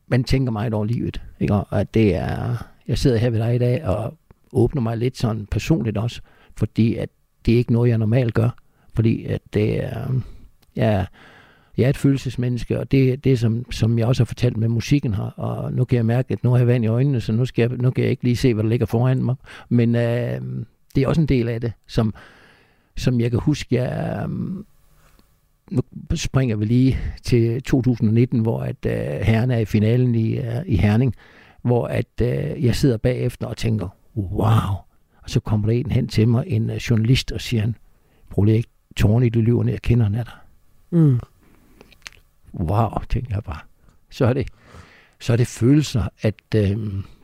man 0.07 0.23
tænker 0.23 0.51
meget 0.51 0.73
over 0.73 0.85
livet. 0.85 1.21
Ikke? 1.39 1.53
Og 1.53 1.79
at 1.79 1.93
det 1.93 2.15
er, 2.15 2.65
jeg 2.87 2.97
sidder 2.97 3.17
her 3.17 3.29
ved 3.29 3.39
dig 3.39 3.55
i 3.55 3.57
dag 3.57 3.85
og 3.85 4.13
åbner 4.51 4.81
mig 4.81 4.97
lidt 4.97 5.17
sådan 5.17 5.45
personligt 5.51 5.97
også, 5.97 6.21
fordi 6.57 6.95
at 6.95 7.09
det 7.45 7.53
er 7.53 7.57
ikke 7.57 7.73
noget, 7.73 7.89
jeg 7.89 7.97
normalt 7.97 8.33
gør. 8.33 8.49
Fordi 8.93 9.25
at 9.25 9.41
det 9.53 9.83
er, 9.83 10.07
um, 10.09 10.23
jeg, 10.75 11.05
jeg 11.77 11.85
er 11.85 11.89
et 11.89 11.97
følelsesmenneske, 11.97 12.79
og 12.79 12.91
det 12.91 13.11
er 13.11 13.17
det, 13.17 13.39
som, 13.39 13.71
som 13.71 13.99
jeg 13.99 14.07
også 14.07 14.23
har 14.23 14.25
fortalt 14.25 14.57
med 14.57 14.67
musikken 14.67 15.13
her. 15.13 15.39
Og 15.39 15.73
nu 15.73 15.85
kan 15.85 15.95
jeg 15.95 16.05
mærke, 16.05 16.33
at 16.33 16.43
nu 16.43 16.49
har 16.49 16.57
jeg 16.57 16.67
vand 16.67 16.83
i 16.83 16.87
øjnene, 16.87 17.21
så 17.21 17.31
nu, 17.31 17.45
skal 17.45 17.69
jeg, 17.69 17.77
nu 17.77 17.91
kan 17.91 18.03
jeg 18.03 18.11
ikke 18.11 18.23
lige 18.23 18.35
se, 18.35 18.53
hvad 18.53 18.63
der 18.63 18.69
ligger 18.69 18.85
foran 18.85 19.23
mig. 19.23 19.35
Men 19.69 19.95
øh, 19.95 20.41
det 20.97 21.03
er 21.03 21.07
også 21.07 21.21
en 21.21 21.27
del 21.27 21.49
af 21.49 21.61
det, 21.61 21.73
som, 21.87 22.13
som 22.95 23.19
jeg 23.19 23.31
kan 23.31 23.39
huske, 23.39 23.75
jeg, 23.75 24.19
øh, 24.23 24.29
nu 25.71 25.81
springer 26.15 26.55
vi 26.55 26.65
lige 26.65 26.97
til 27.23 27.63
2019, 27.63 28.39
hvor 28.39 28.59
at 28.59 28.85
øh, 28.85 29.21
herren 29.21 29.51
er 29.51 29.57
i 29.57 29.65
finalen 29.65 30.15
i, 30.15 30.37
øh, 30.37 30.55
i 30.65 30.75
Herning, 30.75 31.15
hvor 31.61 31.87
at 31.87 32.21
øh, 32.21 32.65
jeg 32.65 32.75
sidder 32.75 32.97
bagefter 32.97 33.47
og 33.47 33.57
tænker, 33.57 33.87
wow. 34.15 34.75
Og 35.23 35.29
så 35.29 35.39
kommer 35.39 35.67
der 35.67 35.73
en 35.73 35.91
hen 35.91 36.07
til 36.07 36.27
mig, 36.27 36.43
en 36.47 36.69
øh, 36.69 36.75
journalist, 36.75 37.31
og 37.31 37.41
siger 37.41 37.61
han, 37.61 37.75
prøv 38.29 38.43
lige 38.43 38.57
ikke 38.57 38.69
tårne 38.95 39.25
i 39.25 39.29
det 39.29 39.43
lyverne, 39.43 39.71
jeg 39.71 39.81
kender 39.81 40.03
han 40.03 40.15
er 40.15 40.23
der. 40.23 40.41
Mm. 40.89 41.19
Wow, 42.53 42.89
tænker 43.09 43.35
jeg 43.35 43.43
bare. 43.43 43.59
Så 44.09 44.25
er 44.25 44.33
det, 44.33 44.47
så 45.19 45.33
er 45.33 45.37
det 45.37 45.47
følelser, 45.47 46.09
at 46.21 46.55
øh, 46.55 46.77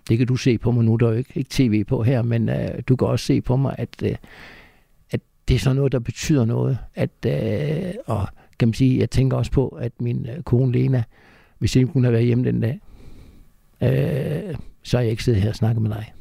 det 0.10 0.18
kan 0.18 0.28
du 0.28 0.36
se 0.36 0.58
på 0.58 0.72
mig 0.72 0.86
nu, 0.86 0.96
der 0.96 1.08
er 1.08 1.12
jo 1.12 1.18
ikke, 1.18 1.32
ikke 1.36 1.50
tv 1.50 1.84
på 1.84 2.04
her, 2.04 2.22
men 2.22 2.50
øh, 2.50 2.82
du 2.88 2.96
kan 2.96 3.08
også 3.08 3.26
se 3.26 3.42
på 3.42 3.56
mig, 3.56 3.76
at, 3.78 4.04
øh, 4.04 4.16
at 5.12 5.22
det 5.48 5.56
er 5.56 5.60
sådan 5.60 5.76
noget, 5.76 5.92
der 5.92 6.00
betyder 6.00 6.46
noget. 6.46 6.78
At, 6.96 7.10
øh, 7.26 7.94
og 8.06 8.28
kan 8.60 8.68
man 8.68 8.74
sige, 8.74 9.00
jeg 9.00 9.10
tænker 9.10 9.38
også 9.38 9.52
på, 9.52 9.68
at 9.68 9.92
min 10.00 10.28
øh, 10.30 10.44
kone 10.44 10.72
Lena, 10.72 11.04
hvis 11.60 11.76
ikke 11.76 11.90
hun 11.94 12.04
havde 12.04 12.14
været 12.14 12.26
hjemme 12.26 12.44
den 12.44 12.62
dag, 12.62 12.80
øh, 13.84 14.56
så 14.84 14.98
har 14.98 15.02
jeg 15.02 15.12
ikke 15.12 15.24
siddet 15.24 15.42
her 15.42 15.50
og 15.50 15.56
snakket 15.56 15.82
med 15.82 15.92
dig. 15.92 16.14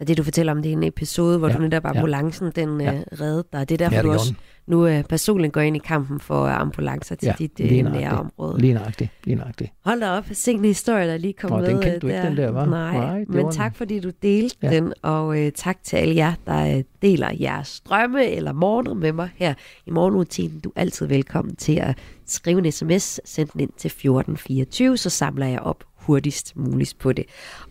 Og 0.00 0.08
det, 0.08 0.18
du 0.18 0.22
fortæller 0.22 0.52
om, 0.52 0.62
det 0.62 0.68
er 0.68 0.76
en 0.76 0.82
episode, 0.82 1.38
hvor 1.38 1.48
Ja, 1.48 1.52
ja. 1.52 1.58
du 1.58 1.62
netop 1.62 1.84
ja. 1.84 1.88
ambulancen, 1.90 2.52
den 2.56 2.80
Ja. 2.80 2.92
ja. 2.92 3.00
reddede 3.20 3.44
dig. 3.52 3.68
Det 3.68 3.74
er 3.74 3.78
derfor, 3.88 3.94
Ja, 3.94 3.96
ja, 3.96 4.02
det 4.02 4.08
du 4.08 4.12
også 4.12 4.34
nu 4.66 4.86
øh, 4.86 5.04
personligt 5.04 5.52
går 5.52 5.60
ind 5.60 5.76
i 5.76 5.78
kampen 5.78 6.20
for 6.20 6.46
ambulancer 6.46 7.14
til 7.14 7.26
Ja, 7.26 7.34
dit 7.38 7.60
øh, 7.60 7.66
nøjagtigt. 7.70 7.92
nære 7.94 8.18
område. 8.18 8.60
Lige 8.60 8.74
nøjagtigt, 8.74 9.10
lige 9.24 9.34
nøjagtigt. 9.36 9.70
Hold 9.84 10.00
da 10.00 10.10
op, 10.10 10.24
sikke 10.32 10.58
en 10.58 10.64
historie, 10.64 11.06
der 11.08 11.16
lige 11.16 11.32
kom 11.32 11.50
Nå, 11.50 11.56
med. 11.56 11.66
den 11.66 11.74
kendte 11.82 11.94
øh, 11.96 12.00
du 12.02 12.06
ikke, 12.06 12.22
den 12.22 12.36
der, 12.36 12.52
hva'? 12.52 12.68
Nej, 12.68 12.96
Nej, 12.96 13.24
men 13.28 13.44
var 13.44 13.50
tak 13.50 13.72
den. 13.72 13.76
fordi 13.76 14.00
du 14.00 14.10
delte 14.22 14.56
Ja. 14.62 14.68
ja. 14.70 14.76
den, 14.76 14.92
og 15.02 15.40
øh, 15.40 15.52
tak 15.52 15.78
til 15.82 15.96
alle 15.96 16.14
jer, 16.16 16.32
der 16.46 16.76
øh, 16.76 16.84
deler 17.02 17.30
jeres 17.40 17.80
drømme 17.80 18.26
eller 18.30 18.52
morgener 18.52 18.94
med 18.94 19.12
mig 19.12 19.28
her 19.36 19.54
i 19.86 19.90
morgenrutinen. 19.90 20.60
Du 20.60 20.68
er 20.76 20.80
altid 20.80 21.06
velkommen 21.06 21.56
til 21.56 21.74
at 21.76 21.98
skrive 22.26 22.58
en 22.66 22.72
sms, 22.72 23.20
send 23.24 23.48
den 23.48 23.60
ind 23.60 23.70
til 23.76 23.88
1424, 23.88 24.96
så 24.96 25.10
samler 25.10 25.46
jeg 25.46 25.60
op 25.60 25.84
hurtigst 26.00 26.56
muligt 26.56 26.98
på 26.98 27.12
det. 27.12 27.24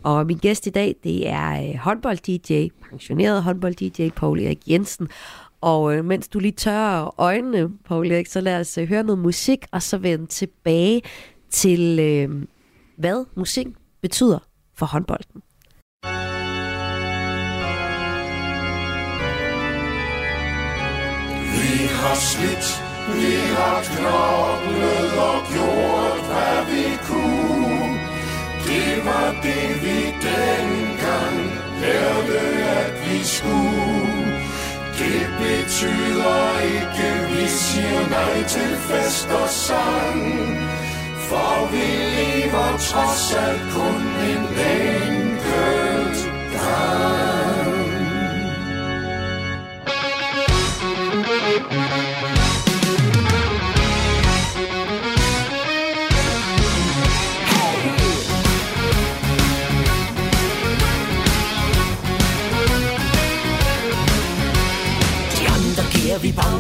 Og 0.04 0.26
min 0.26 0.38
gæst 0.38 0.68
i 0.68 0.70
dag, 0.70 0.96
det 1.04 1.30
er 1.30 1.70
øh, 1.70 1.76
håndbold-DJ, 1.76 2.68
pensioneret 2.90 3.44
håndbold-DJ 3.44 4.10
Paul 4.16 4.40
Erik 4.40 4.68
Jensen. 4.68 5.08
Og 5.62 5.96
øh, 5.96 6.06
mens 6.06 6.28
du 6.28 6.40
lige 6.40 6.52
tørrer 6.52 7.20
øjnene, 7.20 7.70
Paul 7.86 8.12
Erik, 8.12 8.28
så 8.28 8.42
lad 8.42 8.60
os 8.60 8.78
øh, 8.78 8.88
høre 8.88 9.04
noget 9.04 9.20
musik, 9.20 9.66
og 9.72 9.82
så 9.82 9.98
vende 9.98 10.26
tilbage 10.26 11.02
til, 11.50 12.00
øh, 12.00 12.46
hvad 12.98 13.26
musik 13.36 13.68
betyder 14.02 14.40
for 14.76 14.86
håndbolden. 14.86 15.42
Vi 21.56 21.76
har 22.00 22.16
slidt, 22.16 22.68
vi 23.16 23.34
har 23.58 23.80
knoklet 23.92 25.12
og 25.30 25.40
gjort, 25.54 26.20
hvad 26.30 26.58
vi 26.72 26.98
kunne. 27.08 27.59
Det 28.70 29.06
var 29.06 29.36
det, 29.44 29.84
vi 29.84 30.00
dengang 30.28 31.38
lærte, 31.82 32.40
at 32.80 32.94
vi 33.06 33.24
skulle. 33.24 34.20
Det 35.00 35.28
betyder 35.40 36.60
ikke, 36.60 37.08
vi 37.34 37.48
siger 37.48 38.10
nej 38.10 38.44
til 38.44 38.76
fest 38.78 39.30
og 39.30 39.50
sang. 39.50 40.22
For 41.30 41.72
vi 41.72 41.88
lever 42.18 42.78
trods 42.78 43.34
alt 43.34 43.62
kun 43.74 44.02
en 44.32 44.44
enkelt 44.82 46.32
gang. 46.54 47.40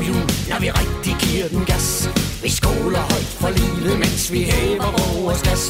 Jul, 0.09 0.15
baghjul, 0.15 0.49
når 0.49 0.59
vi 0.59 0.69
rigtig 0.81 1.15
giver 1.23 1.47
den 1.47 1.65
gas. 1.65 2.09
Vi 2.43 2.49
skåler 2.49 3.03
højt 3.11 3.31
for 3.41 3.49
livet, 3.59 3.99
mens 3.99 4.31
vi 4.31 4.41
hæver 4.43 4.91
vores 4.97 5.41
gas. 5.41 5.63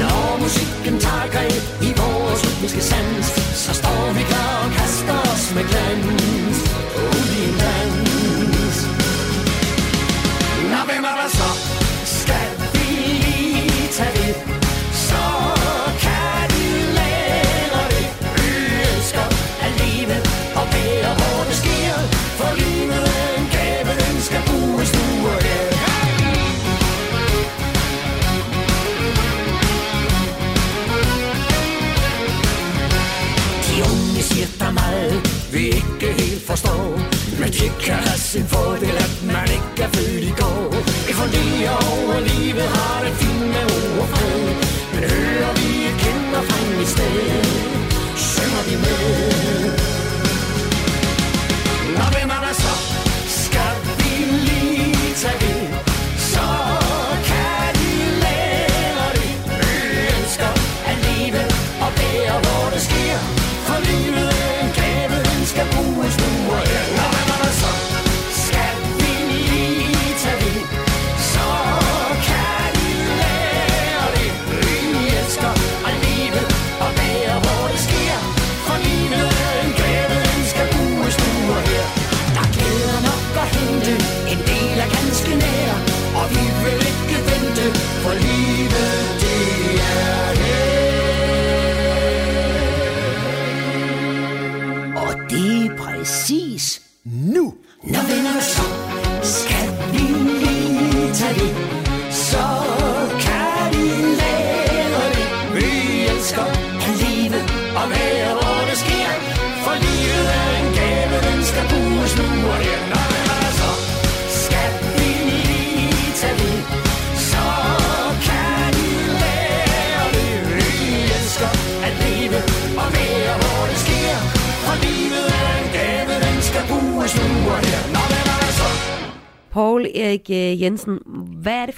Når 0.00 0.38
musikken 0.42 0.94
tager 1.04 1.28
greb 1.34 1.62
i 1.88 1.90
vores 2.00 2.40
rytmiske 2.46 2.82
sans, 2.90 3.26
så 3.64 3.72
står 3.80 4.12
vi 4.16 4.22
klar 4.30 4.54
og 4.64 4.70
kaster 4.78 5.18
os 5.32 5.44
med 5.54 5.64
glans. 5.70 6.58
Ud 7.04 7.26
i 7.38 7.40
en 7.48 7.54
dans. 7.62 8.09
Men 37.40 37.50
det 37.50 37.72
kan 37.80 37.94
have 37.94 38.18
sin 38.18 38.46
fordel, 38.46 38.96
at 38.96 39.22
man 39.26 39.48
ikke 39.56 39.82
er 39.82 39.88
født 39.88 40.24
i 40.24 40.32
går. 40.40 40.70
Vi 41.06 41.12
forliger 41.20 41.76
over 41.92 42.20
livet, 42.20 42.68
har 42.76 43.04
det 43.04 43.14
fint 43.20 43.46
med 43.52 43.64
ord 43.76 43.98
og 44.02 44.08
fred. 44.12 44.44
Men 44.94 45.02
hører 45.12 45.52
vi 45.58 45.68
et 45.88 45.96
kinder 46.02 46.42
frem 46.48 46.82
i 46.82 46.86
sted. 46.94 47.49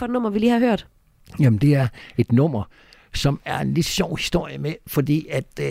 For 0.03 0.07
et 0.07 0.13
nummer, 0.13 0.31
vi 0.31 0.39
lige 0.39 0.53
har 0.53 0.59
hørt? 0.59 0.87
Jamen, 1.41 1.59
det 1.59 1.75
er 1.75 1.89
et 2.19 2.33
nummer, 2.33 2.63
som 3.15 3.41
er 3.45 3.59
en 3.59 3.75
lidt 3.75 3.87
sjov 3.87 4.17
historie 4.17 4.59
med, 4.59 4.75
fordi 4.87 5.27
at 5.31 5.45
øh, 5.61 5.67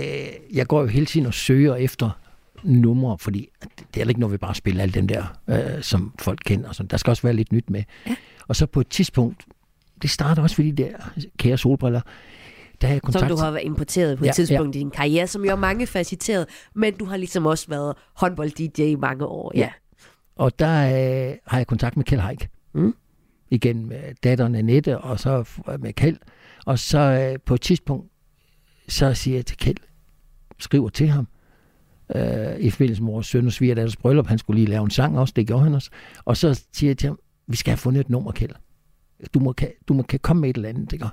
jeg 0.54 0.68
går 0.68 0.82
jo 0.82 0.88
hele 0.88 1.06
tiden 1.06 1.26
og 1.26 1.34
søger 1.34 1.76
efter 1.76 2.10
numre, 2.64 3.18
fordi 3.18 3.50
det 3.94 4.02
er 4.02 4.08
ikke 4.08 4.20
noget, 4.20 4.34
vi 4.34 4.38
bare 4.38 4.56
spiller 4.56 4.84
alt 4.84 4.96
den 4.96 5.10
der, 5.10 5.24
øh, 5.48 5.82
som 5.82 6.14
folk 6.20 6.40
kender. 6.46 6.72
Sådan. 6.72 6.88
Der 6.88 6.98
skal 6.98 7.12
også 7.12 7.24
være 7.24 7.34
lidt 7.34 7.52
nyt 7.52 7.70
med. 7.70 7.84
Ja. 8.08 8.16
Og 8.48 8.56
så 8.56 8.66
på 8.66 8.82
et 8.82 8.88
tidspunkt, 8.88 9.46
det 10.02 10.10
starter 10.10 10.42
også 10.44 10.58
ved 10.58 10.66
de 10.74 10.84
der 10.84 10.94
kære 11.38 11.58
solbriller, 11.58 12.02
der 12.82 12.88
har 12.88 12.94
jeg 12.94 13.02
kontakt 13.02 13.22
Som 13.22 13.30
du 13.30 13.44
har 13.44 13.52
været 13.52 13.66
importeret 13.66 14.18
på 14.18 14.26
Ja, 14.26 14.30
et 14.30 14.36
tidspunkt 14.36 14.76
ja. 14.76 14.80
i 14.80 14.84
din 14.84 14.92
karriere, 14.92 15.28
som 15.28 15.46
jo 15.46 15.52
er 15.52 15.56
mange 15.56 15.88
faceteret, 15.88 16.46
men 16.76 16.94
du 16.94 17.06
har 17.06 17.18
ligesom 17.18 17.46
også 17.46 17.66
været 17.70 17.96
håndbold-DJ 18.14 18.82
i 18.82 18.96
mange 18.96 19.26
år. 19.26 19.52
Ja. 19.56 19.70
Og 20.36 20.60
der 20.60 20.86
øh, 20.86 21.38
har 21.48 21.58
jeg 21.58 21.68
kontakt 21.68 21.98
med 21.98 22.06
Kjeld 22.06 22.22
Haik. 22.22 22.50
Mm. 22.74 22.94
Igen 23.52 23.86
med 23.86 24.00
datteren 24.24 24.56
Annette, 24.56 24.98
og 24.98 25.20
så 25.20 25.50
med 25.80 25.94
Kjeld. 25.94 26.18
Og 26.66 26.80
så 26.80 27.00
øh, 27.00 27.40
på 27.46 27.54
et 27.54 27.62
tidspunkt, 27.62 28.12
så 28.88 29.14
siger 29.14 29.38
jeg 29.38 29.46
til 29.46 29.58
Kjeld, 29.58 29.78
skriver 30.60 30.90
til 30.90 31.08
ham, 31.08 31.28
øh, 32.16 32.60
i 32.60 32.70
forbindelse 32.70 33.04
med 33.04 33.12
vores 33.12 33.28
søn 33.28 33.46
og 33.46 33.52
svigerdatters 33.52 33.96
bryllup, 33.96 34.28
han 34.28 34.38
skulle 34.38 34.60
lige 34.60 34.70
lave 34.70 34.84
en 34.84 34.90
sang 34.90 35.20
også, 35.20 35.34
det 35.36 35.48
gjorde 35.48 35.64
han 35.64 35.76
også. 35.76 35.90
Og 36.26 36.38
så 36.38 36.64
siger 36.74 36.90
jeg 36.90 36.98
til 36.98 37.08
ham, 37.08 37.20
vi 37.48 37.56
skal 37.56 37.72
have 37.72 37.78
fundet 37.78 38.00
et 38.00 38.10
nummer, 38.10 38.32
Kjeld. 38.32 38.52
Du 39.34 39.40
må, 39.40 39.54
kan, 39.54 39.72
du 39.88 39.94
må 39.94 40.04
kan 40.04 40.20
komme 40.20 40.42
med 40.42 40.50
et 40.50 40.56
eller 40.56 40.70
andet, 40.70 40.94
ikke? 40.94 41.06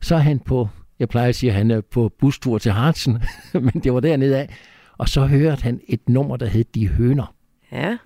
Så 0.00 0.14
er 0.14 0.18
han 0.18 0.38
på, 0.38 0.68
jeg 0.98 1.08
plejer 1.08 1.28
at 1.28 1.34
sige, 1.34 1.50
at 1.50 1.56
han 1.56 1.70
er 1.70 1.80
på 1.80 2.12
bustur 2.18 2.58
til 2.58 2.72
Hartsen, 2.72 3.18
men 3.52 3.72
det 3.84 3.92
var 3.94 4.00
dernede 4.00 4.38
af. 4.38 4.54
Og 4.98 5.08
så 5.08 5.26
hørte 5.26 5.62
han 5.62 5.80
et 5.88 6.08
nummer, 6.08 6.36
der 6.36 6.46
hed 6.46 6.64
De 6.64 6.88
Høner. 6.88 7.34
Ja. 7.72 7.96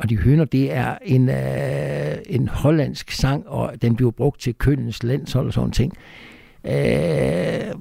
Og 0.00 0.10
De 0.10 0.16
Høner, 0.18 0.44
det 0.44 0.72
er 0.72 0.98
en, 1.04 1.28
øh, 1.28 2.16
en 2.26 2.48
hollandsk 2.48 3.10
sang, 3.10 3.48
og 3.48 3.82
den 3.82 3.96
blev 3.96 4.12
brugt 4.12 4.40
til 4.40 4.54
Kølens 4.54 5.02
landshold 5.02 5.46
og 5.46 5.52
sådan 5.52 5.70
ting. 5.70 5.92
Øh, 6.64 7.74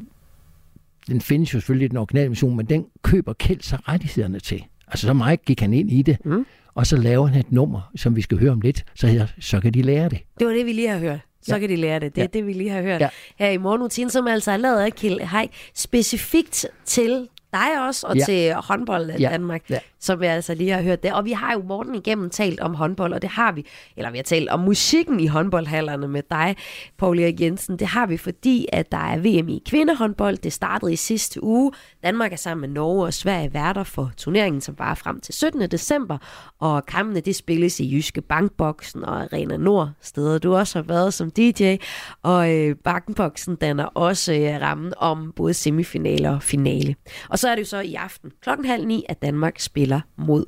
den 1.07 1.21
findes 1.21 1.53
jo 1.53 1.59
selvfølgelig 1.59 1.85
i 1.85 1.89
den 1.89 1.97
originale 1.97 2.29
version, 2.29 2.57
men 2.57 2.65
den 2.65 2.85
køber 3.03 3.33
Kjeld 3.33 3.61
sig 3.61 3.79
rettighederne 3.87 4.39
til. 4.39 4.63
Altså 4.87 5.07
så 5.07 5.13
meget 5.13 5.45
gik 5.45 5.59
han 5.59 5.73
ind 5.73 5.91
i 5.91 6.01
det, 6.01 6.17
mm. 6.25 6.45
og 6.75 6.87
så 6.87 6.97
laver 6.97 7.27
han 7.27 7.39
et 7.39 7.51
nummer, 7.51 7.91
som 7.95 8.15
vi 8.15 8.21
skal 8.21 8.37
høre 8.39 8.51
om 8.51 8.61
lidt, 8.61 8.85
så, 8.95 9.07
hedder, 9.07 9.27
så 9.39 9.59
kan 9.59 9.73
de 9.73 9.81
lære 9.81 10.09
det. 10.09 10.19
Det 10.39 10.47
var 10.47 10.53
det, 10.53 10.65
vi 10.65 10.73
lige 10.73 10.87
har 10.89 10.97
hørt. 10.99 11.19
Så 11.41 11.53
Ja. 11.55 11.59
kan 11.59 11.69
de 11.69 11.75
lære 11.75 11.99
det. 11.99 12.15
Det 12.15 12.21
er 12.21 12.27
Ja. 12.33 12.39
det, 12.39 12.47
vi 12.47 12.53
lige 12.53 12.69
har 12.69 12.81
hørt 12.81 13.01
Ja. 13.01 13.09
her 13.39 13.49
i 13.49 13.57
morgenrutinen, 13.57 14.09
som 14.09 14.27
altså 14.27 14.51
er 14.51 14.57
lavet 14.57 14.79
af 14.79 14.93
Kjeld 14.93 15.21
Haik, 15.21 15.49
specifikt 15.75 16.65
til 16.85 17.27
dig 17.53 17.87
også, 17.87 18.07
og 18.07 18.17
Ja. 18.17 18.25
til 18.25 18.53
håndbold 18.53 19.11
Ja. 19.19 19.29
Danmark, 19.29 19.61
Ja. 19.69 19.79
som 19.99 20.21
vi 20.21 20.25
altså 20.25 20.53
lige 20.53 20.71
har 20.71 20.81
hørt 20.81 21.03
det. 21.03 21.13
Og 21.13 21.25
vi 21.25 21.31
har 21.31 21.53
jo 21.53 21.61
morgen 21.67 21.95
igennem 21.95 22.29
talt 22.29 22.59
om 22.59 22.73
håndbold, 22.75 23.13
og 23.13 23.21
det 23.21 23.29
har 23.29 23.51
vi, 23.51 23.65
eller 23.97 24.11
vi 24.11 24.17
har 24.17 24.23
talt 24.23 24.49
om 24.49 24.59
musikken 24.59 25.19
i 25.19 25.27
håndboldhallerne 25.27 26.07
med 26.07 26.23
dig, 26.31 26.55
Paul 26.97 27.19
Erik 27.19 27.41
Jensen. 27.41 27.79
Det 27.79 27.87
har 27.87 28.05
vi, 28.05 28.17
fordi 28.17 28.65
at 28.73 28.91
der 28.91 28.97
er 28.97 29.17
VM 29.17 29.49
i 29.49 29.61
kvindehåndbold. 29.69 30.37
Det 30.37 30.53
startede 30.53 30.93
i 30.93 30.95
sidste 30.95 31.43
uge. 31.43 31.71
Danmark 32.03 32.33
er 32.33 32.37
sammen 32.37 32.61
med 32.61 32.69
Norge 32.69 33.05
og 33.05 33.13
Sverige 33.13 33.53
værter 33.53 33.83
for 33.83 34.11
turneringen, 34.17 34.61
som 34.61 34.75
var 34.77 34.95
frem 34.95 35.19
til 35.19 35.33
17. 35.33 35.61
december. 35.71 36.17
Og 36.59 36.85
kampene 36.85 37.19
det 37.19 37.35
spilles 37.35 37.79
i 37.79 37.95
Jyske 37.95 38.21
Bankboksen 38.21 39.03
og 39.03 39.21
Arena 39.21 39.57
Nord, 39.57 39.89
steder 40.01 40.37
du 40.37 40.55
også 40.55 40.79
har 40.79 40.83
været 40.83 41.13
som 41.13 41.31
DJ. 41.31 41.75
Og 42.23 42.55
øh, 42.55 42.75
Bankboksen 42.83 43.55
danner 43.55 43.85
også 43.85 44.33
øh, 44.33 44.61
rammen 44.61 44.93
om 44.97 45.33
både 45.35 45.53
semifinaler 45.53 46.35
og 46.35 46.43
finale. 46.43 46.95
Og 47.29 47.38
så 47.39 47.49
er 47.49 47.55
det 47.55 47.61
jo 47.61 47.67
så 47.67 47.79
i 47.79 47.93
aften 47.93 48.31
klokken 48.41 48.65
halv 48.65 48.85
ni, 48.87 49.05
at 49.09 49.21
Danmark 49.21 49.59
spiller 49.59 50.01
mod 50.17 50.45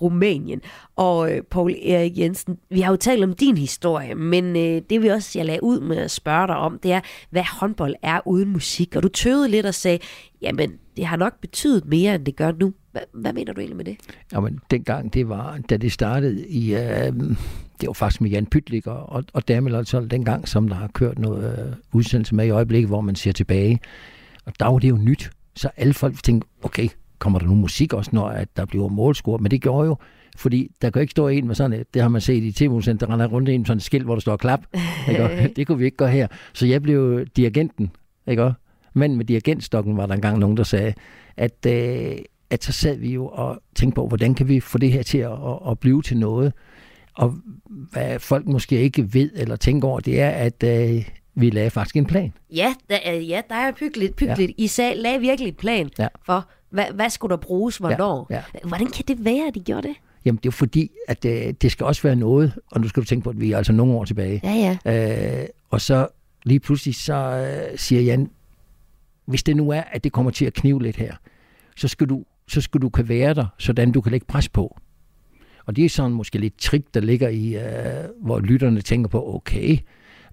Rumænien. 0.00 0.60
Og 0.96 1.32
øh, 1.32 1.42
Paul 1.42 1.74
Erik 1.82 2.18
Jensen, 2.18 2.58
vi 2.70 2.80
har 2.80 2.92
jo 2.92 2.96
talt 2.96 3.24
om 3.24 3.32
din 3.32 3.56
historie, 3.56 4.14
men 4.14 4.56
øh, 4.56 4.82
det 4.90 5.02
vi 5.02 5.08
også, 5.08 5.38
jeg 5.38 5.46
lagde 5.46 5.62
ud 5.62 5.80
med 5.80 5.96
at 5.96 6.10
spørge 6.10 6.46
dig 6.46 6.56
om, 6.56 6.78
det 6.82 6.92
er, 6.92 7.00
hvad 7.30 7.42
håndbold 7.60 7.94
er 8.02 8.20
uden 8.26 8.48
musik. 8.48 8.96
Og 8.96 9.02
du 9.02 9.08
tøvede 9.08 9.48
lidt 9.48 9.66
og 9.66 9.74
sagde, 9.74 9.98
jamen 10.42 10.72
det 10.96 11.06
har 11.06 11.16
nok 11.16 11.40
betydet 11.40 11.84
mere, 11.86 12.14
end 12.14 12.24
det 12.24 12.36
gør 12.36 12.52
nu. 12.60 12.74
Hvad, 12.92 13.02
hvad 13.12 13.32
mener 13.32 13.52
du 13.52 13.60
egentlig 13.60 13.76
med 13.76 13.84
det? 13.84 13.96
Jamen, 14.32 14.60
dengang 14.70 15.14
det 15.14 15.28
var, 15.28 15.58
da 15.70 15.76
det 15.76 15.92
startede 15.92 16.48
i, 16.48 16.74
øh, 16.74 17.12
det 17.80 17.86
var 17.86 17.92
faktisk 17.92 18.20
med 18.20 18.30
Jan 18.30 18.46
Pytlik 18.46 18.86
og, 18.86 19.08
og, 19.08 19.24
og 19.32 19.48
den 19.48 19.66
dengang, 20.10 20.48
som 20.48 20.68
der 20.68 20.76
har 20.76 20.88
kørt 20.88 21.18
noget 21.18 21.66
øh, 21.66 21.74
udsendelse 21.92 22.34
med 22.34 22.46
i 22.46 22.50
øjeblikket, 22.50 22.88
hvor 22.88 23.00
man 23.00 23.14
ser 23.14 23.32
tilbage. 23.32 23.80
Og 24.46 24.52
der 24.60 24.66
var 24.66 24.78
det 24.78 24.88
jo 24.88 24.96
nyt. 24.96 25.30
Så 25.56 25.70
alle 25.76 25.94
folk 25.94 26.22
tænkte, 26.22 26.48
okay, 26.62 26.88
kommer 27.18 27.38
der 27.38 27.46
nu 27.46 27.54
musik 27.54 27.92
også, 27.92 28.10
når 28.12 28.26
at 28.26 28.48
der 28.56 28.64
bliver 28.64 28.88
målscore? 28.88 29.38
Men 29.38 29.50
det 29.50 29.62
gjorde 29.62 29.86
jo, 29.86 29.96
fordi 30.36 30.70
der 30.82 30.90
kan 30.90 31.02
ikke 31.02 31.10
stå 31.10 31.28
en 31.28 31.46
med 31.46 31.54
sådan 31.54 31.80
et, 31.80 31.94
det 31.94 32.02
har 32.02 32.08
man 32.08 32.20
set 32.20 32.44
i 32.44 32.52
tv 32.52 32.80
der 33.00 33.10
render 33.10 33.26
rundt 33.26 33.48
en 33.48 33.60
med 33.60 33.66
sådan 33.66 33.76
et 33.76 33.82
skilt, 33.82 34.04
hvor 34.04 34.14
der 34.14 34.20
står 34.20 34.36
klap. 34.36 34.60
Ikke? 35.08 35.52
Det 35.56 35.66
kunne 35.66 35.78
vi 35.78 35.84
ikke 35.84 35.96
gøre 35.96 36.10
her. 36.10 36.26
Så 36.52 36.66
jeg 36.66 36.82
blev 36.82 37.26
dirigenten, 37.26 37.90
ikke? 38.26 38.52
Men 38.94 39.16
med 39.16 39.24
dirigentstokken 39.24 39.96
var 39.96 40.06
der 40.06 40.14
engang 40.14 40.38
nogen, 40.38 40.56
der 40.56 40.62
sagde, 40.62 40.94
at, 41.36 41.66
øh, 41.66 42.16
at 42.50 42.64
så 42.64 42.72
sad 42.72 42.96
vi 42.96 43.12
jo 43.12 43.26
og 43.26 43.62
tænkte 43.74 43.94
på, 43.94 44.08
hvordan 44.08 44.34
kan 44.34 44.48
vi 44.48 44.60
få 44.60 44.78
det 44.78 44.92
her 44.92 45.02
til 45.02 45.18
at, 45.18 45.32
at, 45.32 45.70
at 45.70 45.78
blive 45.78 46.02
til 46.02 46.16
noget? 46.16 46.52
Og 47.14 47.34
hvad 47.92 48.18
folk 48.18 48.46
måske 48.46 48.80
ikke 48.80 49.14
ved 49.14 49.30
eller 49.34 49.56
tænker 49.56 49.88
over, 49.88 50.00
det 50.00 50.20
er, 50.20 50.30
at 50.30 50.62
øh, 50.62 51.08
vi 51.34 51.50
lagde 51.50 51.70
faktisk 51.70 51.96
en 51.96 52.06
plan. 52.06 52.32
Ja, 52.54 52.74
der, 52.90 52.98
øh, 53.14 53.28
ja, 53.30 53.40
der 53.48 53.54
er 53.54 53.72
pyggeligt, 53.72 54.16
pyggeligt. 54.16 54.48
Ja. 54.58 54.64
I 54.64 54.66
sag, 54.66 54.96
lagde 54.96 55.20
virkelig 55.20 55.48
en 55.48 55.54
plan 55.54 55.90
Ja. 55.98 56.08
for, 56.26 56.48
hvad, 56.70 56.84
hvad 56.94 57.10
skulle 57.10 57.30
der 57.30 57.36
bruges, 57.36 57.76
hvornår. 57.76 58.26
Ja, 58.30 58.42
Hvordan 58.64 58.86
kan 58.86 59.04
det 59.08 59.24
være, 59.24 59.46
at 59.48 59.54
de 59.54 59.60
gjorde 59.60 59.88
det? 59.88 59.96
Jamen, 60.24 60.38
det 60.42 60.46
er 60.46 60.52
fordi, 60.52 60.90
at 61.08 61.24
øh, 61.24 61.54
det 61.62 61.72
skal 61.72 61.86
også 61.86 62.02
være 62.02 62.16
noget, 62.16 62.52
og 62.70 62.80
nu 62.80 62.88
skal 62.88 63.02
du 63.02 63.06
tænke 63.06 63.24
på, 63.24 63.30
at 63.30 63.40
vi 63.40 63.52
er 63.52 63.56
altså 63.56 63.72
nogle 63.72 63.92
år 63.92 64.04
tilbage. 64.04 64.40
Ja, 64.44 64.78
ja. 64.84 65.40
Øh, 65.42 65.46
og 65.70 65.80
så 65.80 66.06
lige 66.44 66.60
pludselig 66.60 66.94
så 66.94 67.14
øh, 67.14 67.78
siger 67.78 68.02
Jan, 68.02 68.30
hvis 69.26 69.42
det 69.42 69.56
nu 69.56 69.70
er, 69.70 69.80
at 69.92 70.04
det 70.04 70.12
kommer 70.12 70.30
til 70.30 70.44
at 70.44 70.54
knive 70.54 70.82
lidt 70.82 70.96
her, 70.96 71.14
så 71.76 71.88
skal 71.88 72.08
du, 72.08 72.24
så 72.48 72.60
skal 72.60 72.80
du 72.80 72.88
kan 72.88 73.08
være 73.08 73.34
der, 73.34 73.46
sådan 73.58 73.92
du 73.92 74.00
kan 74.00 74.12
lægge 74.12 74.26
pres 74.26 74.48
på. 74.48 74.78
Og 75.66 75.76
det 75.76 75.84
er 75.84 75.88
sådan 75.88 76.10
måske 76.12 76.38
lidt 76.38 76.58
trick, 76.58 76.84
der 76.94 77.00
ligger 77.00 77.28
i, 77.28 77.54
øh, 77.56 78.04
hvor 78.22 78.40
lytterne 78.40 78.80
tænker 78.80 79.08
på, 79.08 79.34
okay, 79.34 79.78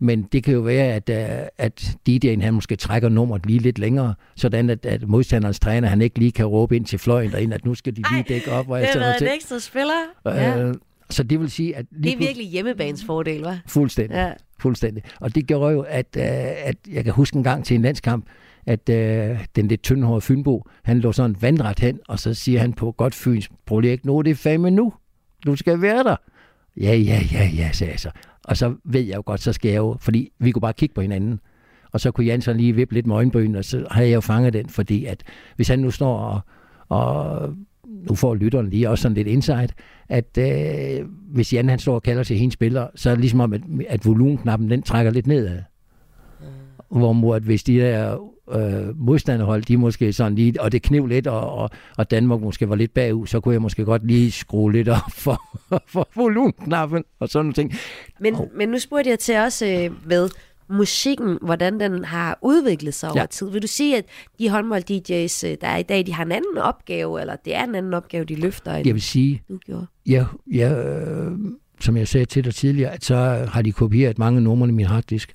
men 0.02 0.24
det 0.24 0.44
kan 0.44 0.54
jo 0.54 0.60
være, 0.60 0.94
at, 0.94 1.10
øh, 1.10 1.48
at 1.58 1.96
DJ'en 2.10 2.42
han 2.42 2.54
måske 2.54 2.76
trækker 2.76 3.10
nummeret 3.10 3.46
lige 3.46 3.60
lidt 3.60 3.80
længere, 3.80 4.14
sådan 4.36 4.70
at, 4.70 4.86
at 4.86 5.08
modstanderens 5.08 5.60
træner 5.60 5.88
han 5.88 6.02
ikke 6.02 6.20
lige 6.20 6.32
kan 6.32 6.46
råbe 6.46 6.76
ind 6.76 6.86
til 6.86 7.00
fløjen 7.00 7.32
derinde, 7.32 7.56
at 7.56 7.66
nu 7.66 7.76
skal 7.76 7.96
de 7.96 8.02
lige 8.12 8.26
dække 8.30 8.52
op. 8.52 8.70
Og 8.70 8.80
Det 8.80 8.88
har 8.88 9.00
været 9.00 9.22
en 9.22 9.28
ekstra 9.28 9.60
spiller. 9.60 9.94
Ja. 10.26 10.64
Øh, 10.64 10.74
så 11.10 11.24
det 11.24 11.40
vil 11.40 11.52
sige, 11.52 11.76
at 11.76 11.86
Det 12.04 12.14
er 12.14 12.18
virkelig 12.18 12.48
hjemmebanes 12.48 13.06
fordel, 13.06 13.46
hva'? 13.46 13.56
Fuldstændig. 13.68 14.16
Ja. 14.16 14.32
Fuldstændig. 14.60 15.04
Og 15.20 15.36
det 15.36 15.48
gjorde 15.48 15.74
jo, 15.74 15.82
at, 15.82 16.18
øh, 16.18 16.24
at 16.64 16.76
jeg 16.92 17.04
kan 17.04 17.14
huske 17.14 17.38
en 17.38 17.44
gang 17.44 17.66
til 17.66 17.76
en 17.76 17.82
landskamp, 17.82 18.26
at 18.66 18.90
øh, 18.90 19.46
den 19.56 19.68
lidt 19.68 19.84
tyndhårede 19.84 20.22
Fynbo, 20.22 20.64
han 20.84 21.00
lå 21.00 21.12
sådan 21.12 21.36
vandret 21.42 21.80
hen, 21.80 22.00
og 22.08 22.20
så 22.20 22.34
siger 22.34 22.60
han 22.60 22.74
på 22.74 22.92
godt 22.92 23.16
Fyns, 23.16 23.50
prøv 23.66 23.80
lige 23.80 23.92
ikke 23.92 24.08
nu, 24.08 24.22
det 24.22 24.32
er 24.32 24.36
fandme 24.36 24.72
nu. 24.72 24.94
Du 25.46 25.56
skal 25.56 25.82
være 25.82 26.04
der. 26.04 26.16
Ja, 26.78 26.96
ja, 26.96 27.22
ja, 27.32 27.50
ja, 27.56 27.70
sagde 27.72 27.92
jeg 27.92 28.00
så. 28.00 28.10
Og 28.44 28.58
så 28.58 28.76
ved 28.84 29.02
jeg 29.02 29.16
jo 29.16 29.24
godt, 29.26 29.42
så 29.42 29.54
skal 29.54 29.70
jeg 29.70 29.78
jo, 29.78 29.98
fordi 30.00 30.32
vi 30.40 30.52
kunne 30.52 30.62
bare 30.62 30.74
kigge 30.74 30.96
på 30.96 31.02
hinanden. 31.02 31.40
Og 31.92 32.00
så 32.00 32.12
kunne 32.12 32.26
Jan 32.26 32.42
så 32.42 32.54
lige 32.54 32.76
vippe 32.76 32.94
lidt 32.94 33.08
med 33.08 33.16
øjenbryn, 33.16 33.56
og 33.56 33.66
så 33.66 33.88
havde 33.92 34.10
jeg 34.10 34.16
jo 34.16 34.22
fanget 34.22 34.54
den, 34.54 34.70
fordi 34.70 35.06
at 35.06 35.24
hvis 35.56 35.68
han 35.68 35.80
nu 35.80 35.92
står 35.92 36.18
og, 36.18 36.42
og 36.90 37.50
nu 38.10 38.16
får 38.16 38.36
lytteren 38.36 38.70
lige 38.70 38.90
også 38.90 39.02
sådan 39.02 39.16
lidt 39.16 39.28
insight, 39.28 39.74
at 40.10 40.38
øh, 40.38 41.06
hvis 41.34 41.54
Jan 41.54 41.70
han 41.70 41.80
står 41.80 41.96
og 41.96 42.04
kalder 42.04 42.24
til 42.24 42.38
hendes 42.38 42.54
spiller, 42.54 42.88
så 42.96 43.10
er 43.10 43.14
det 43.14 43.22
ligesom 43.22 43.40
om, 43.40 43.54
at, 43.54 43.62
at 43.90 44.06
volumenknappen 44.06 44.70
den 44.70 44.82
trækker 44.82 45.12
lidt 45.12 45.28
nedad. 45.28 45.62
Hvorimod 46.92 47.36
at 47.36 47.44
hvis 47.44 47.64
de 47.64 47.78
der 47.78 48.18
øh, 48.52 49.00
modstanderhold, 49.00 49.62
de 49.64 49.78
måske 49.78 50.14
sådan 50.14 50.36
lige, 50.36 50.62
og 50.62 50.72
det 50.72 50.82
kniv 50.82 51.08
lidt, 51.08 51.28
og, 51.28 51.54
og, 51.54 51.70
og 51.98 52.12
Danmark 52.12 52.42
måske 52.42 52.70
var 52.70 52.76
lidt 52.76 52.94
bagud, 52.94 53.28
så 53.28 53.40
kunne 53.40 53.54
jeg 53.54 53.62
måske 53.62 53.86
godt 53.86 54.08
lige 54.08 54.32
skrue 54.32 54.72
lidt 54.72 54.90
op 54.90 55.12
for, 55.12 55.42
for 55.94 56.10
volumenknappen 56.16 57.04
og 57.20 57.30
sådan 57.30 57.46
nogle 57.46 57.54
ting. 57.54 57.74
Men, 58.20 58.36
oh. 58.36 58.48
men 58.56 58.70
nu 58.70 58.80
spurgte 58.80 59.10
jeg 59.10 59.20
til 59.20 59.38
også 59.38 59.66
øh, 59.66 60.08
med 60.08 60.30
musikken, 60.70 61.38
hvordan 61.42 61.80
den 61.80 62.06
har 62.06 62.40
udviklet 62.42 62.94
sig 62.94 63.10
over 63.10 63.20
Ja. 63.20 63.26
tid. 63.26 63.50
Vil 63.50 63.62
du 63.62 63.68
sige, 63.68 63.98
at 63.98 64.06
de 64.40 64.50
håndbold-DJ's, 64.50 65.48
øh, 65.48 65.58
der 65.62 65.68
er 65.68 65.78
i 65.78 65.84
dag, 65.84 66.06
de 66.06 66.14
har 66.14 66.26
en 66.26 66.32
anden 66.32 66.58
opgave, 66.58 67.22
eller 67.22 67.36
det 67.46 67.56
er 67.56 67.64
en 67.64 67.76
anden 67.76 67.94
opgave, 67.94 68.26
de 68.26 68.36
løfter, 68.36 68.74
end 68.74 68.88
Jeg 68.88 68.94
vil 68.94 69.02
sige, 69.02 69.42
du 69.50 69.58
gjorde? 69.58 69.86
Ja, 70.08 70.26
ja 70.54 70.74
øh, 70.74 71.32
som 71.80 71.98
jeg 71.98 72.08
sagde 72.08 72.26
til 72.26 72.44
dig 72.44 72.56
tidligere, 72.56 72.92
at 72.94 73.06
så 73.06 73.16
har 73.52 73.62
de 73.62 73.72
kopieret 73.72 74.18
mange 74.18 74.42
numre 74.42 74.70
i 74.70 74.72
min 74.72 74.86
harddisk. 74.86 75.34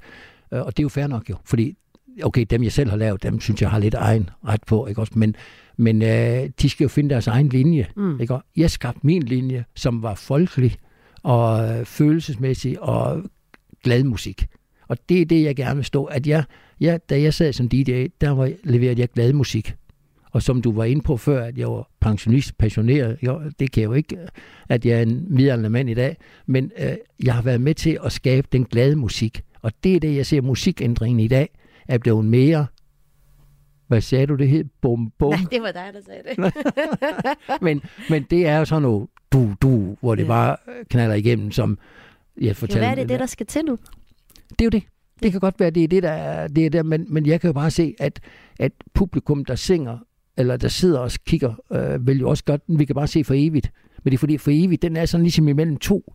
Øh, 0.57 0.67
og 0.67 0.77
det 0.77 0.83
er 0.83 0.85
jo 0.85 0.89
fair 0.89 1.07
nok 1.07 1.31
jo, 1.31 1.37
fordi 1.45 1.77
okay, 2.23 2.45
dem 2.51 2.63
jeg 2.63 2.73
selv 2.73 2.91
har 2.91 2.97
lavet, 2.97 3.23
dem 3.23 3.41
synes 3.41 3.63
jeg 3.63 3.71
har 3.71 3.79
lidt 3.79 3.95
egen 3.95 4.31
ret 4.47 4.65
på, 4.67 4.87
ikke 4.87 5.01
også? 5.01 5.13
Men, 5.17 5.37
men 5.77 6.03
øh, 6.03 6.51
de 6.63 6.69
skal 6.69 6.85
jo 6.85 6.89
finde 6.89 7.11
deres 7.11 7.27
egen 7.27 7.49
linje, 7.49 7.87
Mm. 7.97 8.21
ikke 8.21 8.35
også? 8.35 8.47
Jeg 8.57 8.71
skabte 8.71 9.01
min 9.03 9.23
linje, 9.23 9.65
som 9.75 10.03
var 10.03 10.15
folkelig 10.15 10.77
og 11.23 11.69
øh, 11.79 11.85
følelsesmæssig 11.85 12.83
og 12.83 13.23
glad 13.85 14.05
musik. 14.05 14.47
Og 14.89 14.97
det 15.09 15.21
er 15.21 15.25
det, 15.25 15.43
jeg 15.43 15.57
gerne 15.57 15.75
vil 15.77 15.85
stå, 15.85 16.05
at 16.05 16.27
jeg, 16.27 16.45
jeg, 16.81 17.01
da 17.11 17.21
jeg 17.21 17.35
sad 17.35 17.53
som 17.53 17.69
DJ, 17.69 18.07
der 18.21 18.31
var, 18.31 18.53
leverede 18.65 19.01
jeg 19.01 19.09
glad 19.09 19.33
musik. 19.33 19.75
Og 20.31 20.43
som 20.43 20.63
du 20.63 20.73
var 20.73 20.85
inde 20.85 21.03
på 21.03 21.17
før, 21.17 21.45
at 21.45 21.59
jeg 21.59 21.69
var 21.69 21.89
pensionist, 22.01 22.59
passioneret, 22.59 23.17
jo, 23.23 23.41
det 23.59 23.73
kan 23.73 23.81
jeg 23.81 23.89
jo 23.89 23.93
ikke, 23.93 24.17
at 24.69 24.87
jeg 24.87 24.99
er 24.99 25.03
en 25.03 25.27
midaldrende 25.29 25.71
mand 25.71 25.91
i 25.91 25.95
dag, 25.95 26.17
men 26.47 26.71
øh, 26.79 26.93
jeg 27.25 27.35
har 27.35 27.43
været 27.43 27.61
med 27.61 27.75
til 27.75 27.99
at 28.05 28.13
skabe 28.13 28.49
den 28.53 28.65
glade 28.65 28.97
musik. 28.97 29.41
Og 29.67 29.73
det 29.85 29.97
er 29.97 30.01
det, 30.01 30.17
jeg 30.17 30.27
ser 30.27 30.41
musikændringen 30.41 31.21
i 31.21 31.29
dag, 31.29 31.49
er 31.89 31.99
blevet 31.99 32.25
mere, 32.25 32.67
hvad 33.87 34.01
sagde 34.01 34.27
du, 34.27 34.35
det 34.35 34.49
hed? 34.49 34.65
Bum, 34.83 35.13
bum. 35.19 35.31
Nej, 35.33 35.39
det 35.51 35.63
var 35.63 35.73
dig, 35.73 35.91
der 35.95 36.01
sagde 36.07 36.23
det. 36.29 36.55
men, 37.67 37.83
men 38.11 38.23
det 38.31 38.47
er 38.47 38.59
jo 38.59 38.65
sådan 38.65 38.83
noget 38.83 39.09
du, 39.33 39.55
du, 39.63 39.97
hvor 40.01 40.15
det 40.15 40.23
Ja. 40.23 40.29
bare 40.29 40.57
knaller 40.91 41.15
igennem, 41.15 41.51
som 41.51 41.79
jeg 42.41 42.49
Jo, 42.49 42.55
fortalte. 42.55 42.79
hvad 42.81 42.91
er 42.91 42.95
det, 42.95 43.09
det, 43.09 43.21
der 43.21 43.27
skal 43.27 43.47
til 43.47 43.65
nu? 43.65 43.79
Det 44.51 44.61
er 44.61 44.65
jo 44.65 44.69
det. 44.71 44.83
Det 45.23 45.31
kan 45.33 45.41
godt 45.41 45.61
være, 45.61 45.71
det 45.71 45.85
er 45.85 45.89
det, 45.89 46.03
der 46.03 46.11
er, 46.11 46.49
det 46.49 46.67
er 46.67 46.71
der, 46.71 46.83
men, 46.83 47.07
men 47.09 47.27
jeg 47.27 47.41
kan 47.41 47.49
jo 47.49 47.53
bare 47.53 47.71
se, 47.71 47.95
at, 48.01 48.21
at 48.59 48.73
publikum, 48.95 49.45
der 49.45 49.55
synger, 49.55 49.99
eller 50.37 50.57
der 50.57 50.69
sidder 50.69 50.99
og 50.99 51.11
kigger, 51.27 51.55
øh, 51.73 52.07
vil 52.07 52.19
jo 52.19 52.29
også 52.29 52.45
godt, 52.45 52.63
vi 52.69 52.85
kan 52.85 52.95
bare 52.95 53.07
se 53.07 53.25
for 53.25 53.35
evigt. 53.37 53.73
Men 54.05 54.11
det 54.11 54.17
er 54.17 54.19
fordi, 54.19 54.39
for 54.39 54.51
evigt, 54.55 54.83
den 54.83 54.97
er 54.97 55.07
sådan 55.07 55.23
ligesom 55.25 55.49
imellem 55.49 55.77
to. 55.77 56.13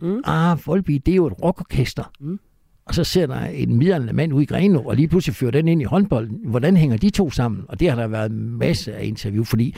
Mm. 0.00 0.20
Ah, 0.24 0.58
Volby, 0.66 0.92
det 1.06 1.12
er 1.12 1.16
jo 1.16 1.26
et 1.26 1.42
rockorkester. 1.42 2.12
Mm. 2.20 2.38
Og 2.86 2.94
så 2.94 3.04
ser 3.04 3.26
der 3.26 3.40
en 3.40 3.76
midlerne 3.76 4.12
mand 4.12 4.32
ud 4.32 4.42
i 4.42 4.44
Greno, 4.44 4.84
og 4.84 4.96
lige 4.96 5.08
pludselig 5.08 5.34
fører 5.34 5.50
den 5.50 5.68
ind 5.68 5.80
i 5.80 5.84
håndbolden. 5.84 6.40
Hvordan 6.44 6.76
hænger 6.76 6.96
de 6.96 7.10
to 7.10 7.30
sammen? 7.30 7.64
Og 7.68 7.80
det 7.80 7.90
har 7.90 7.96
der 7.96 8.06
været 8.06 8.32
masse 8.32 8.94
af 8.94 9.04
interview, 9.04 9.44
fordi 9.44 9.76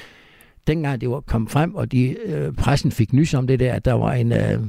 dengang 0.67 1.01
det 1.01 1.11
var 1.11 1.21
kom 1.21 1.49
frem, 1.49 1.75
og 1.75 1.93
de, 1.93 2.17
øh, 2.27 2.53
pressen 2.53 2.93
fik 2.93 3.13
nys 3.13 3.35
om 3.35 3.47
det 3.47 3.61
der, 3.61 3.73
at 3.73 3.85
der 3.85 3.93
var 3.93 4.13
en, 4.13 4.33
øh, 4.33 4.61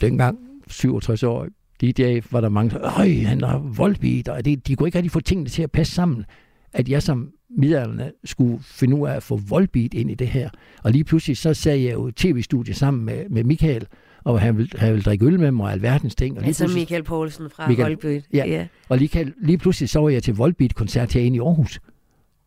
dengang 0.00 0.38
67 0.68 1.22
år, 1.22 1.46
DJ, 1.80 2.20
var 2.30 2.40
der 2.40 2.48
mange, 2.48 2.78
øj, 2.98 3.14
han 3.14 3.40
har 3.40 3.58
voldbeat, 3.58 4.28
og 4.28 4.44
det, 4.44 4.66
de 4.66 4.76
kunne 4.76 4.88
ikke 4.88 4.98
rigtig 4.98 5.12
få 5.12 5.20
tingene 5.20 5.48
til 5.48 5.62
at 5.62 5.70
passe 5.70 5.94
sammen. 5.94 6.24
At 6.72 6.88
jeg 6.88 7.02
som 7.02 7.30
middelalderne 7.50 8.12
skulle 8.24 8.58
finde 8.62 8.96
ud 8.96 9.08
af 9.08 9.16
at 9.16 9.22
få 9.22 9.36
voldbeat 9.36 9.94
ind 9.94 10.10
i 10.10 10.14
det 10.14 10.28
her. 10.28 10.50
Og 10.82 10.92
lige 10.92 11.04
pludselig 11.04 11.36
så 11.36 11.54
sad 11.54 11.76
jeg 11.76 11.92
jo 11.92 12.08
i 12.08 12.12
tv-studie 12.12 12.74
sammen 12.74 13.04
med, 13.04 13.28
med 13.28 13.44
Michael, 13.44 13.86
og 14.24 14.40
han 14.40 14.56
ville, 14.58 14.70
han 14.78 14.90
ville 14.92 15.02
drikke 15.02 15.24
øl 15.26 15.40
med 15.40 15.50
mig 15.50 15.64
og 15.66 15.72
alverdens 15.72 16.14
ting. 16.14 16.36
Og 16.36 16.40
lige 16.42 16.48
Altså 16.48 16.70
Michael 16.74 17.02
Poulsen 17.02 17.50
fra 17.50 17.66
Michael- 17.70 17.82
Holby. 17.82 18.20
Ja. 18.34 18.44
ja. 18.46 18.66
Og 18.88 18.98
lige, 18.98 19.32
lige 19.40 19.58
pludselig 19.58 19.88
så 19.88 20.00
var 20.00 20.08
jeg 20.08 20.22
til 20.22 20.34
Volbeat-koncert 20.34 21.12
herinde 21.12 21.36
i 21.36 21.40
Aarhus. 21.40 21.80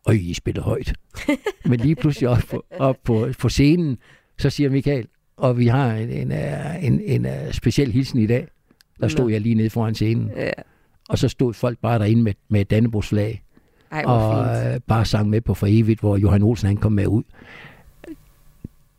Og 0.04 0.16
I 0.16 0.34
spiller 0.34 0.62
højt. 0.62 0.92
Men 1.70 1.80
lige 1.80 1.94
pludselig 1.96 2.28
op, 2.28 2.38
på, 2.50 2.64
op 2.78 2.96
på, 3.04 3.28
på 3.38 3.48
scenen, 3.48 3.98
så 4.38 4.50
siger 4.50 4.70
Michael, 4.70 5.06
og 5.36 5.58
vi 5.58 5.66
har 5.66 5.92
en, 5.94 6.10
en, 6.10 6.32
øh, 6.32 6.84
en, 6.84 7.00
en, 7.04 7.26
en 7.26 7.52
speciel 7.52 7.92
hilsen 7.92 8.18
i 8.18 8.26
dag. 8.26 8.46
Der 9.00 9.08
stod 9.08 9.24
Nå. 9.24 9.28
jeg 9.30 9.40
lige 9.40 9.54
nede 9.54 9.70
foran 9.70 9.94
scenen. 9.94 10.30
Ja. 10.36 10.50
Og 11.08 11.18
så 11.18 11.28
stod 11.28 11.54
folk 11.54 11.78
bare 11.78 11.98
derinde 11.98 12.22
med, 12.22 12.32
med 12.48 12.60
et 12.60 12.70
Dannebrogs 12.70 13.08
flag. 13.08 13.42
Ej, 13.92 14.02
og 14.06 14.46
fint. 14.46 14.74
øh, 14.74 14.80
bare 14.86 15.04
sang 15.04 15.30
med 15.30 15.40
på 15.40 15.54
for 15.54 15.66
evigt, 15.70 16.00
hvor 16.00 16.16
Johan 16.16 16.42
Olsen 16.42 16.66
han 16.66 16.76
kom 16.76 16.92
med 16.92 17.06
ud. 17.06 17.22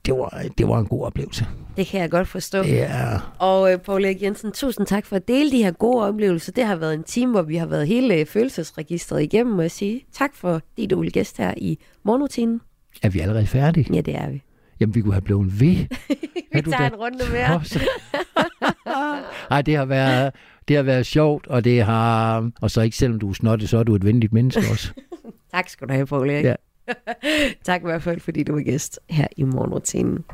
Det 0.08 0.16
var, 0.16 0.44
det 0.58 0.68
var 0.68 0.80
en 0.80 0.86
god 0.86 1.06
oplevelse. 1.06 1.46
Det 1.78 1.88
kan 1.88 2.02
jeg 2.02 2.10
godt 2.12 2.28
forstå. 2.28 2.64
Ja. 2.64 3.18
Og 3.40 3.74
øh, 3.74 3.80
Paul 3.80 4.06
Erik 4.06 4.22
Jensen, 4.22 4.52
tusind 4.52 4.86
tak 4.88 5.06
for 5.06 5.16
at 5.16 5.28
dele 5.28 5.52
de 5.52 5.64
her 5.64 5.72
gode 5.72 6.06
oplevelser. 6.08 6.52
Det 6.52 6.64
har 6.66 6.76
været 6.76 6.94
en 6.94 7.04
time, 7.04 7.32
hvor 7.32 7.42
vi 7.42 7.56
har 7.56 7.66
været 7.66 7.88
hele 7.88 8.16
øh, 8.16 8.26
følelsesregistret 8.26 9.24
igennem, 9.24 9.56
må 9.56 9.62
jeg 9.62 9.72
sige. 9.72 10.06
Tak 10.14 10.36
for 10.36 10.62
dit 10.78 10.90
du 10.90 11.06
gæst 11.14 11.38
her 11.38 11.54
i 11.58 11.80
morgenrutinen. 12.04 12.62
Er 13.04 13.10
vi 13.10 13.20
allerede 13.20 13.46
færdige? 13.48 13.94
Ja, 13.96 14.02
det 14.02 14.16
er 14.16 14.30
vi. 14.30 14.44
Jamen, 14.80 14.96
vi 14.96 15.02
kunne 15.02 15.14
have 15.14 15.22
blevet 15.22 15.60
ved. 15.62 15.76
Vi 16.54 16.62
tager 16.62 16.88
en 16.90 16.96
runde 16.96 17.18
mere. 17.32 17.54
Nå, 17.54 17.60
så- 17.64 17.80
Ej, 19.52 19.62
det 19.62 19.76
har 19.76 19.86
været, 19.86 20.34
det 20.68 20.76
har 20.76 20.84
været 20.84 21.06
sjovt, 21.06 21.48
og 21.48 21.64
det 21.64 21.84
har... 21.84 22.50
Og 22.62 22.72
så 22.72 22.82
ikke 22.82 22.98
selvom 22.98 23.20
du 23.20 23.30
er 23.30 23.34
snottet, 23.34 23.70
så 23.70 23.78
er 23.78 23.84
du 23.84 23.96
et 23.96 24.06
venligt 24.06 24.34
menneske 24.34 24.62
også. 24.72 24.92
Tak 25.54 25.70
skal 25.70 25.88
du 25.88 25.94
have, 25.94 26.06
Paul 26.06 26.30
Erik. 26.30 26.46
Ja. 26.46 26.54
tak 27.66 27.82
i 27.82 27.86
hvert 27.86 28.04
fald, 28.04 28.20
fordi 28.20 28.44
du 28.44 28.54
var 28.54 28.62
gæst 28.62 29.00
her 29.10 29.28
i 29.38 29.44
morgenrutinen. 29.44 30.26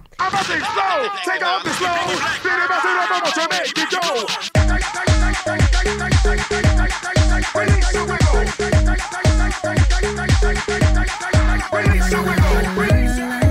Everything 12.76 13.43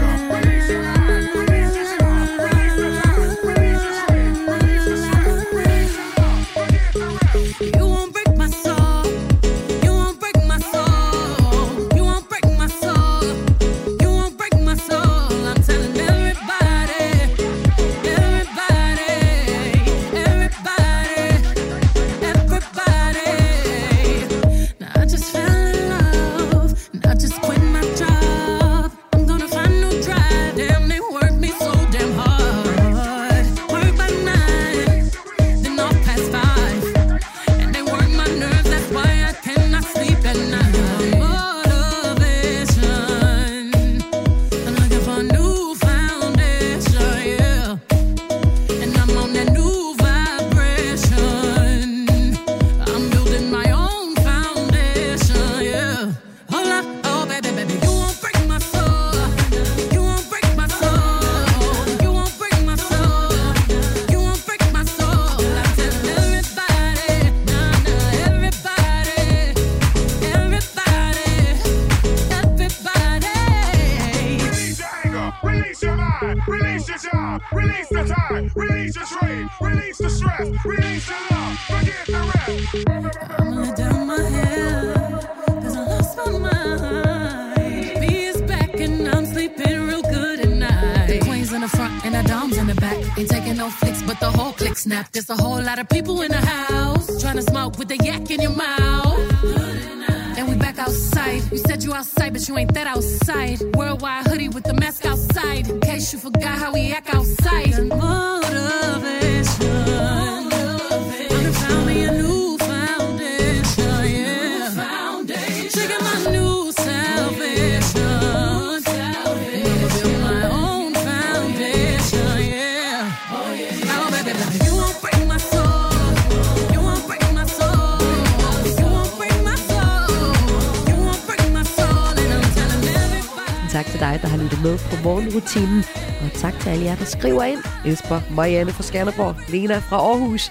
har 134.32 134.42
lyttet 134.42 134.62
med 134.62 134.76
på 134.90 134.96
morgenrutinen. 135.06 135.80
Og 136.22 136.30
tak 136.42 136.54
til 136.60 136.68
alle 136.72 136.84
jer, 136.84 136.96
der 136.96 137.04
skriver 137.04 137.42
ind. 137.52 137.60
Esper, 137.86 138.20
Marianne 138.36 138.72
fra 138.72 138.82
Skanderborg, 138.82 139.34
Lena 139.52 139.78
fra 139.78 139.96
Aarhus 139.96 140.44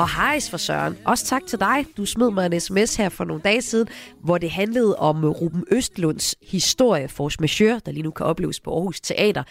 og 0.00 0.06
hejs 0.16 0.50
fra 0.50 0.58
Søren. 0.58 0.98
Også 1.04 1.24
tak 1.26 1.42
til 1.46 1.60
dig. 1.60 1.86
Du 1.96 2.04
smed 2.04 2.30
mig 2.30 2.46
en 2.46 2.60
sms 2.60 2.96
her 2.96 3.08
for 3.08 3.24
nogle 3.24 3.42
dage 3.42 3.62
siden, 3.62 3.88
hvor 4.24 4.38
det 4.38 4.50
handlede 4.50 4.96
om 4.96 5.24
øh, 5.24 5.30
Ruben 5.30 5.64
Østlunds 5.70 6.34
historie 6.42 7.08
force 7.08 7.36
majeure, 7.40 7.80
der 7.86 7.92
lige 7.92 8.02
nu 8.02 8.10
kan 8.10 8.26
opleves 8.26 8.60
på 8.60 8.74
Aarhus 8.74 9.00
Teater. 9.00 9.42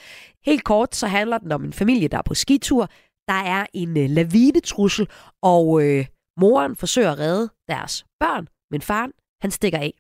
Helt 0.46 0.64
kort, 0.64 0.96
så 0.96 1.08
handler 1.08 1.38
den 1.38 1.52
om 1.52 1.64
en 1.64 1.74
familie, 1.74 2.08
der 2.08 2.18
er 2.18 2.22
på 2.26 2.34
skitur. 2.34 2.90
Der 3.28 3.42
er 3.56 3.66
en 3.74 3.98
øh, 3.98 4.10
lavinetrussel, 4.10 5.08
og 5.44 5.84
øh, 5.84 6.06
moren 6.40 6.76
forsøger 6.76 7.12
at 7.12 7.20
redde 7.20 7.50
deres 7.70 8.06
børn, 8.20 8.48
men 8.72 8.82
faren, 8.82 9.12
han 9.42 9.52
stikker 9.52 9.80
af. 9.80 9.94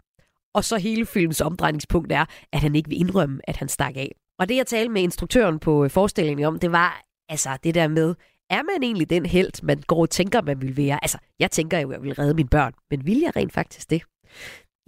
Og 0.53 0.63
så 0.63 0.77
hele 0.77 1.05
filmens 1.05 1.41
omdrejningspunkt 1.41 2.11
er, 2.11 2.25
at 2.53 2.59
han 2.59 2.75
ikke 2.75 2.89
vil 2.89 2.99
indrømme, 2.99 3.39
at 3.43 3.57
han 3.57 3.69
stak 3.69 3.95
af. 3.95 4.15
Og 4.39 4.49
det, 4.49 4.55
jeg 4.55 4.67
talte 4.67 4.89
med 4.89 5.01
instruktøren 5.01 5.59
på 5.59 5.83
øh, 5.83 5.89
forestillingen 5.89 6.45
om, 6.45 6.59
det 6.59 6.71
var 6.71 7.01
altså 7.29 7.57
det 7.63 7.75
der 7.75 7.87
med, 7.87 8.15
er 8.49 8.63
man 8.63 8.83
egentlig 8.83 9.09
den 9.09 9.25
held, 9.25 9.63
man 9.63 9.81
går 9.87 10.01
og 10.01 10.09
tænker, 10.09 10.41
man 10.41 10.61
vil 10.61 10.77
være? 10.77 10.99
Altså, 11.03 11.17
jeg 11.39 11.51
tænker 11.51 11.79
jo, 11.79 11.89
at 11.89 11.93
jeg 11.93 12.03
vil 12.03 12.13
redde 12.13 12.33
mine 12.33 12.49
børn, 12.49 12.73
men 12.91 13.05
vil 13.05 13.19
jeg 13.19 13.35
rent 13.35 13.53
faktisk 13.53 13.89
det? 13.89 14.01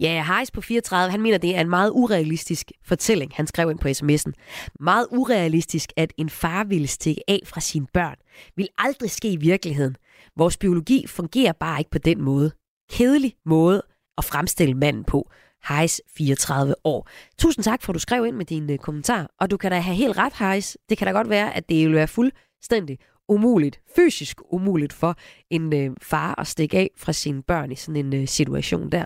Ja, 0.00 0.20
Harris 0.20 0.50
på 0.50 0.60
34, 0.60 1.10
han 1.10 1.20
mener, 1.20 1.38
det 1.38 1.56
er 1.56 1.60
en 1.60 1.70
meget 1.70 1.90
urealistisk 1.90 2.72
fortælling, 2.84 3.32
han 3.34 3.46
skrev 3.46 3.70
ind 3.70 3.78
på 3.78 3.88
sms'en. 3.88 4.32
Meget 4.80 5.06
urealistisk, 5.10 5.92
at 5.96 6.12
en 6.16 6.30
far 6.30 6.64
ville 6.64 6.86
stikke 6.86 7.22
af 7.28 7.40
fra 7.46 7.60
sine 7.60 7.86
børn. 7.92 8.16
Vil 8.56 8.68
aldrig 8.78 9.10
ske 9.10 9.32
i 9.32 9.36
virkeligheden. 9.36 9.96
Vores 10.36 10.56
biologi 10.56 11.06
fungerer 11.06 11.52
bare 11.52 11.80
ikke 11.80 11.90
på 11.90 11.98
den 11.98 12.22
måde. 12.22 12.50
Kedelig 12.90 13.34
måde 13.46 13.82
at 14.18 14.24
fremstille 14.24 14.74
manden 14.74 15.04
på. 15.04 15.30
Heis, 15.68 16.00
34 16.16 16.74
år. 16.84 17.08
Tusind 17.38 17.64
tak 17.64 17.82
for, 17.82 17.92
at 17.92 17.94
du 17.94 17.98
skrev 17.98 18.26
ind 18.26 18.36
med 18.36 18.44
din 18.44 18.70
øh, 18.70 18.78
kommentar. 18.78 19.30
Og 19.40 19.50
du 19.50 19.56
kan 19.56 19.70
da 19.70 19.78
have 19.78 19.96
helt 19.96 20.18
ret, 20.18 20.32
Heis. 20.38 20.78
Det 20.88 20.98
kan 20.98 21.06
da 21.06 21.12
godt 21.12 21.28
være, 21.28 21.56
at 21.56 21.68
det 21.68 21.86
vil 21.86 21.94
være 21.94 22.08
fuldstændig 22.08 22.98
umuligt, 23.28 23.80
fysisk 23.96 24.40
umuligt 24.50 24.92
for 24.92 25.16
en 25.50 25.74
øh, 25.74 25.90
far 26.02 26.40
at 26.40 26.46
stikke 26.46 26.78
af 26.78 26.90
fra 26.96 27.12
sine 27.12 27.42
børn 27.42 27.72
i 27.72 27.74
sådan 27.74 28.06
en 28.06 28.14
øh, 28.14 28.28
situation 28.28 28.90
der. 28.90 29.04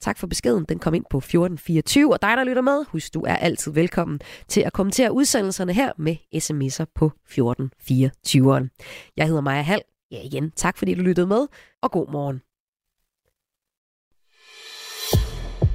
Tak 0.00 0.18
for 0.18 0.26
beskeden. 0.26 0.64
Den 0.68 0.78
kom 0.78 0.94
ind 0.94 1.04
på 1.10 1.18
1424. 1.18 2.12
Og 2.12 2.22
dig, 2.22 2.36
der 2.36 2.44
lytter 2.44 2.62
med, 2.62 2.84
husk, 2.88 3.14
du 3.14 3.20
er 3.20 3.36
altid 3.36 3.72
velkommen 3.72 4.20
til 4.48 4.60
at 4.60 4.72
kommentere 4.72 5.12
udsendelserne 5.12 5.72
her 5.72 5.92
med 5.98 6.16
sms'er 6.34 6.92
på 6.94 7.06
1424. 7.06 8.68
Jeg 9.16 9.26
hedder 9.26 9.40
Maja 9.40 9.62
Hall. 9.62 9.82
Ja, 10.10 10.18
igen, 10.24 10.50
tak 10.50 10.78
fordi 10.78 10.94
du 10.94 11.02
lyttede 11.02 11.26
med, 11.26 11.46
og 11.82 11.90
god 11.90 12.12
morgen. 12.12 12.40